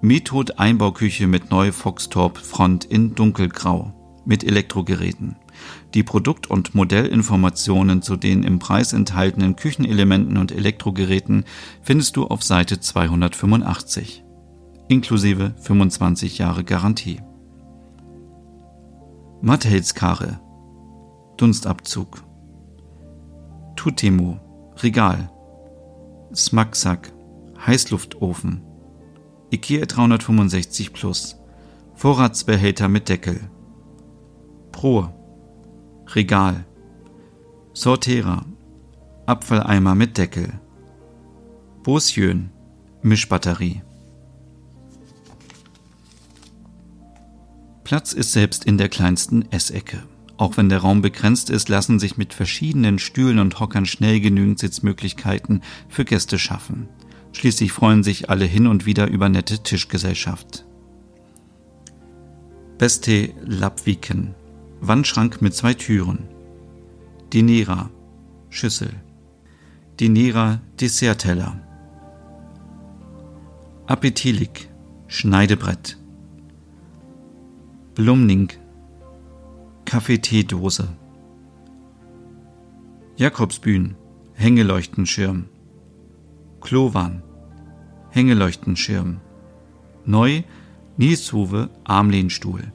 Method 0.00 0.54
Einbauküche 0.56 1.26
mit 1.26 1.50
neue 1.50 1.72
Foxtorp 1.72 2.38
Front 2.38 2.86
in 2.86 3.14
dunkelgrau 3.14 4.22
mit 4.24 4.42
Elektrogeräten. 4.42 5.36
Die 5.94 6.02
Produkt- 6.02 6.48
und 6.48 6.74
Modellinformationen 6.74 8.00
zu 8.00 8.16
den 8.16 8.44
im 8.44 8.58
Preis 8.58 8.94
enthaltenen 8.94 9.56
Küchenelementen 9.56 10.38
und 10.38 10.50
Elektrogeräten 10.50 11.44
findest 11.82 12.16
du 12.16 12.26
auf 12.26 12.42
Seite 12.42 12.80
285, 12.80 14.24
inklusive 14.88 15.54
25 15.60 16.38
Jahre 16.38 16.64
Garantie. 16.64 17.20
Matthelskarre 19.42 20.40
Dunstabzug. 21.36 22.22
Tutemo. 23.76 24.38
Regal. 24.82 25.30
Smacksack. 26.34 27.12
Heißluftofen. 27.66 28.62
IKEA 29.52 29.86
365 29.86 30.92
Plus. 30.92 31.36
Vorratsbehälter 31.94 32.88
mit 32.88 33.08
Deckel. 33.08 33.40
Pro 34.70 35.08
Regal 36.14 36.66
Sortierer 37.72 38.44
Abfalleimer 39.24 39.94
mit 39.94 40.18
Deckel 40.18 40.60
Bosjön 41.82 42.50
Mischbatterie 43.00 43.80
Platz 47.82 48.12
ist 48.12 48.32
selbst 48.32 48.64
in 48.64 48.76
der 48.76 48.90
kleinsten 48.90 49.50
Essecke. 49.52 50.02
Auch 50.36 50.58
wenn 50.58 50.68
der 50.68 50.80
Raum 50.80 51.00
begrenzt 51.00 51.48
ist, 51.48 51.70
lassen 51.70 51.98
sich 51.98 52.18
mit 52.18 52.34
verschiedenen 52.34 52.98
Stühlen 52.98 53.38
und 53.38 53.58
Hockern 53.58 53.86
schnell 53.86 54.20
genügend 54.20 54.58
Sitzmöglichkeiten 54.58 55.62
für 55.88 56.04
Gäste 56.04 56.38
schaffen. 56.38 56.90
Schließlich 57.32 57.72
freuen 57.72 58.02
sich 58.02 58.28
alle 58.28 58.44
hin 58.44 58.66
und 58.66 58.84
wieder 58.84 59.08
über 59.08 59.30
nette 59.30 59.62
Tischgesellschaft. 59.62 60.66
Beste 62.76 63.32
Lapviken 63.46 64.34
Wandschrank 64.84 65.40
mit 65.40 65.54
zwei 65.54 65.74
Türen. 65.74 66.28
Dinera 67.32 67.88
Schüssel. 68.50 68.92
Dinera 70.00 70.60
Dessertteller. 70.80 71.56
Appetilik 73.86 74.68
Schneidebrett. 75.06 75.98
Blumning 77.94 78.50
Kaffeeteedose. 79.84 80.88
Jakobsbühn, 83.16 83.94
Hängeleuchtenschirm. 84.34 85.44
Klowan, 86.60 87.22
Hängeleuchtenschirm. 88.10 89.20
Neu, 90.06 90.42
Nielshuwe, 90.96 91.70
Armlehnstuhl. 91.84 92.72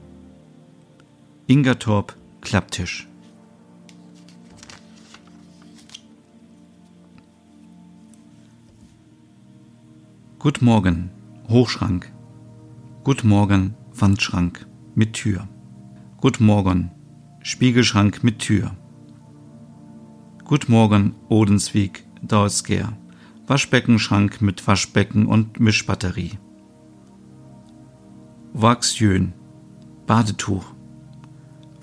Ingertorp, 1.50 2.14
Klapptisch. 2.42 3.08
Gut 10.38 10.60
Morgen, 10.60 11.08
Hochschrank. 11.48 12.12
Gut 13.02 13.24
Morgen, 13.24 13.74
Wandschrank 13.94 14.66
mit 14.94 15.14
Tür. 15.14 15.48
Gut 16.18 16.38
Morgen, 16.38 16.90
Spiegelschrank 17.40 18.22
mit 18.22 18.40
Tür. 18.40 18.76
Gut 20.44 20.68
Morgen, 20.68 21.14
Odensweg, 21.30 22.04
Dausger. 22.20 22.92
Waschbeckenschrank 23.46 24.42
mit 24.42 24.66
Waschbecken 24.66 25.24
und 25.24 25.58
Mischbatterie. 25.60 26.32
Wachsjön, 28.52 29.32
Badetuch. 30.06 30.77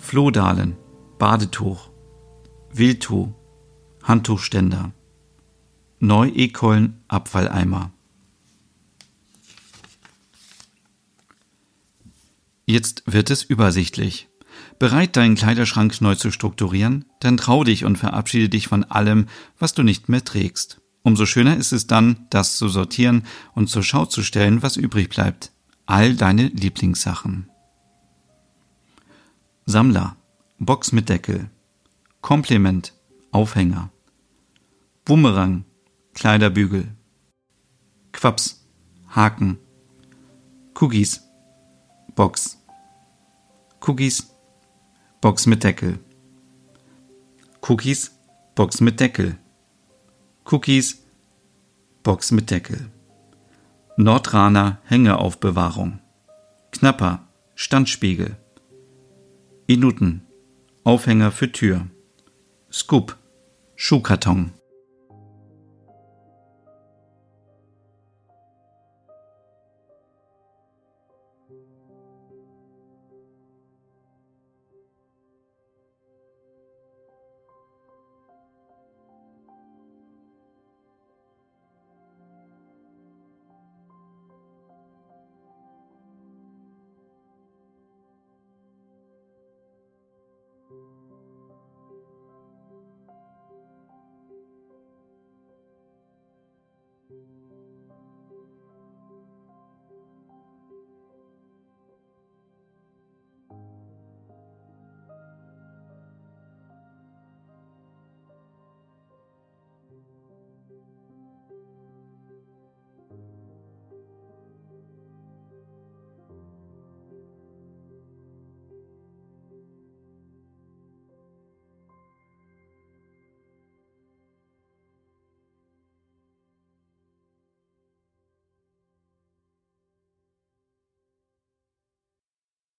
Flohdalen, 0.05 0.77
Badetuch. 1.17 1.89
Wildtuch, 2.71 3.29
Handtuchständer. 4.03 4.93
Neu-Ekollen, 5.99 7.01
Abfalleimer. 7.07 7.91
Jetzt 12.67 13.01
wird 13.07 13.31
es 13.31 13.41
übersichtlich. 13.41 14.29
Bereit, 14.77 15.15
deinen 15.15 15.33
Kleiderschrank 15.33 15.99
neu 16.01 16.13
zu 16.13 16.29
strukturieren? 16.29 17.05
Dann 17.19 17.37
trau 17.37 17.63
dich 17.63 17.83
und 17.83 17.97
verabschiede 17.97 18.49
dich 18.49 18.67
von 18.67 18.83
allem, 18.83 19.25
was 19.57 19.73
du 19.73 19.81
nicht 19.81 20.07
mehr 20.07 20.23
trägst. 20.23 20.81
Umso 21.01 21.25
schöner 21.25 21.57
ist 21.57 21.71
es 21.71 21.87
dann, 21.87 22.27
das 22.29 22.57
zu 22.57 22.69
sortieren 22.69 23.23
und 23.55 23.71
zur 23.71 23.81
Schau 23.81 24.05
zu 24.05 24.21
stellen, 24.21 24.61
was 24.61 24.77
übrig 24.77 25.09
bleibt. 25.09 25.51
All 25.87 26.13
deine 26.13 26.49
Lieblingssachen. 26.49 27.49
Sammler. 29.65 30.15
Box 30.59 30.91
mit 30.91 31.09
Deckel. 31.09 31.49
Kompliment. 32.21 32.93
Aufhänger. 33.31 33.89
Bumerang. 35.03 35.65
Kleiderbügel. 36.13 36.95
Quaps. 38.11 38.65
Haken. 39.09 39.57
Cookies. 40.73 41.21
Box. 42.15 42.57
Cookies 43.81 44.35
Box 45.25 45.47
mit 45.47 45.63
Deckel. 45.63 45.97
Cookies, 47.67 48.11
Box 48.53 48.79
mit 48.79 48.99
Deckel. 48.99 49.39
Cookies, 50.43 51.03
Box 52.03 52.31
mit 52.31 52.51
Deckel. 52.51 52.91
Nordraner 53.97 54.77
Hängeaufbewahrung. 54.85 55.99
Knapper, 56.69 57.27
Standspiegel. 57.55 58.37
Inuten, 59.67 60.21
Aufhänger 60.83 61.31
für 61.31 61.51
Tür. 61.51 61.87
Scoop, 62.71 63.17
Schuhkarton. 63.75 64.53